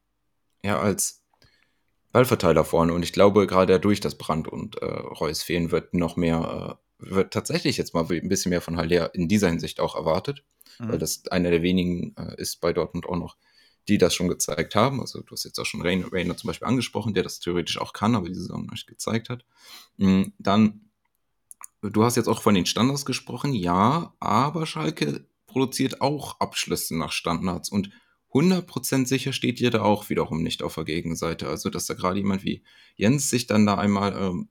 [0.64, 1.22] ja, als
[2.12, 2.94] Ballverteiler vorne.
[2.94, 7.12] Und ich glaube, gerade dadurch, dass Brandt und äh, Reus fehlen, wird noch mehr, äh,
[7.12, 10.44] wird tatsächlich jetzt mal ein bisschen mehr von Halle in dieser Hinsicht auch erwartet,
[10.82, 10.90] mhm.
[10.90, 13.38] weil das einer der wenigen äh, ist bei Dortmund auch noch
[13.88, 15.00] die das schon gezeigt haben.
[15.02, 17.94] Also du hast jetzt auch schon Rainer, Rainer zum Beispiel angesprochen, der das theoretisch auch
[17.94, 19.44] kann, aber diese Saison nicht gezeigt hat.
[19.98, 20.82] Mm, dann,
[21.82, 27.12] du hast jetzt auch von den Standards gesprochen, ja, aber Schalke produziert auch Abschlüsse nach
[27.12, 27.90] Standards und
[28.34, 31.50] 100% sicher steht ihr da auch wiederum nicht auf der Gegenseite.
[31.50, 32.64] Also, dass da gerade jemand wie
[32.96, 34.48] Jens sich dann da einmal ähm,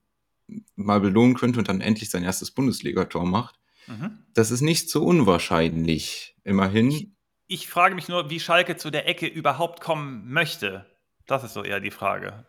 [0.76, 3.59] mal belohnen könnte und dann endlich sein erstes Bundesligator macht.
[3.90, 4.24] Mhm.
[4.32, 6.36] Das ist nicht so unwahrscheinlich.
[6.44, 7.14] Immerhin
[7.52, 10.86] ich frage mich nur, wie Schalke zu der Ecke überhaupt kommen möchte.
[11.26, 12.46] Das ist so eher die Frage.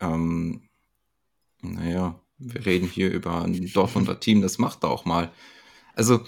[0.00, 0.70] Ähm,
[1.60, 5.30] naja, wir reden hier über ein Dortmunder Team, das macht da auch mal.
[5.94, 6.24] Also,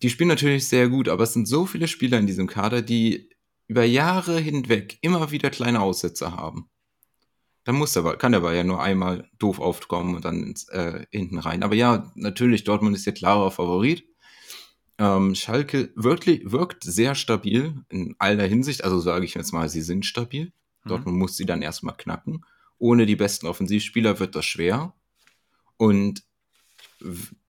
[0.00, 3.28] die spielen natürlich sehr gut, aber es sind so viele Spieler in diesem Kader, die
[3.66, 6.70] über Jahre hinweg immer wieder kleine Aussätze haben.
[7.64, 11.06] Dann muss der, kann der Ball ja nur einmal doof aufkommen und dann ins, äh,
[11.10, 11.62] hinten rein.
[11.62, 14.04] Aber ja, natürlich, Dortmund ist der klare Favorit.
[14.98, 18.84] Ähm, Schalke wirklich, wirkt sehr stabil in aller Hinsicht.
[18.84, 20.52] Also sage ich jetzt mal, sie sind stabil.
[20.84, 20.88] Mhm.
[20.88, 22.44] Dortmund muss sie dann erstmal knacken.
[22.78, 24.94] Ohne die besten Offensivspieler wird das schwer.
[25.76, 26.22] Und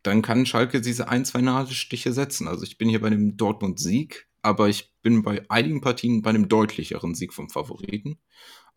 [0.03, 2.47] dann kann Schalke diese ein, zwei Nadelstiche setzen.
[2.47, 6.47] Also ich bin hier bei dem Dortmund-Sieg, aber ich bin bei einigen Partien bei einem
[6.47, 8.17] deutlicheren Sieg vom Favoriten.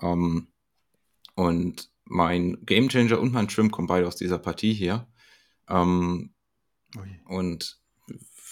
[0.01, 0.49] Ähm,
[1.39, 5.07] und mein Gamechanger und mein Trim kommen beide aus dieser Partie hier.
[5.69, 6.35] Ähm,
[7.27, 7.79] und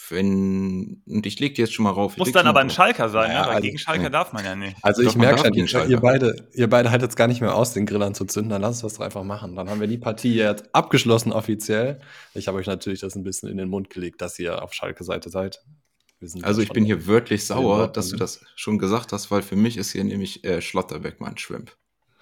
[0.09, 2.17] wenn, und ich leg die jetzt schon mal rauf.
[2.17, 3.47] Muss dann aber ein Schalker sein, ja, ne?
[3.49, 4.11] weil also, gegen Schalker ja.
[4.11, 4.77] darf man ja nicht.
[4.83, 7.73] Also ich merke schon, ihr, ihr, beide, ihr beide haltet es gar nicht mehr aus,
[7.73, 9.57] den Grillern zu zünden, dann lasst uns das doch einfach machen.
[9.57, 11.99] Dann haben wir die Partie jetzt abgeschlossen offiziell.
[12.35, 15.29] Ich habe euch natürlich das ein bisschen in den Mund gelegt, dass ihr auf Schalke-Seite
[15.29, 15.61] seid.
[16.43, 19.77] Also ich bin hier wirklich sauer, dass du das schon gesagt hast, weil für mich
[19.77, 21.77] ist hier nämlich äh, Schlotterbeck mein Shrimp.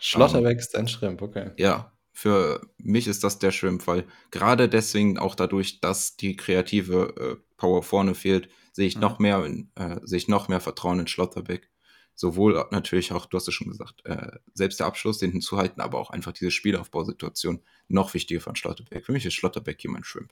[0.04, 1.52] Schlotterbeck ist dein Shrimp, okay.
[1.56, 7.14] Ja, für mich ist das der Shrimp, weil gerade deswegen auch dadurch, dass die kreative
[7.16, 9.00] äh, Power vorne fehlt, sehe ich mhm.
[9.00, 9.42] noch mehr,
[9.76, 11.70] äh, sehe ich noch mehr Vertrauen in Schlotterbeck.
[12.14, 15.98] Sowohl natürlich auch, du hast es schon gesagt, äh, selbst der Abschluss, den hinzuhalten, aber
[15.98, 19.06] auch einfach diese Spielaufbausituation noch wichtiger von Schlotterbeck.
[19.06, 20.30] Für mich ist Schlotterbeck jemand Shrimp.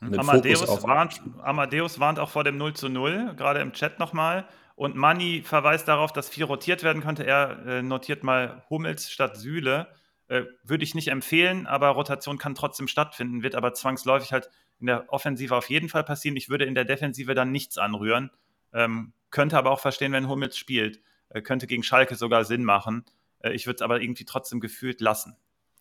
[0.00, 4.48] Amadeus warnt, Amadeus warnt auch vor dem 0 zu 0, gerade im Chat nochmal.
[4.74, 7.24] Und Manni verweist darauf, dass viel rotiert werden könnte.
[7.24, 9.88] Er äh, notiert mal Hummels statt Sühle.
[10.28, 14.48] Äh, würde ich nicht empfehlen, aber Rotation kann trotzdem stattfinden, wird aber zwangsläufig halt
[14.80, 16.36] in der Offensive auf jeden Fall passieren.
[16.36, 18.30] Ich würde in der Defensive dann nichts anrühren.
[18.72, 21.00] Ähm, könnte aber auch verstehen, wenn Hummels spielt.
[21.28, 23.04] Äh, könnte gegen Schalke sogar Sinn machen.
[23.40, 25.36] Äh, ich würde es aber irgendwie trotzdem gefühlt lassen.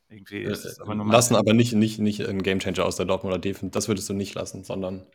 [0.10, 3.72] Irgendwie ist es aber lassen, aber nicht, nicht, nicht ein Gamechanger aus der Dortmunder Defense.
[3.72, 5.06] Das würdest du nicht lassen, sondern.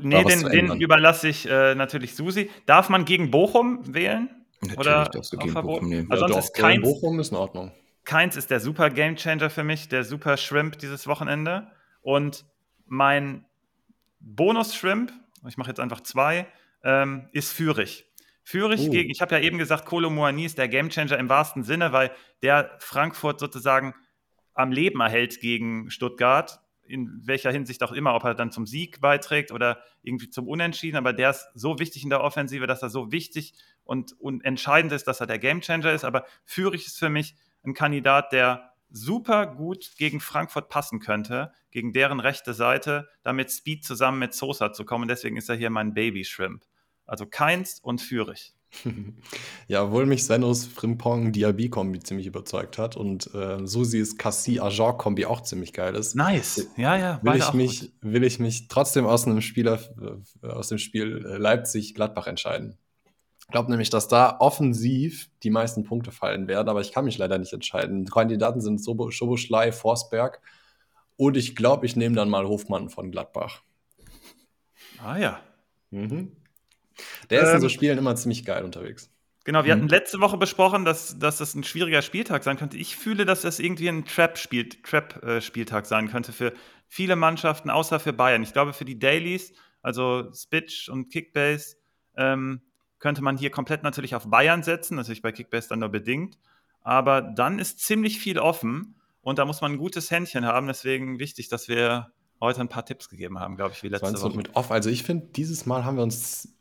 [0.00, 2.50] Nee, den, den überlasse ich äh, natürlich Susi.
[2.66, 4.30] Darf man gegen Bochum wählen?
[4.60, 6.10] Natürlich Oder darfst du gegen Bochum nehmen.
[6.10, 7.72] Also ja, sonst ist keins, Bochum ist in Ordnung.
[8.04, 11.68] Keins ist der super Gamechanger für mich, der super Shrimp dieses Wochenende.
[12.00, 12.44] Und
[12.86, 13.44] mein
[14.20, 15.12] Bonus-Shrimp,
[15.48, 16.46] ich mache jetzt einfach zwei,
[16.84, 18.06] ähm, ist Fürich.
[18.44, 18.90] Fürich uh.
[18.90, 22.10] gegen, ich habe ja eben gesagt, Kolo Moani ist der Gamechanger im wahrsten Sinne, weil
[22.42, 23.94] der Frankfurt sozusagen
[24.54, 26.60] am Leben erhält gegen Stuttgart,
[26.92, 30.98] in welcher Hinsicht auch immer, ob er dann zum Sieg beiträgt oder irgendwie zum Unentschieden,
[30.98, 34.92] aber der ist so wichtig in der Offensive, dass er so wichtig und, und entscheidend
[34.92, 36.04] ist, dass er der Gamechanger ist.
[36.04, 41.94] Aber Fürich ist für mich ein Kandidat, der super gut gegen Frankfurt passen könnte, gegen
[41.94, 45.08] deren rechte Seite, damit Speed zusammen mit Sosa zu kommen.
[45.08, 46.64] Deswegen ist er hier mein Baby Shrimp.
[47.06, 48.52] Also Keins und Fürich.
[49.68, 54.98] Ja, obwohl mich Senos Frimpong Diaby Kombi ziemlich überzeugt hat und äh, Susis Cassie Ajor
[54.98, 56.14] Kombi auch ziemlich geil ist.
[56.14, 56.68] Nice.
[56.76, 57.20] Ja, ja.
[57.22, 59.78] Will ich mich, will ich mich trotzdem aus einem Spieler,
[60.42, 62.78] äh, aus dem Spiel äh, Leipzig Gladbach entscheiden.
[63.50, 67.38] glaube nämlich, dass da offensiv die meisten Punkte fallen werden, aber ich kann mich leider
[67.38, 68.06] nicht entscheiden.
[68.06, 70.40] Die Kandidaten sind Schoboschlei, Forsberg
[71.16, 73.62] und ich glaube, ich nehme dann mal Hofmann von Gladbach.
[74.98, 75.40] Ah ja.
[75.90, 76.32] Mhm.
[77.30, 79.10] Der ähm, ist in so ähm, Spielen immer ziemlich geil unterwegs.
[79.44, 79.80] Genau, wir mhm.
[79.80, 82.76] hatten letzte Woche besprochen, dass, dass das ein schwieriger Spieltag sein könnte.
[82.76, 86.52] Ich fühle, dass das irgendwie ein Trap-Spieltag Trap, äh, sein könnte für
[86.86, 88.42] viele Mannschaften, außer für Bayern.
[88.42, 89.52] Ich glaube, für die Dailies,
[89.82, 91.76] also Spitch und Kickbase,
[92.16, 92.62] ähm,
[93.00, 96.38] könnte man hier komplett natürlich auf Bayern setzen, natürlich bei Kickbase dann nur bedingt.
[96.82, 100.68] Aber dann ist ziemlich viel offen und da muss man ein gutes Händchen haben.
[100.68, 102.12] Deswegen wichtig, dass wir
[102.42, 104.36] heute ein paar Tipps gegeben haben, glaube ich, wie letzte Woche.
[104.36, 104.70] Mit off.
[104.70, 106.54] Also ich finde, dieses Mal haben wir uns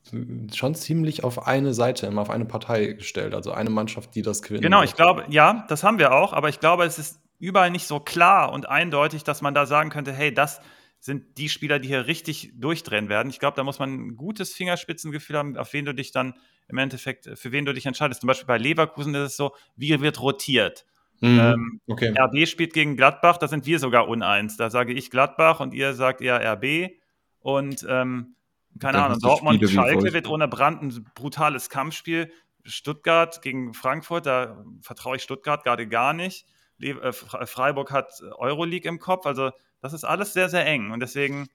[0.53, 3.33] schon ziemlich auf eine Seite, immer auf eine Partei gestellt.
[3.33, 4.63] Also eine Mannschaft, die das gewinnt.
[4.63, 6.31] Genau, ich glaube, ja, das haben wir auch.
[6.31, 9.89] Aber ich glaube, es ist überall nicht so klar und eindeutig, dass man da sagen
[9.89, 10.61] könnte, hey, das
[10.99, 13.31] sind die Spieler, die hier richtig durchdrehen werden.
[13.31, 16.35] Ich glaube, da muss man ein gutes Fingerspitzengefühl haben, auf wen du dich dann
[16.67, 18.21] im Endeffekt, für wen du dich entscheidest.
[18.21, 20.85] Zum Beispiel bei Leverkusen ist es so, wie wird rotiert.
[21.21, 22.13] Mhm, ähm, okay.
[22.17, 24.57] RB spielt gegen Gladbach, da sind wir sogar uneins.
[24.57, 26.91] Da sage ich Gladbach und ihr sagt eher RB.
[27.39, 28.35] Und ähm,
[28.79, 32.31] keine Dann Ahnung, Dortmund, Schalke wird ohne Brand ein brutales Kampfspiel.
[32.63, 36.45] Stuttgart gegen Frankfurt, da vertraue ich Stuttgart gerade gar nicht.
[36.79, 39.25] Äh, Freiburg hat Euroleague im Kopf.
[39.25, 40.91] Also das ist alles sehr, sehr eng.
[40.91, 41.47] Und deswegen,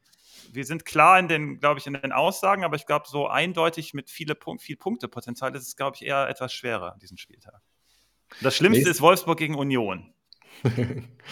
[0.53, 3.95] wir sind klar in den, glaube ich, in den Aussagen, aber ich glaube, so eindeutig
[3.95, 7.63] mit viele viel Punktepotenzial ist es, glaube ich, eher etwas schwerer, diesen Spieltag.
[8.43, 8.91] Das Schlimmste Nächste.
[8.91, 10.13] ist Wolfsburg gegen Union.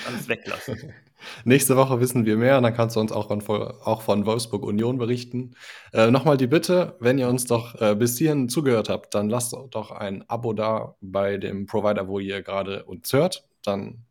[0.07, 0.93] Alles weglassen.
[1.45, 4.99] Nächste Woche wissen wir mehr, dann kannst du uns auch von, auch von Wolfsburg Union
[4.99, 5.55] berichten.
[5.93, 9.55] Äh, Nochmal die Bitte, wenn ihr uns doch äh, bis hierhin zugehört habt, dann lasst
[9.71, 13.49] doch ein Abo da bei dem Provider, wo ihr gerade uns hört.
[13.65, 14.05] Dann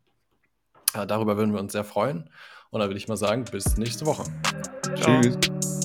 [0.94, 2.30] äh, darüber würden wir uns sehr freuen.
[2.70, 4.24] Und dann würde ich mal sagen, bis nächste Woche.
[4.96, 5.20] Ciao.
[5.20, 5.83] Tschüss.